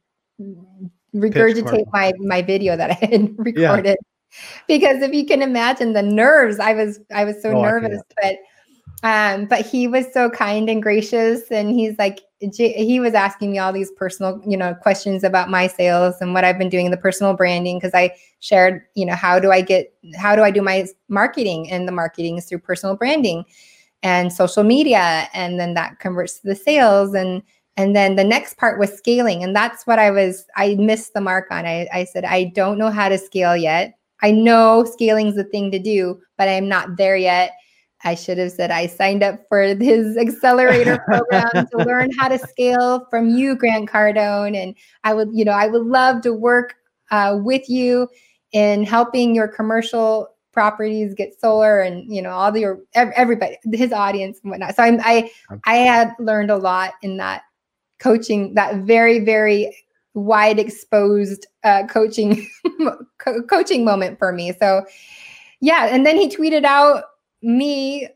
regurgitate 1.13 1.91
my 1.91 2.13
my 2.19 2.41
video 2.41 2.77
that 2.77 2.91
I 2.91 3.05
had 3.05 3.33
recorded. 3.37 3.97
Yeah. 3.99 4.39
Because 4.65 5.01
if 5.01 5.13
you 5.13 5.25
can 5.25 5.41
imagine 5.41 5.91
the 5.91 6.01
nerves, 6.01 6.57
I 6.59 6.73
was 6.73 6.99
I 7.13 7.25
was 7.25 7.41
so 7.41 7.49
oh, 7.49 7.61
nervous, 7.61 8.01
but 8.21 8.35
um 9.03 9.45
but 9.45 9.65
he 9.65 9.87
was 9.87 10.05
so 10.13 10.29
kind 10.29 10.69
and 10.69 10.81
gracious 10.81 11.51
and 11.51 11.69
he's 11.69 11.97
like 11.97 12.21
he 12.41 12.99
was 12.99 13.13
asking 13.13 13.51
me 13.51 13.59
all 13.59 13.71
these 13.71 13.91
personal 13.91 14.41
you 14.45 14.57
know 14.57 14.73
questions 14.73 15.23
about 15.23 15.49
my 15.49 15.67
sales 15.67 16.15
and 16.21 16.33
what 16.33 16.43
i've 16.43 16.57
been 16.57 16.69
doing 16.69 16.85
in 16.85 16.91
the 16.91 16.97
personal 16.97 17.33
branding 17.33 17.77
because 17.77 17.93
i 17.93 18.13
shared 18.39 18.81
you 18.95 19.05
know 19.05 19.13
how 19.13 19.39
do 19.39 19.51
i 19.51 19.61
get 19.61 19.93
how 20.17 20.35
do 20.35 20.41
i 20.41 20.49
do 20.49 20.61
my 20.61 20.85
marketing 21.07 21.69
and 21.69 21.87
the 21.87 21.91
marketing 21.91 22.37
is 22.37 22.45
through 22.45 22.59
personal 22.59 22.95
branding 22.95 23.45
and 24.03 24.33
social 24.33 24.63
media 24.63 25.29
and 25.33 25.59
then 25.59 25.75
that 25.75 25.99
converts 25.99 26.39
to 26.39 26.47
the 26.47 26.55
sales 26.55 27.13
and 27.13 27.43
and 27.77 27.95
then 27.95 28.15
the 28.15 28.23
next 28.23 28.57
part 28.57 28.79
was 28.79 28.91
scaling 28.91 29.43
and 29.43 29.55
that's 29.55 29.85
what 29.85 29.99
i 29.99 30.09
was 30.09 30.45
i 30.55 30.75
missed 30.75 31.13
the 31.13 31.21
mark 31.21 31.47
on. 31.51 31.65
I, 31.65 31.87
I 31.93 32.05
said 32.05 32.25
i 32.25 32.45
don't 32.45 32.77
know 32.77 32.89
how 32.89 33.09
to 33.09 33.17
scale 33.17 33.55
yet. 33.55 33.97
I 34.23 34.31
know 34.31 34.85
scaling 34.85 35.27
is 35.27 35.35
the 35.35 35.43
thing 35.43 35.69
to 35.71 35.79
do 35.79 36.19
but 36.37 36.49
i'm 36.49 36.67
not 36.67 36.97
there 36.97 37.17
yet 37.17 37.51
I 38.03 38.15
should 38.15 38.37
have 38.37 38.51
said 38.51 38.71
I 38.71 38.87
signed 38.87 39.23
up 39.23 39.39
for 39.47 39.61
his 39.79 40.17
accelerator 40.17 40.99
program 41.05 41.49
to 41.53 41.77
learn 41.77 42.09
how 42.17 42.27
to 42.27 42.37
scale 42.37 43.07
from 43.09 43.29
you, 43.29 43.55
Grant 43.55 43.89
Cardone. 43.89 44.55
And 44.55 44.75
I 45.03 45.13
would, 45.13 45.29
you 45.31 45.45
know, 45.45 45.51
I 45.51 45.67
would 45.67 45.85
love 45.85 46.21
to 46.23 46.33
work 46.33 46.75
uh, 47.11 47.37
with 47.41 47.69
you 47.69 48.07
in 48.51 48.83
helping 48.83 49.35
your 49.35 49.47
commercial 49.47 50.27
properties 50.51 51.13
get 51.13 51.39
solar 51.39 51.79
and 51.79 52.13
you 52.13 52.21
know 52.21 52.31
all 52.31 52.51
the 52.51 52.77
everybody 52.93 53.57
his 53.71 53.93
audience 53.93 54.37
and 54.43 54.51
whatnot 54.51 54.75
so 54.75 54.83
I'm, 54.83 54.99
i 55.01 55.31
i 55.63 55.75
had 55.75 56.11
learned 56.19 56.51
a 56.51 56.57
lot 56.57 56.95
in 57.01 57.15
that 57.17 57.43
coaching 57.99 58.53
that 58.55 58.75
very 58.79 59.19
very 59.19 59.73
wide 60.13 60.59
exposed 60.59 61.47
uh, 61.63 61.83
coaching 61.87 62.47
co- 63.17 63.43
coaching 63.43 63.85
moment 63.85 64.17
for 64.19 64.31
me. 64.31 64.53
So 64.59 64.85
yeah, 65.59 65.87
and 65.87 66.05
then 66.05 66.17
he 66.17 66.27
tweeted 66.27 66.63
out 66.63 67.03
me. 67.41 68.07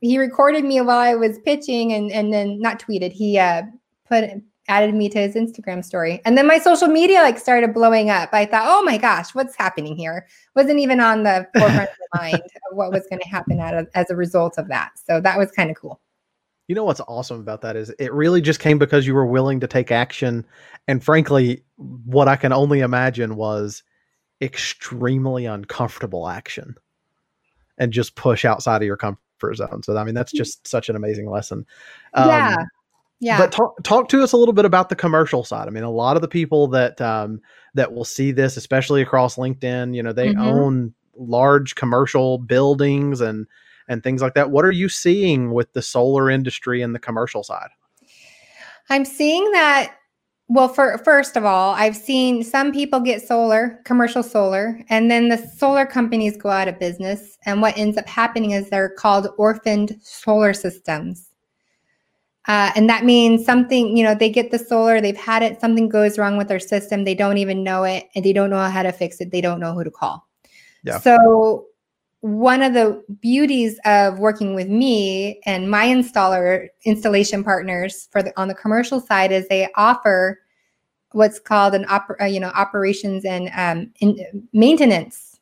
He 0.00 0.18
recorded 0.18 0.64
me 0.64 0.80
while 0.80 0.98
I 0.98 1.14
was 1.14 1.38
pitching, 1.40 1.92
and 1.92 2.10
and 2.10 2.32
then 2.32 2.60
not 2.60 2.80
tweeted. 2.80 3.12
He 3.12 3.38
uh, 3.38 3.62
put 4.08 4.24
added 4.68 4.94
me 4.94 5.08
to 5.08 5.18
his 5.18 5.34
Instagram 5.34 5.84
story, 5.84 6.20
and 6.24 6.38
then 6.38 6.46
my 6.46 6.58
social 6.58 6.88
media 6.88 7.20
like 7.20 7.38
started 7.38 7.74
blowing 7.74 8.10
up. 8.10 8.30
I 8.32 8.46
thought, 8.46 8.64
oh 8.66 8.82
my 8.82 8.98
gosh, 8.98 9.34
what's 9.34 9.56
happening 9.56 9.96
here? 9.96 10.26
Wasn't 10.54 10.78
even 10.78 11.00
on 11.00 11.22
the 11.24 11.46
forefront 11.58 11.90
of 11.90 11.96
the 11.96 12.18
mind 12.18 12.42
of 12.70 12.76
what 12.76 12.90
was 12.90 13.06
going 13.10 13.20
to 13.20 13.28
happen 13.28 13.60
a, 13.60 13.86
as 13.94 14.10
a 14.10 14.16
result 14.16 14.58
of 14.58 14.68
that. 14.68 14.92
So 15.06 15.20
that 15.20 15.38
was 15.38 15.50
kind 15.50 15.70
of 15.70 15.76
cool. 15.76 16.00
You 16.68 16.76
know 16.76 16.84
what's 16.84 17.00
awesome 17.08 17.40
about 17.40 17.62
that 17.62 17.74
is 17.74 17.90
it 17.98 18.12
really 18.12 18.40
just 18.40 18.60
came 18.60 18.78
because 18.78 19.04
you 19.04 19.12
were 19.12 19.26
willing 19.26 19.58
to 19.58 19.66
take 19.66 19.90
action. 19.90 20.46
And 20.86 21.02
frankly, 21.02 21.64
what 21.76 22.28
I 22.28 22.36
can 22.36 22.52
only 22.52 22.78
imagine 22.78 23.34
was 23.34 23.82
extremely 24.40 25.46
uncomfortable 25.46 26.28
action 26.28 26.76
and 27.78 27.92
just 27.92 28.14
push 28.14 28.44
outside 28.44 28.82
of 28.82 28.86
your 28.86 28.96
comfort 28.96 29.56
zone. 29.56 29.82
So, 29.82 29.96
I 29.96 30.04
mean, 30.04 30.14
that's 30.14 30.32
just 30.32 30.66
such 30.66 30.88
an 30.88 30.96
amazing 30.96 31.30
lesson. 31.30 31.66
Um, 32.14 32.28
yeah. 32.28 32.56
Yeah. 33.22 33.36
But 33.36 33.52
talk, 33.52 33.82
talk 33.82 34.08
to 34.08 34.22
us 34.22 34.32
a 34.32 34.36
little 34.38 34.54
bit 34.54 34.64
about 34.64 34.88
the 34.88 34.96
commercial 34.96 35.44
side. 35.44 35.68
I 35.68 35.70
mean, 35.70 35.84
a 35.84 35.90
lot 35.90 36.16
of 36.16 36.22
the 36.22 36.28
people 36.28 36.68
that 36.68 36.98
um, 37.02 37.42
that 37.74 37.92
will 37.92 38.04
see 38.04 38.32
this, 38.32 38.56
especially 38.56 39.02
across 39.02 39.36
LinkedIn, 39.36 39.94
you 39.94 40.02
know, 40.02 40.12
they 40.12 40.28
mm-hmm. 40.28 40.40
own 40.40 40.94
large 41.16 41.74
commercial 41.74 42.38
buildings 42.38 43.20
and 43.20 43.46
and 43.88 44.02
things 44.02 44.22
like 44.22 44.34
that. 44.34 44.50
What 44.50 44.64
are 44.64 44.72
you 44.72 44.88
seeing 44.88 45.52
with 45.52 45.70
the 45.74 45.82
solar 45.82 46.30
industry 46.30 46.80
and 46.80 46.94
the 46.94 46.98
commercial 46.98 47.42
side? 47.42 47.68
I'm 48.88 49.04
seeing 49.04 49.50
that 49.52 49.94
well 50.50 50.68
for 50.68 50.98
first 50.98 51.36
of 51.36 51.44
all 51.44 51.74
i've 51.74 51.96
seen 51.96 52.42
some 52.44 52.72
people 52.72 53.00
get 53.00 53.26
solar 53.26 53.80
commercial 53.84 54.22
solar 54.22 54.80
and 54.88 55.10
then 55.10 55.28
the 55.28 55.38
solar 55.38 55.86
companies 55.86 56.36
go 56.36 56.50
out 56.50 56.68
of 56.68 56.78
business. 56.78 57.38
And 57.46 57.62
what 57.62 57.76
ends 57.76 57.96
up 57.96 58.08
happening 58.08 58.52
is 58.52 58.68
they're 58.68 58.90
called 58.90 59.28
orphaned 59.38 59.96
solar 60.02 60.52
systems. 60.52 61.28
Uh, 62.48 62.72
and 62.74 62.88
that 62.88 63.04
means 63.04 63.44
something 63.44 63.96
you 63.96 64.02
know 64.02 64.14
they 64.14 64.30
get 64.30 64.50
the 64.50 64.58
solar 64.58 64.98
they've 65.00 65.16
had 65.16 65.42
it 65.42 65.60
something 65.60 65.90
goes 65.90 66.18
wrong 66.18 66.38
with 66.38 66.48
their 66.48 66.58
system 66.58 67.04
they 67.04 67.14
don't 67.14 67.36
even 67.36 67.62
know 67.62 67.84
it 67.84 68.08
and 68.14 68.24
they 68.24 68.32
don't 68.32 68.48
know 68.48 68.58
how 68.58 68.82
to 68.82 68.90
fix 68.90 69.20
it 69.20 69.30
they 69.30 69.42
don't 69.42 69.60
know 69.60 69.74
who 69.74 69.84
to 69.84 69.90
call. 69.90 70.26
Yeah. 70.82 70.98
so 70.98 71.66
one 72.20 72.62
of 72.62 72.74
the 72.74 73.02
beauties 73.20 73.78
of 73.86 74.18
working 74.18 74.54
with 74.54 74.68
me 74.68 75.40
and 75.46 75.70
my 75.70 75.86
installer 75.86 76.68
installation 76.84 77.42
partners 77.42 78.08
for 78.10 78.22
the 78.22 78.38
on 78.38 78.48
the 78.48 78.54
commercial 78.54 79.00
side 79.00 79.32
is 79.32 79.48
they 79.48 79.68
offer 79.74 80.38
what's 81.12 81.40
called 81.40 81.74
an 81.74 81.86
op, 81.88 82.08
uh, 82.20 82.24
you 82.24 82.38
know 82.38 82.50
operations 82.50 83.24
and 83.24 83.50
um, 83.56 83.90
in, 84.00 84.48
maintenance 84.52 85.40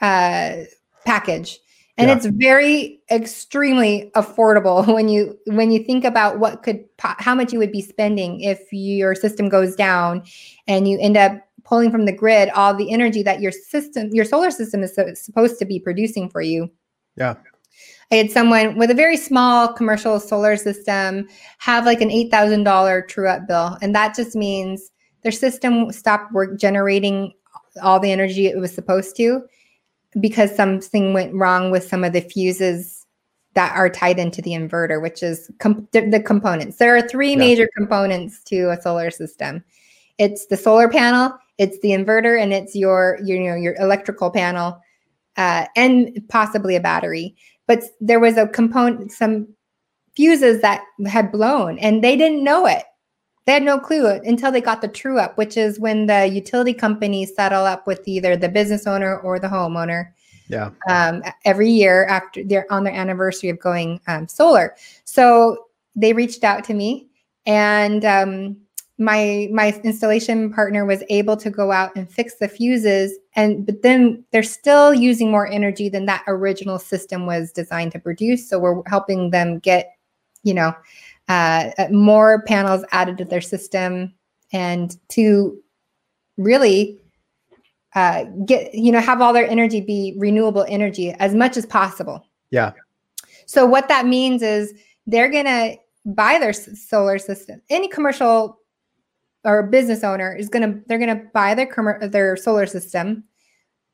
uh, 0.00 0.56
package 1.04 1.60
and 1.98 2.08
yeah. 2.08 2.16
it's 2.16 2.24
very 2.24 3.00
extremely 3.10 4.10
affordable 4.14 4.86
when 4.94 5.08
you 5.08 5.38
when 5.46 5.70
you 5.70 5.84
think 5.84 6.04
about 6.04 6.38
what 6.38 6.62
could 6.62 6.82
how 6.98 7.34
much 7.34 7.52
you 7.52 7.58
would 7.58 7.72
be 7.72 7.82
spending 7.82 8.40
if 8.40 8.72
your 8.72 9.14
system 9.14 9.50
goes 9.50 9.76
down 9.76 10.22
and 10.66 10.88
you 10.88 10.98
end 10.98 11.18
up 11.18 11.42
pulling 11.70 11.90
from 11.92 12.04
the 12.04 12.12
grid 12.12 12.50
all 12.50 12.74
the 12.74 12.92
energy 12.92 13.22
that 13.22 13.40
your 13.40 13.52
system, 13.52 14.10
your 14.12 14.24
solar 14.24 14.50
system 14.50 14.82
is 14.82 14.92
so, 14.92 15.14
supposed 15.14 15.56
to 15.60 15.64
be 15.64 15.78
producing 15.78 16.28
for 16.28 16.42
you. 16.42 16.68
Yeah. 17.16 17.36
I 18.10 18.16
had 18.16 18.32
someone 18.32 18.76
with 18.76 18.90
a 18.90 18.94
very 18.94 19.16
small 19.16 19.72
commercial 19.72 20.18
solar 20.18 20.56
system 20.56 21.28
have 21.58 21.86
like 21.86 22.00
an 22.00 22.08
$8,000 22.08 23.06
true 23.06 23.28
up 23.28 23.46
bill. 23.46 23.78
And 23.80 23.94
that 23.94 24.16
just 24.16 24.34
means 24.34 24.90
their 25.22 25.30
system 25.30 25.92
stopped 25.92 26.32
work 26.32 26.58
generating 26.58 27.32
all 27.80 28.00
the 28.00 28.10
energy 28.10 28.46
it 28.46 28.58
was 28.58 28.74
supposed 28.74 29.16
to 29.18 29.42
because 30.18 30.54
something 30.54 31.12
went 31.12 31.32
wrong 31.34 31.70
with 31.70 31.84
some 31.84 32.02
of 32.02 32.12
the 32.12 32.20
fuses 32.20 33.06
that 33.54 33.76
are 33.76 33.88
tied 33.88 34.18
into 34.18 34.42
the 34.42 34.52
inverter, 34.52 35.00
which 35.00 35.22
is 35.22 35.48
the 35.60 36.22
components. 36.26 36.78
There 36.78 36.96
are 36.96 37.02
three 37.02 37.30
yeah. 37.30 37.38
major 37.38 37.68
components 37.76 38.42
to 38.44 38.70
a 38.70 38.80
solar 38.82 39.12
system. 39.12 39.62
It's 40.18 40.46
the 40.46 40.56
solar 40.56 40.88
panel, 40.88 41.32
it's 41.58 41.78
the 41.80 41.90
inverter 41.90 42.40
and 42.40 42.52
it's 42.52 42.74
your, 42.74 43.18
your 43.24 43.38
you 43.38 43.48
know 43.48 43.56
your 43.56 43.74
electrical 43.78 44.30
panel 44.30 44.80
uh, 45.36 45.66
and 45.76 46.20
possibly 46.28 46.76
a 46.76 46.80
battery. 46.80 47.34
But 47.66 47.84
there 48.00 48.20
was 48.20 48.36
a 48.36 48.48
component 48.48 49.12
some 49.12 49.48
fuses 50.16 50.60
that 50.62 50.82
had 51.06 51.30
blown 51.30 51.78
and 51.78 52.02
they 52.02 52.16
didn't 52.16 52.44
know 52.44 52.66
it. 52.66 52.84
They 53.46 53.52
had 53.54 53.62
no 53.62 53.78
clue 53.78 54.06
until 54.06 54.52
they 54.52 54.60
got 54.60 54.80
the 54.80 54.88
true 54.88 55.18
up 55.18 55.38
which 55.38 55.56
is 55.56 55.78
when 55.80 56.06
the 56.06 56.26
utility 56.26 56.74
companies 56.74 57.34
settle 57.34 57.64
up 57.64 57.86
with 57.86 58.06
either 58.06 58.36
the 58.36 58.48
business 58.48 58.86
owner 58.86 59.18
or 59.18 59.38
the 59.38 59.48
homeowner 59.48 60.12
yeah. 60.50 60.70
um, 60.88 61.22
every 61.44 61.70
year 61.70 62.06
after 62.06 62.42
they're 62.44 62.70
on 62.70 62.84
their 62.84 62.92
anniversary 62.92 63.48
of 63.48 63.58
going 63.58 64.00
um, 64.08 64.28
solar. 64.28 64.74
So 65.04 65.66
they 65.96 66.12
reached 66.12 66.44
out 66.44 66.64
to 66.64 66.74
me 66.74 67.08
and 67.46 68.04
um, 68.04 68.56
my 69.00 69.48
my 69.50 69.72
installation 69.82 70.52
partner 70.52 70.84
was 70.84 71.02
able 71.08 71.34
to 71.34 71.50
go 71.50 71.72
out 71.72 71.90
and 71.96 72.08
fix 72.08 72.34
the 72.36 72.46
fuses 72.46 73.16
and 73.34 73.64
but 73.64 73.80
then 73.80 74.22
they're 74.30 74.42
still 74.42 74.92
using 74.92 75.30
more 75.30 75.46
energy 75.46 75.88
than 75.88 76.04
that 76.04 76.22
original 76.26 76.78
system 76.78 77.24
was 77.24 77.50
designed 77.50 77.92
to 77.92 77.98
produce. 77.98 78.48
So 78.48 78.58
we're 78.58 78.82
helping 78.86 79.30
them 79.30 79.58
get 79.58 79.96
you 80.42 80.52
know 80.52 80.74
uh, 81.28 81.70
uh 81.78 81.88
more 81.90 82.42
panels 82.42 82.84
added 82.92 83.16
to 83.18 83.24
their 83.24 83.40
system 83.40 84.12
and 84.52 84.96
to 85.08 85.58
really 86.36 87.00
uh, 87.94 88.24
get 88.44 88.74
you 88.74 88.92
know 88.92 89.00
have 89.00 89.22
all 89.22 89.32
their 89.32 89.48
energy 89.48 89.80
be 89.80 90.14
renewable 90.18 90.66
energy 90.68 91.12
as 91.12 91.34
much 91.34 91.56
as 91.56 91.64
possible. 91.64 92.26
Yeah. 92.50 92.72
So 93.46 93.64
what 93.64 93.88
that 93.88 94.06
means 94.06 94.42
is 94.42 94.74
they're 95.06 95.30
going 95.30 95.46
to 95.46 95.76
buy 96.04 96.38
their 96.38 96.52
solar 96.52 97.18
system 97.18 97.60
any 97.68 97.88
commercial 97.88 98.59
or 99.44 99.62
business 99.62 100.04
owner 100.04 100.34
is 100.34 100.48
going 100.48 100.62
to 100.62 100.80
they're 100.86 100.98
going 100.98 101.16
to 101.16 101.24
buy 101.32 101.54
their 101.54 101.98
their 102.10 102.36
solar 102.36 102.66
system. 102.66 103.24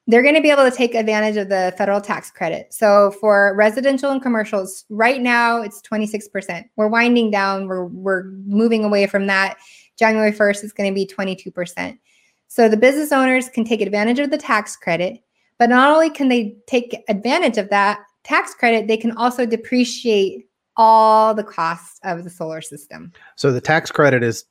They're 0.08 0.22
going 0.22 0.36
to 0.36 0.40
be 0.40 0.50
able 0.50 0.68
to 0.68 0.76
take 0.76 0.94
advantage 0.94 1.36
of 1.36 1.48
the 1.48 1.74
federal 1.76 2.00
tax 2.00 2.30
credit. 2.30 2.72
So 2.72 3.10
for 3.20 3.54
residential 3.56 4.12
and 4.12 4.22
commercials 4.22 4.84
right 4.88 5.20
now 5.20 5.62
it's 5.62 5.82
26% 5.82 6.64
we're 6.76 6.88
winding 6.88 7.30
down. 7.30 7.66
We're 7.66 7.86
we're 7.86 8.24
moving 8.46 8.84
away 8.84 9.06
from 9.06 9.26
that. 9.26 9.56
January 9.98 10.32
1st 10.32 10.64
is 10.64 10.72
going 10.72 10.90
to 10.90 10.94
be 10.94 11.06
22% 11.06 11.98
so 12.48 12.68
the 12.68 12.76
business 12.76 13.12
owners 13.12 13.48
can 13.48 13.64
take 13.64 13.80
advantage 13.80 14.18
of 14.18 14.30
the 14.30 14.36
tax 14.36 14.76
credit 14.76 15.20
but 15.58 15.70
not 15.70 15.90
only 15.90 16.10
can 16.10 16.28
they 16.28 16.54
take 16.66 17.02
advantage 17.08 17.56
of 17.56 17.70
that 17.70 18.00
tax 18.22 18.54
credit 18.54 18.88
they 18.88 18.98
can 18.98 19.12
also 19.12 19.46
depreciate 19.46 20.46
all 20.76 21.34
the 21.34 21.44
costs 21.44 21.98
of 22.04 22.24
the 22.24 22.30
solar 22.30 22.60
system. 22.60 23.12
So 23.36 23.52
the 23.52 23.60
tax 23.60 23.90
credit 23.90 24.22
is 24.22 24.44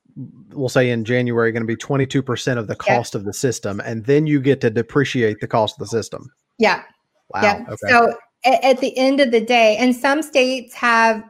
we'll 0.52 0.70
say 0.70 0.90
in 0.90 1.04
January 1.04 1.52
going 1.52 1.64
to 1.64 1.68
be 1.68 1.76
22% 1.76 2.58
of 2.58 2.68
the 2.68 2.76
cost 2.76 3.14
yeah. 3.14 3.20
of 3.20 3.26
the 3.26 3.34
system 3.34 3.82
and 3.82 4.06
then 4.06 4.26
you 4.26 4.40
get 4.40 4.62
to 4.62 4.70
depreciate 4.70 5.40
the 5.42 5.48
cost 5.48 5.76
of 5.76 5.80
the 5.80 5.88
system. 5.88 6.32
Yeah. 6.58 6.84
Wow. 7.30 7.42
Yeah. 7.42 7.66
Okay. 7.68 7.88
So 7.90 8.14
at, 8.46 8.80
the 8.80 8.98
end 8.98 9.20
of 9.20 9.32
the 9.32 9.42
day, 9.42 9.76
and 9.78 9.96
some 9.96 10.22
states 10.22 10.74
have 10.76 11.24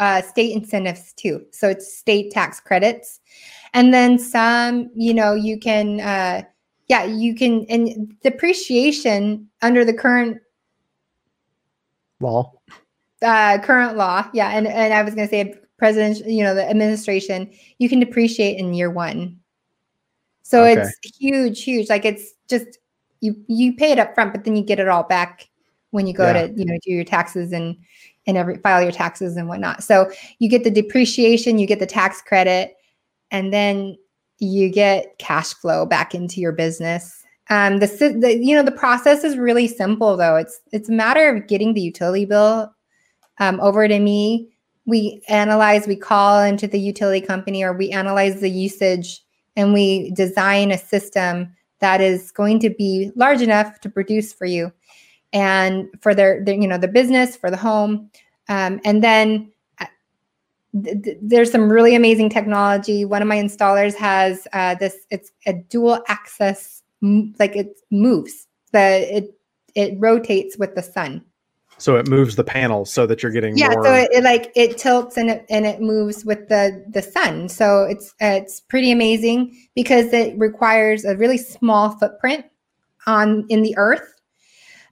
uh, 0.00 0.20
state 0.22 0.54
incentives 0.54 1.12
too. 1.12 1.44
So 1.52 1.68
it's 1.68 1.96
state 1.96 2.32
tax 2.32 2.60
credits. 2.60 3.20
And 3.72 3.94
then 3.94 4.18
some, 4.18 4.90
you 4.94 5.14
know, 5.14 5.34
you 5.34 5.58
can, 5.58 6.00
uh, 6.00 6.42
yeah, 6.88 7.04
you 7.04 7.34
can, 7.34 7.64
and 7.68 8.12
depreciation 8.22 9.48
under 9.62 9.84
the 9.84 9.94
current 9.94 10.38
law. 12.18 12.52
Uh, 13.22 13.58
current 13.58 13.96
law. 13.96 14.28
Yeah. 14.34 14.48
And, 14.48 14.66
and 14.66 14.92
I 14.92 15.02
was 15.02 15.14
going 15.14 15.28
to 15.28 15.30
say 15.30 15.54
president, 15.80 16.30
you 16.30 16.44
know, 16.44 16.54
the 16.54 16.68
administration, 16.68 17.50
you 17.78 17.88
can 17.88 17.98
depreciate 17.98 18.58
in 18.58 18.74
year 18.74 18.90
one. 18.90 19.40
So 20.42 20.64
okay. 20.64 20.82
it's 20.82 21.16
huge, 21.18 21.64
huge. 21.64 21.88
Like 21.88 22.04
it's 22.04 22.34
just 22.48 22.78
you 23.20 23.34
you 23.48 23.74
pay 23.74 23.90
it 23.90 23.98
up 23.98 24.14
front, 24.14 24.32
but 24.32 24.44
then 24.44 24.56
you 24.56 24.62
get 24.62 24.78
it 24.78 24.88
all 24.88 25.04
back 25.04 25.48
when 25.90 26.06
you 26.06 26.12
go 26.12 26.26
yeah. 26.26 26.46
to, 26.46 26.52
you 26.52 26.66
know, 26.66 26.76
do 26.84 26.92
your 26.92 27.04
taxes 27.04 27.52
and 27.52 27.76
and 28.26 28.36
every 28.36 28.58
file 28.58 28.82
your 28.82 28.92
taxes 28.92 29.36
and 29.36 29.48
whatnot. 29.48 29.82
So 29.82 30.10
you 30.38 30.50
get 30.50 30.64
the 30.64 30.70
depreciation, 30.70 31.58
you 31.58 31.66
get 31.66 31.80
the 31.80 31.86
tax 31.86 32.20
credit, 32.20 32.76
and 33.30 33.52
then 33.52 33.96
you 34.38 34.68
get 34.68 35.18
cash 35.18 35.54
flow 35.54 35.86
back 35.86 36.14
into 36.14 36.42
your 36.42 36.52
business. 36.52 37.24
Um, 37.48 37.78
the, 37.78 37.86
the 38.20 38.36
you 38.36 38.54
know 38.54 38.62
the 38.62 38.70
process 38.70 39.24
is 39.24 39.38
really 39.38 39.66
simple 39.66 40.18
though. 40.18 40.36
It's 40.36 40.60
it's 40.72 40.90
a 40.90 40.92
matter 40.92 41.34
of 41.34 41.46
getting 41.46 41.72
the 41.72 41.80
utility 41.80 42.26
bill 42.26 42.70
um, 43.38 43.58
over 43.60 43.88
to 43.88 43.98
me 43.98 44.50
we 44.90 45.22
analyze, 45.28 45.86
we 45.86 45.96
call 45.96 46.42
into 46.42 46.66
the 46.66 46.78
utility 46.78 47.24
company 47.24 47.62
or 47.62 47.72
we 47.72 47.90
analyze 47.90 48.40
the 48.40 48.50
usage 48.50 49.22
and 49.56 49.72
we 49.72 50.10
design 50.10 50.70
a 50.70 50.78
system 50.78 51.54
that 51.78 52.00
is 52.00 52.30
going 52.30 52.58
to 52.60 52.70
be 52.70 53.10
large 53.16 53.40
enough 53.40 53.80
to 53.80 53.88
produce 53.88 54.32
for 54.32 54.44
you 54.44 54.70
and 55.32 55.88
for 56.00 56.14
their, 56.14 56.44
their 56.44 56.56
you 56.56 56.68
know 56.68 56.76
the 56.76 56.88
business 56.88 57.36
for 57.36 57.50
the 57.50 57.56
home 57.56 58.10
um, 58.50 58.80
and 58.84 59.02
then 59.02 59.50
uh, 59.78 59.86
th- 60.82 61.02
th- 61.04 61.18
there's 61.22 61.52
some 61.52 61.70
really 61.70 61.94
amazing 61.94 62.28
technology. 62.28 63.04
One 63.04 63.22
of 63.22 63.28
my 63.28 63.36
installers 63.36 63.94
has 63.94 64.46
uh, 64.52 64.74
this. 64.74 64.96
It's 65.10 65.30
a 65.46 65.52
dual 65.52 66.02
axis, 66.08 66.82
like 67.00 67.54
it 67.54 67.80
moves. 67.90 68.48
The 68.72 69.16
it 69.16 69.38
it 69.76 69.94
rotates 69.98 70.58
with 70.58 70.74
the 70.74 70.82
sun. 70.82 71.24
So 71.80 71.96
it 71.96 72.08
moves 72.08 72.36
the 72.36 72.44
panels 72.44 72.92
so 72.92 73.06
that 73.06 73.22
you're 73.22 73.32
getting 73.32 73.56
Yeah, 73.56 73.70
more. 73.70 73.84
so 73.84 73.94
it, 73.94 74.10
it 74.12 74.22
like 74.22 74.52
it 74.54 74.76
tilts 74.76 75.16
and 75.16 75.30
it 75.30 75.46
and 75.48 75.64
it 75.64 75.80
moves 75.80 76.26
with 76.26 76.48
the 76.48 76.84
the 76.90 77.00
sun. 77.00 77.48
So 77.48 77.84
it's 77.84 78.14
it's 78.20 78.60
pretty 78.60 78.92
amazing 78.92 79.56
because 79.74 80.12
it 80.12 80.38
requires 80.38 81.06
a 81.06 81.16
really 81.16 81.38
small 81.38 81.90
footprint 81.98 82.44
on 83.06 83.46
in 83.48 83.62
the 83.62 83.74
earth. 83.78 84.14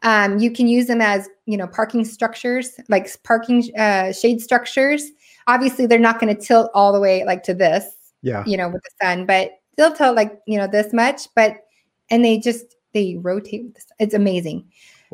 Um, 0.03 0.39
you 0.39 0.51
can 0.51 0.66
use 0.66 0.86
them 0.86 1.03
as 1.03 1.28
you 1.45 1.59
know 1.59 1.66
parking 1.66 2.07
structures, 2.07 2.80
like 2.89 3.11
parking 3.22 3.70
uh, 3.76 4.12
shade 4.12 4.41
structures. 4.41 5.11
Obviously, 5.47 5.84
they're 5.84 5.99
not 5.99 6.18
going 6.18 6.34
to 6.34 6.41
tilt 6.41 6.70
all 6.72 6.93
the 6.93 7.01
way 7.01 7.22
like 7.24 7.43
to 7.45 7.55
this, 7.55 7.84
yeah. 8.22 8.45
you 8.47 8.57
know, 8.57 8.68
with 8.68 8.82
the 8.82 9.05
sun, 9.05 9.26
but 9.26 9.51
they'll 9.76 9.93
tilt 9.93 10.16
like 10.16 10.41
you 10.47 10.57
know 10.57 10.66
this 10.66 10.95
much. 10.95 11.28
But 11.34 11.57
and 12.09 12.24
they 12.24 12.39
just 12.39 12.76
they 12.95 13.16
rotate 13.20 13.64
with 13.64 13.74
the 13.74 13.80
sun. 13.82 13.97
It's 13.99 14.14
amazing. 14.14 14.64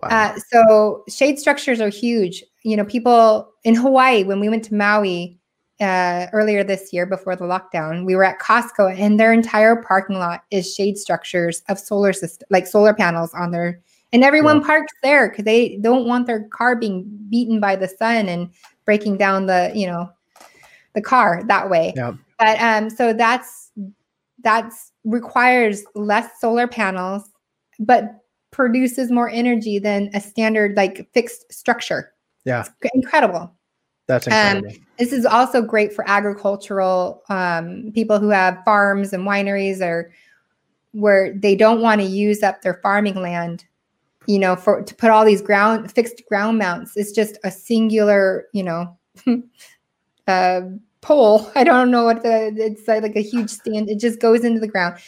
Wow. 0.03 0.09
Uh, 0.11 0.39
so 0.51 1.05
shade 1.09 1.39
structures 1.39 1.81
are 1.81 1.89
huge. 1.89 2.45
You 2.63 2.77
know, 2.77 2.85
people 2.85 3.53
in 3.65 3.75
Hawaii 3.75 4.25
when 4.25 4.41
we 4.41 4.49
went 4.49 4.65
to 4.65 4.75
Maui 4.75 5.39
uh, 5.81 6.27
earlier 6.33 6.65
this 6.65 6.93
year 6.93 7.07
before 7.07 7.37
the 7.37 7.45
lockdown, 7.45 8.05
we 8.05 8.17
were 8.17 8.25
at 8.25 8.39
Costco 8.39 8.97
and 8.99 9.19
their 9.19 9.33
entire 9.33 9.77
parking 9.77 10.19
lot 10.19 10.45
is 10.51 10.75
shade 10.75 10.99
structures 10.99 11.63
of 11.69 11.79
solar 11.79 12.13
system, 12.13 12.47
like 12.51 12.67
solar 12.67 12.95
panels 12.95 13.33
on 13.35 13.51
their, 13.51 13.81
and 14.13 14.23
everyone 14.23 14.63
parks 14.65 14.93
there 15.03 15.29
because 15.29 15.45
they 15.45 15.77
don't 15.81 16.07
want 16.07 16.27
their 16.27 16.45
car 16.49 16.77
being 16.77 17.05
beaten 17.29 17.61
by 17.61 17.77
the 17.77 17.89
sun 17.89 18.29
and 18.29 18.51
breaking 18.85 19.17
down 19.17 19.47
the, 19.47 19.73
you 19.75 19.87
know, 19.87 20.09
the 20.95 21.03
car 21.03 21.43
that 21.47 21.69
way. 21.69 21.93
Yeah. 21.97 22.13
But 22.39 22.61
um, 22.61 22.91
so 22.91 23.13
that's 23.13 23.71
that's 24.43 24.93
requires 25.05 25.85
less 25.95 26.41
solar 26.41 26.67
panels, 26.67 27.29
but 27.79 28.24
produces 28.55 29.11
more 29.11 29.29
energy 29.29 29.81
than 29.81 30.09
a 30.15 30.21
standard 30.21 30.77
like 30.77 31.09
fixed 31.13 31.53
structure. 31.53 32.13
Yeah. 32.45 32.61
It's 32.61 32.95
incredible. 32.95 33.53
That's 34.07 34.29
um, 34.29 34.33
incredible. 34.33 34.85
This 34.97 35.13
is 35.13 35.27
also 35.27 35.61
great 35.61 35.93
for 35.93 36.09
agricultural 36.09 37.25
um, 37.29 37.91
people 37.95 38.21
who 38.21 38.29
have 38.29 38.63
farms 38.65 39.13
and 39.13 39.27
wineries 39.27 39.81
or 39.81 40.13
where 40.93 41.35
they 41.35 41.57
don't 41.57 41.81
want 41.81 42.01
to 42.01 42.07
use 42.07 42.45
up 42.45 42.63
their 42.63 42.75
farming 42.75 43.21
land, 43.21 43.65
you 44.27 44.39
know, 44.39 44.55
for 44.55 44.83
to 44.83 44.95
put 44.95 45.11
all 45.11 45.25
these 45.25 45.43
ground 45.43 45.91
fixed 45.91 46.23
ground 46.29 46.57
mounts. 46.57 46.97
It's 46.97 47.11
just 47.11 47.39
a 47.43 47.51
singular, 47.51 48.47
you 48.53 48.63
know, 48.63 48.97
uh, 50.29 50.61
pole. 51.01 51.51
I 51.57 51.65
don't 51.65 51.91
know 51.91 52.05
what 52.05 52.23
the 52.23 52.55
it's 52.57 52.87
like, 52.87 53.03
like 53.03 53.17
a 53.17 53.21
huge 53.21 53.51
stand. 53.51 53.91
It 53.91 53.99
just 53.99 54.21
goes 54.21 54.45
into 54.45 54.61
the 54.61 54.69
ground. 54.69 54.99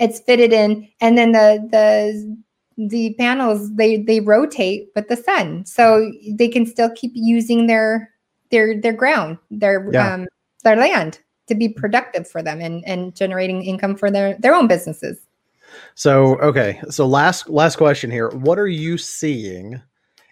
It's 0.00 0.20
fitted 0.20 0.54
in, 0.54 0.88
and 1.02 1.18
then 1.18 1.32
the 1.32 1.68
the 1.70 2.43
the 2.76 3.14
panels 3.18 3.74
they 3.74 3.98
they 3.98 4.20
rotate 4.20 4.88
with 4.94 5.08
the 5.08 5.16
sun, 5.16 5.64
so 5.66 6.10
they 6.32 6.48
can 6.48 6.66
still 6.66 6.90
keep 6.94 7.12
using 7.14 7.66
their 7.66 8.10
their 8.50 8.80
their 8.80 8.92
ground, 8.92 9.38
their 9.50 9.88
Yeah. 9.92 10.14
um 10.14 10.26
their 10.64 10.76
land 10.76 11.20
to 11.46 11.54
be 11.54 11.68
productive 11.68 12.28
for 12.28 12.42
them 12.42 12.60
and 12.60 12.82
and 12.86 13.14
generating 13.14 13.62
income 13.64 13.96
for 13.96 14.10
their 14.10 14.34
their 14.38 14.54
own 14.54 14.66
businesses. 14.66 15.18
So 15.94 16.38
okay, 16.40 16.80
so 16.90 17.06
last 17.06 17.48
last 17.48 17.76
question 17.76 18.10
here. 18.10 18.28
What 18.30 18.58
are 18.58 18.68
you 18.68 18.98
seeing? 18.98 19.80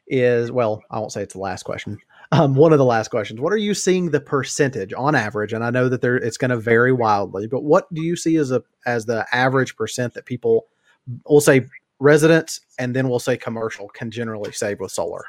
Is 0.08 0.50
well, 0.52 0.82
I 0.90 0.98
won't 0.98 1.12
say 1.12 1.22
it's 1.22 1.34
the 1.34 1.40
last 1.40 1.62
question. 1.62 1.98
Um, 2.32 2.54
one 2.54 2.72
of 2.72 2.78
the 2.78 2.84
last 2.84 3.08
questions. 3.08 3.40
What 3.40 3.52
are 3.52 3.58
you 3.58 3.74
seeing 3.74 4.10
the 4.10 4.20
percentage 4.20 4.92
on 4.94 5.14
average? 5.14 5.52
And 5.52 5.62
I 5.62 5.70
know 5.70 5.88
that 5.90 6.00
there 6.00 6.16
it's 6.16 6.38
going 6.38 6.50
to 6.50 6.56
vary 6.56 6.92
wildly, 6.92 7.46
but 7.46 7.62
what 7.62 7.92
do 7.92 8.02
you 8.02 8.16
see 8.16 8.36
as 8.36 8.50
a 8.50 8.62
as 8.86 9.04
the 9.06 9.26
average 9.32 9.76
percent 9.76 10.14
that 10.14 10.24
people, 10.24 10.66
we'll 11.28 11.40
say 11.40 11.66
residents, 12.02 12.60
and 12.78 12.94
then 12.94 13.08
we'll 13.08 13.18
say 13.18 13.36
commercial, 13.36 13.88
can 13.88 14.10
generally 14.10 14.52
save 14.52 14.80
with 14.80 14.92
solar? 14.92 15.24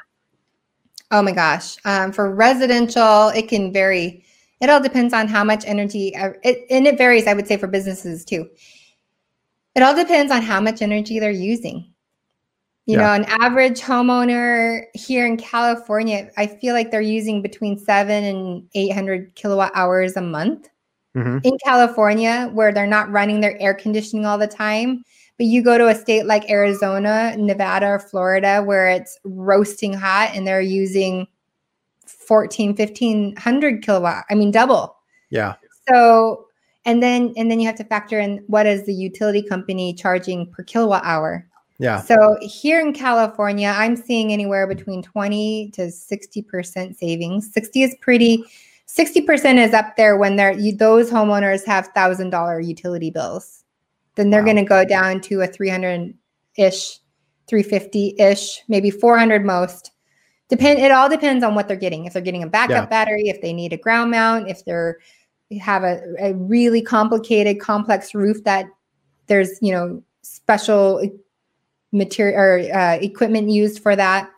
Oh 1.10 1.22
my 1.22 1.32
gosh. 1.32 1.76
Um, 1.84 2.12
for 2.12 2.34
residential, 2.34 3.28
it 3.28 3.48
can 3.48 3.72
vary. 3.72 4.24
It 4.60 4.68
all 4.68 4.82
depends 4.82 5.14
on 5.14 5.28
how 5.28 5.44
much 5.44 5.64
energy, 5.66 6.12
it, 6.14 6.66
and 6.70 6.86
it 6.86 6.98
varies, 6.98 7.26
I 7.26 7.34
would 7.34 7.46
say, 7.46 7.56
for 7.56 7.66
businesses 7.66 8.24
too. 8.24 8.48
It 9.74 9.82
all 9.82 9.94
depends 9.94 10.32
on 10.32 10.42
how 10.42 10.60
much 10.60 10.82
energy 10.82 11.18
they're 11.18 11.30
using. 11.30 11.92
You 12.86 12.98
Yeah. 12.98 13.04
know, 13.04 13.12
an 13.14 13.24
average 13.40 13.80
homeowner 13.80 14.84
here 14.94 15.26
in 15.26 15.36
California, 15.36 16.30
I 16.36 16.46
feel 16.46 16.74
like 16.74 16.90
they're 16.90 17.00
using 17.00 17.40
between 17.40 17.78
seven 17.78 18.24
and 18.24 18.68
800 18.74 19.34
kilowatt 19.36 19.72
hours 19.74 20.16
a 20.16 20.20
month 20.20 20.68
hmm 21.14 21.38
in 21.44 21.56
California 21.64 22.50
where 22.52 22.72
they're 22.72 22.86
not 22.86 23.10
running 23.10 23.40
their 23.40 23.60
air 23.60 23.74
conditioning 23.74 24.26
all 24.26 24.38
the 24.38 24.46
time. 24.46 25.04
But 25.36 25.46
you 25.46 25.62
go 25.62 25.76
to 25.78 25.88
a 25.88 25.94
state 25.94 26.26
like 26.26 26.48
Arizona, 26.48 27.36
Nevada, 27.36 27.86
or 27.86 27.98
Florida 27.98 28.62
where 28.62 28.88
it's 28.88 29.18
roasting 29.24 29.92
hot 29.92 30.30
and 30.34 30.46
they're 30.46 30.60
using 30.60 31.26
14, 32.06 32.74
1500 32.76 33.82
kilowatt. 33.82 34.24
I 34.30 34.34
mean, 34.34 34.50
double. 34.50 34.96
Yeah, 35.30 35.54
So, 35.88 36.46
and 36.84 37.02
then, 37.02 37.32
and 37.36 37.50
then 37.50 37.58
you 37.58 37.66
have 37.66 37.76
to 37.76 37.84
factor 37.84 38.20
in 38.20 38.44
what 38.46 38.66
is 38.66 38.86
the 38.86 38.94
utility 38.94 39.42
company 39.42 39.94
charging 39.94 40.50
per 40.50 40.62
kilowatt 40.62 41.02
hour. 41.04 41.46
yeah, 41.78 42.00
So 42.00 42.36
here 42.40 42.80
in 42.80 42.92
California, 42.92 43.72
I'm 43.74 43.96
seeing 43.96 44.32
anywhere 44.32 44.66
between 44.66 45.02
20 45.02 45.70
to 45.72 45.82
60% 45.86 46.94
savings. 46.94 47.52
60 47.52 47.82
is 47.82 47.96
pretty 48.00 48.44
60% 48.86 49.66
is 49.66 49.74
up 49.74 49.96
there 49.96 50.16
when 50.16 50.36
they're 50.36 50.52
you, 50.52 50.76
those 50.76 51.10
homeowners 51.10 51.66
have 51.66 51.92
$1000 51.94 52.66
utility 52.66 53.10
bills. 53.10 53.63
Then 54.16 54.30
they're 54.30 54.40
Wow. 54.42 54.46
going 54.52 54.56
to 54.56 54.64
go 54.64 54.84
down 54.84 55.20
to 55.22 55.42
a 55.42 55.48
300-ish, 55.48 56.98
350-ish, 57.50 58.62
maybe 58.68 58.90
400 58.90 59.44
most. 59.44 59.90
Depend 60.48 60.78
it 60.78 60.90
all 60.92 61.08
depends 61.08 61.42
on 61.42 61.54
what 61.54 61.68
they're 61.68 61.76
getting. 61.76 62.04
If 62.04 62.12
they're 62.12 62.22
getting 62.22 62.42
a 62.42 62.48
backup 62.48 62.84
Yeah. 62.84 62.86
battery, 62.86 63.28
if 63.28 63.40
they 63.40 63.52
need 63.52 63.72
a 63.72 63.76
ground 63.78 64.10
mount, 64.10 64.48
if 64.48 64.64
they're 64.64 64.98
have 65.60 65.84
a, 65.84 66.00
a 66.18 66.34
really 66.34 66.82
complicated 66.82 67.60
complex 67.60 68.14
roof 68.14 68.42
that 68.44 68.66
there's, 69.26 69.58
you 69.62 69.72
know, 69.72 70.02
special 70.22 71.02
material 71.92 72.38
or 72.38 72.58
uh, 72.74 72.94
equipment 73.00 73.48
used 73.48 73.80
for 73.82 73.94
that. 73.94 74.30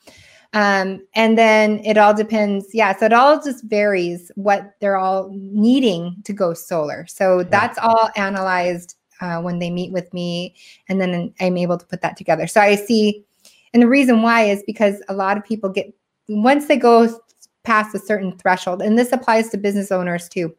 Um, 0.53 1.07
and 1.15 1.37
then 1.37 1.81
it 1.85 1.99
all 1.99 2.15
depends. 2.15 2.69
Yeah. 2.73 2.95
So 2.97 3.07
it 3.07 3.13
all 3.13 3.43
just 3.43 3.65
varies 3.65 4.31
what 4.37 4.75
they're 4.81 4.97
all 4.97 5.31
needing 5.33 6.17
to 6.25 6.33
go 6.33 6.55
solar. 6.55 7.07
So 7.07 7.43
that's 7.45 7.79
all 7.79 8.11
analyzed 8.17 8.95
uh, 9.21 9.41
when 9.41 9.59
they 9.59 9.71
meet 9.71 9.93
with 9.93 10.13
me. 10.13 10.55
And 10.89 11.01
then 11.01 11.33
I'm 11.41 11.57
able 11.57 11.79
to 11.79 11.87
put 11.87 12.01
that 12.03 12.17
together. 12.17 12.47
So 12.47 12.61
I 12.61 12.77
see, 12.77 13.25
and 13.73 13.83
the 13.83 13.89
reason 13.89 14.23
why 14.23 14.45
is 14.45 14.63
because 14.67 15.03
a 15.09 15.15
lot 15.15 15.37
of 15.37 15.45
people 15.45 15.71
get, 15.71 15.93
once 16.29 16.67
they 16.67 16.77
go 16.77 17.21
past 17.65 17.95
a 17.95 17.99
certain 17.99 18.37
threshold, 18.39 18.81
and 18.81 18.99
this 18.99 19.13
applies 19.13 19.49
to 19.51 19.59
business 19.59 19.91
owners 19.91 20.29
too. 20.29 20.55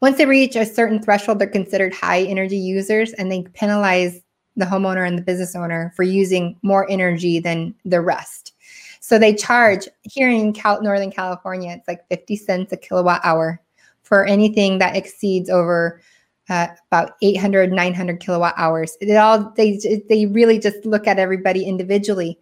Once 0.00 0.18
they 0.18 0.26
reach 0.26 0.56
a 0.56 0.66
certain 0.66 1.00
threshold, 1.00 1.38
they're 1.38 1.46
considered 1.46 1.94
high 1.94 2.22
energy 2.22 2.58
users 2.58 3.12
and 3.14 3.30
they 3.30 3.42
penalize 3.54 4.20
the 4.56 4.64
homeowner 4.64 5.06
and 5.06 5.16
the 5.16 5.22
business 5.22 5.54
owner 5.54 5.92
for 5.96 6.02
using 6.02 6.58
more 6.62 6.90
energy 6.90 7.38
than 7.38 7.74
the 7.84 8.00
rest. 8.00 8.54
So 9.00 9.18
they 9.18 9.34
charge 9.34 9.88
here 10.02 10.28
in 10.28 10.52
Cal- 10.52 10.82
Northern 10.82 11.10
California, 11.10 11.72
it's 11.72 11.88
like 11.88 12.06
50 12.08 12.36
cents 12.36 12.72
a 12.72 12.76
kilowatt 12.76 13.20
hour 13.24 13.60
for 14.02 14.24
anything 14.26 14.78
that 14.78 14.96
exceeds 14.96 15.48
over 15.48 16.00
uh, 16.48 16.68
about 16.90 17.12
800, 17.22 17.72
900 17.72 18.20
kilowatt 18.20 18.54
hours. 18.56 18.96
It 19.00 19.14
all 19.16 19.52
they 19.56 19.78
they 20.08 20.26
really 20.26 20.58
just 20.58 20.84
look 20.84 21.06
at 21.06 21.18
everybody 21.18 21.64
individually. 21.64 22.38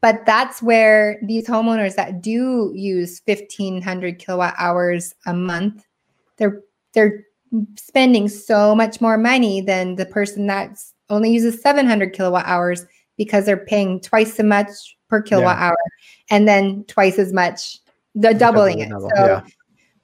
But 0.00 0.26
that's 0.26 0.62
where 0.62 1.18
these 1.22 1.46
homeowners 1.46 1.94
that 1.94 2.20
do 2.20 2.72
use 2.74 3.22
1500 3.24 4.18
kilowatt 4.18 4.54
hours 4.58 5.14
a 5.26 5.32
month, 5.32 5.86
they're 6.36 6.60
they're 6.92 7.24
spending 7.76 8.28
so 8.28 8.74
much 8.74 9.00
more 9.00 9.16
money 9.16 9.60
than 9.60 9.94
the 9.94 10.06
person 10.06 10.46
that's 10.46 10.92
only 11.10 11.30
uses 11.30 11.60
700 11.60 12.12
kilowatt 12.12 12.44
hours 12.46 12.84
because 13.16 13.46
they're 13.46 13.56
paying 13.56 14.00
twice 14.00 14.38
as 14.38 14.44
much 14.44 14.96
per 15.08 15.22
kilowatt 15.22 15.58
hour 15.58 15.76
and 16.30 16.48
then 16.48 16.84
twice 16.84 17.18
as 17.18 17.32
much 17.32 17.78
the 18.14 18.32
doubling 18.32 18.80
it 18.80 18.90
double, 18.90 19.10
so 19.16 19.26
yeah. 19.26 19.42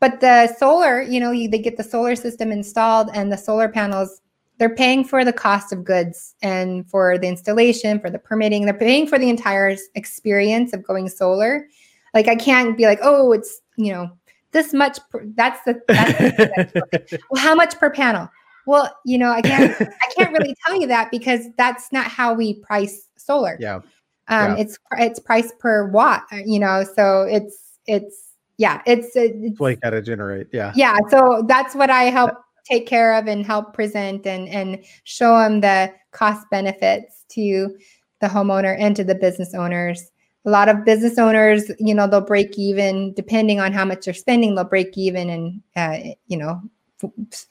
But 0.00 0.20
the 0.20 0.48
solar 0.58 1.02
you 1.02 1.20
know 1.20 1.30
you, 1.30 1.48
they 1.48 1.58
get 1.58 1.76
the 1.76 1.84
solar 1.84 2.16
system 2.16 2.50
installed 2.50 3.10
and 3.14 3.32
the 3.32 3.38
solar 3.38 3.68
panels 3.68 4.20
they're 4.58 4.74
paying 4.74 5.04
for 5.04 5.24
the 5.24 5.32
cost 5.32 5.72
of 5.72 5.84
goods 5.84 6.34
and 6.42 6.88
for 6.90 7.16
the 7.16 7.28
installation 7.28 8.00
for 8.00 8.10
the 8.10 8.18
permitting 8.18 8.64
they're 8.64 8.74
paying 8.74 9.06
for 9.06 9.18
the 9.18 9.30
entire 9.30 9.76
experience 9.94 10.72
of 10.72 10.82
going 10.82 11.08
solar 11.08 11.66
like 12.14 12.28
i 12.28 12.34
can't 12.34 12.76
be 12.76 12.86
like 12.86 13.00
oh 13.02 13.32
it's 13.32 13.60
you 13.76 13.92
know 13.92 14.10
this 14.52 14.72
much 14.72 14.98
per, 15.10 15.24
that's 15.36 15.62
the 15.64 15.80
that's 15.88 16.72
the 16.72 17.20
well, 17.30 17.42
how 17.42 17.54
much 17.54 17.78
per 17.78 17.90
panel? 17.90 18.28
Well, 18.66 18.94
you 19.04 19.18
know, 19.18 19.30
I 19.30 19.42
can't 19.42 19.80
I 19.80 20.12
can't 20.16 20.32
really 20.32 20.54
tell 20.66 20.80
you 20.80 20.86
that 20.88 21.10
because 21.10 21.46
that's 21.56 21.92
not 21.92 22.06
how 22.06 22.34
we 22.34 22.54
price 22.54 23.08
solar. 23.16 23.56
yeah, 23.60 23.76
Um, 23.76 23.82
yeah. 24.28 24.56
it's 24.58 24.78
it's 24.98 25.20
priced 25.20 25.58
per 25.58 25.88
watt, 25.88 26.24
uh, 26.32 26.38
you 26.44 26.58
know, 26.58 26.84
so 26.96 27.22
it's 27.22 27.78
it's 27.86 28.29
yeah, 28.60 28.82
it's, 28.84 29.16
it's 29.16 29.58
what 29.58 29.70
you 29.70 29.76
got 29.76 29.90
to 29.90 30.02
generate. 30.02 30.48
Yeah. 30.52 30.72
Yeah. 30.76 30.98
So 31.08 31.42
that's 31.48 31.74
what 31.74 31.88
I 31.88 32.04
help 32.04 32.32
take 32.66 32.86
care 32.86 33.14
of 33.14 33.26
and 33.26 33.44
help 33.44 33.72
present 33.72 34.26
and 34.26 34.46
and 34.50 34.84
show 35.04 35.38
them 35.38 35.62
the 35.62 35.90
cost 36.10 36.46
benefits 36.50 37.24
to 37.30 37.74
the 38.20 38.26
homeowner 38.26 38.76
and 38.78 38.94
to 38.96 39.02
the 39.02 39.14
business 39.14 39.54
owners. 39.54 40.10
A 40.44 40.50
lot 40.50 40.68
of 40.68 40.84
business 40.84 41.18
owners, 41.18 41.70
you 41.78 41.94
know, 41.94 42.06
they'll 42.06 42.20
break 42.20 42.58
even 42.58 43.14
depending 43.14 43.60
on 43.60 43.72
how 43.72 43.86
much 43.86 44.04
they're 44.04 44.12
spending. 44.12 44.54
They'll 44.54 44.64
break 44.64 44.96
even 44.98 45.30
in, 45.30 45.62
uh, 45.74 45.98
you 46.26 46.36
know, 46.36 46.60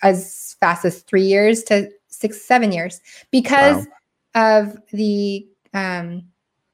as 0.04 0.56
fast 0.60 0.86
as 0.86 1.02
three 1.02 1.24
years 1.24 1.64
to 1.64 1.90
six, 2.08 2.40
seven 2.40 2.72
years 2.72 3.02
because 3.32 3.88
wow. 4.36 4.58
of 4.60 4.78
the 4.92 5.48
um, 5.74 6.24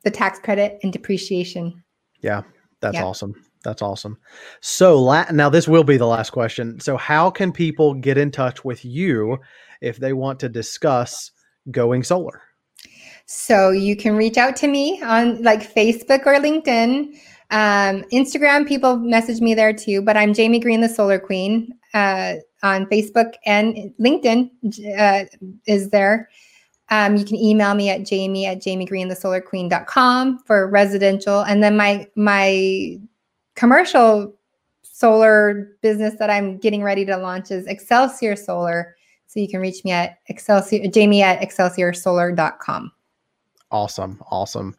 the 0.03 0.11
tax 0.11 0.39
credit 0.39 0.77
and 0.83 0.91
depreciation. 0.91 1.81
Yeah, 2.19 2.41
that's 2.81 2.95
yeah. 2.95 3.05
awesome. 3.05 3.33
That's 3.66 3.82
awesome. 3.82 4.18
So 4.61 5.01
la- 5.01 5.30
now 5.32 5.49
this 5.49 5.68
will 5.68 5.84
be 5.84 5.97
the 5.97 6.07
last 6.07 6.30
question. 6.30 6.80
So 6.80 6.95
how 6.95 7.30
can 7.30 7.51
people 7.51 7.93
get 7.93 8.18
in 8.18 8.32
touch 8.32 8.63
with 8.63 8.86
you 8.86 9.39
if 9.82 9.97
they 9.97 10.13
want 10.13 10.39
to 10.39 10.49
discuss 10.49 11.32
going 11.70 12.03
solar? 12.03 12.41
So 13.26 13.72
you 13.72 13.97
can 13.97 14.16
reach 14.16 14.38
out 14.38 14.55
to 14.57 14.68
me 14.68 15.01
on 15.01 15.41
like 15.41 15.74
Facebook 15.74 16.26
or 16.26 16.36
LinkedIn. 16.36 17.16
Um, 17.51 18.03
Instagram, 18.13 18.68
people 18.68 18.97
message 18.97 19.41
me 19.41 19.53
there 19.53 19.74
too, 19.74 20.01
but 20.01 20.16
I'm 20.16 20.34
Jamie 20.34 20.59
Green, 20.59 20.82
the 20.82 20.89
Solar 20.89 21.20
Queen, 21.20 21.74
uh, 21.93 22.36
on 22.63 22.86
Facebook 22.88 23.34
and 23.45 23.93
LinkedIn 23.99 24.49
uh, 24.97 25.26
is 25.68 25.89
there. 25.89 26.30
Um, 26.89 27.16
you 27.16 27.26
can 27.26 27.38
email 27.38 27.74
me 27.74 27.89
at 27.89 28.05
jamie 28.05 28.45
at 28.45 28.59
jamiegreenthesolarqueen.com 28.59 30.39
for 30.45 30.70
residential. 30.70 31.41
And 31.41 31.63
then 31.63 31.78
my 31.78 32.07
my 32.16 32.99
commercial 33.55 34.33
solar 34.83 35.75
business 35.81 36.15
that 36.19 36.29
I'm 36.29 36.57
getting 36.57 36.83
ready 36.83 37.05
to 37.05 37.17
launch 37.17 37.51
is 37.51 37.67
Excelsior 37.67 38.35
Solar. 38.35 38.95
So 39.27 39.39
you 39.39 39.49
can 39.49 39.59
reach 39.59 39.83
me 39.83 39.91
at 39.91 40.19
Excelsior 40.29 40.87
Jamie 40.87 41.21
at 41.21 41.41
excelsiorsolar.com. 41.41 42.91
Awesome. 43.71 44.23
Awesome. 44.29 44.75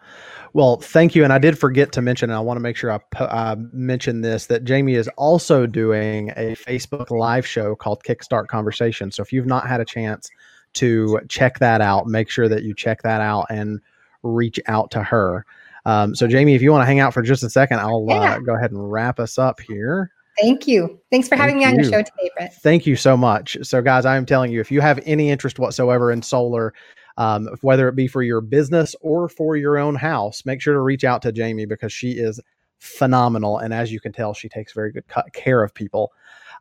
Well, 0.52 0.76
thank 0.76 1.14
you. 1.14 1.24
And 1.24 1.32
I 1.32 1.38
did 1.38 1.58
forget 1.58 1.92
to 1.92 2.00
mention, 2.00 2.30
and 2.30 2.36
I 2.36 2.40
want 2.40 2.56
to 2.56 2.62
make 2.62 2.76
sure 2.76 2.92
I 2.92 3.00
uh, 3.22 3.56
mention 3.72 4.22
this 4.22 4.46
that 4.46 4.64
Jamie 4.64 4.94
is 4.94 5.08
also 5.16 5.66
doing 5.66 6.30
a 6.30 6.54
Facebook 6.54 7.10
live 7.10 7.46
show 7.46 7.74
called 7.74 8.02
Kickstart 8.04 8.46
Conversation. 8.46 9.10
So 9.10 9.22
if 9.22 9.32
you've 9.32 9.46
not 9.46 9.68
had 9.68 9.80
a 9.80 9.84
chance 9.84 10.30
to 10.74 11.20
check 11.28 11.58
that 11.58 11.80
out, 11.80 12.06
make 12.06 12.30
sure 12.30 12.48
that 12.48 12.62
you 12.62 12.74
check 12.74 13.02
that 13.02 13.20
out 13.20 13.46
and 13.50 13.80
reach 14.22 14.58
out 14.66 14.90
to 14.92 15.02
her. 15.02 15.44
Um, 15.86 16.16
so, 16.16 16.26
Jamie, 16.26 16.54
if 16.54 16.62
you 16.62 16.72
want 16.72 16.82
to 16.82 16.86
hang 16.86 16.98
out 16.98 17.14
for 17.14 17.22
just 17.22 17.44
a 17.44 17.48
second, 17.48 17.78
I'll 17.78 18.04
yeah. 18.08 18.34
uh, 18.34 18.38
go 18.40 18.56
ahead 18.56 18.72
and 18.72 18.92
wrap 18.92 19.20
us 19.20 19.38
up 19.38 19.60
here. 19.60 20.10
Thank 20.40 20.66
you. 20.66 21.00
Thanks 21.10 21.28
for 21.28 21.36
having 21.36 21.60
Thank 21.60 21.76
me 21.76 21.78
on 21.78 21.84
you. 21.84 21.90
your 21.90 21.92
show 21.92 22.02
today, 22.02 22.30
Brett. 22.36 22.54
Thank 22.56 22.86
you 22.86 22.96
so 22.96 23.16
much. 23.16 23.56
So, 23.62 23.80
guys, 23.80 24.04
I 24.04 24.16
am 24.16 24.26
telling 24.26 24.52
you, 24.52 24.60
if 24.60 24.70
you 24.70 24.80
have 24.80 25.00
any 25.06 25.30
interest 25.30 25.60
whatsoever 25.60 26.10
in 26.10 26.22
solar, 26.22 26.74
um, 27.16 27.48
whether 27.62 27.88
it 27.88 27.94
be 27.94 28.08
for 28.08 28.22
your 28.22 28.40
business 28.40 28.96
or 29.00 29.28
for 29.28 29.56
your 29.56 29.78
own 29.78 29.94
house, 29.94 30.44
make 30.44 30.60
sure 30.60 30.74
to 30.74 30.80
reach 30.80 31.04
out 31.04 31.22
to 31.22 31.32
Jamie 31.32 31.66
because 31.66 31.92
she 31.92 32.10
is 32.10 32.40
phenomenal. 32.78 33.58
And 33.58 33.72
as 33.72 33.92
you 33.92 34.00
can 34.00 34.12
tell, 34.12 34.34
she 34.34 34.48
takes 34.48 34.72
very 34.72 34.92
good 34.92 35.04
care 35.32 35.62
of 35.62 35.72
people. 35.72 36.12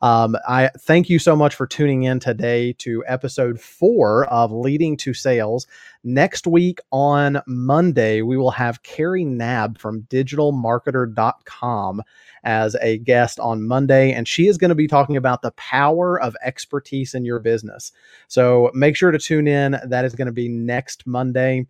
Um, 0.01 0.35
I 0.47 0.69
thank 0.79 1.09
you 1.09 1.19
so 1.19 1.35
much 1.35 1.55
for 1.55 1.67
tuning 1.67 2.03
in 2.03 2.19
today 2.19 2.73
to 2.79 3.03
episode 3.07 3.59
four 3.59 4.25
of 4.25 4.51
Leading 4.51 4.97
to 4.97 5.13
Sales. 5.13 5.67
Next 6.03 6.45
week 6.45 6.79
on 6.91 7.41
Monday, 7.47 8.21
we 8.21 8.37
will 8.37 8.51
have 8.51 8.83
Carrie 8.83 9.25
Nab 9.25 9.79
from 9.79 10.03
digitalmarketer.com 10.03 12.01
as 12.43 12.75
a 12.81 12.99
guest 12.99 13.39
on 13.39 13.65
Monday, 13.67 14.13
and 14.13 14.27
she 14.27 14.47
is 14.47 14.57
going 14.57 14.69
to 14.69 14.75
be 14.75 14.87
talking 14.87 15.17
about 15.17 15.41
the 15.41 15.51
power 15.51 16.21
of 16.21 16.35
expertise 16.43 17.15
in 17.15 17.25
your 17.25 17.39
business. 17.39 17.91
So 18.27 18.69
make 18.73 18.95
sure 18.95 19.11
to 19.11 19.17
tune 19.17 19.47
in. 19.47 19.77
That 19.83 20.05
is 20.05 20.13
going 20.13 20.27
to 20.27 20.31
be 20.31 20.47
next 20.47 21.07
Monday. 21.07 21.65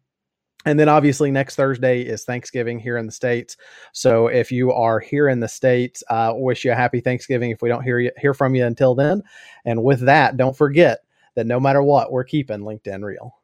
And 0.66 0.80
then 0.80 0.90
obviously 0.90 1.30
next 1.30 1.56
Thursday 1.56 2.02
is 2.02 2.24
Thanksgiving 2.24 2.80
here 2.80 2.98
in 2.98 3.06
the 3.06 3.12
States. 3.12 3.56
So 3.92 4.28
if 4.28 4.52
you 4.52 4.72
are 4.72 5.00
here 5.00 5.30
in 5.30 5.40
the 5.40 5.48
States, 5.48 6.04
uh, 6.10 6.34
wish 6.36 6.66
you 6.66 6.72
a 6.72 6.76
happy 6.76 7.00
Thanksgiving 7.00 7.52
if 7.52 7.62
we 7.62 7.70
don't 7.70 7.84
hear 7.84 8.00
you, 8.00 8.12
hear 8.18 8.34
from 8.34 8.56
you 8.56 8.66
until 8.66 8.96
then. 8.96 9.22
And 9.66 9.84
with 9.84 10.00
that, 10.02 10.38
don't 10.38 10.58
forget 10.58 11.00
that 11.36 11.46
no 11.46 11.60
matter 11.60 11.84
what, 11.84 12.12
we're 12.12 12.24
keeping 12.24 12.62
LinkedIn 12.62 13.04
real. 13.04 13.36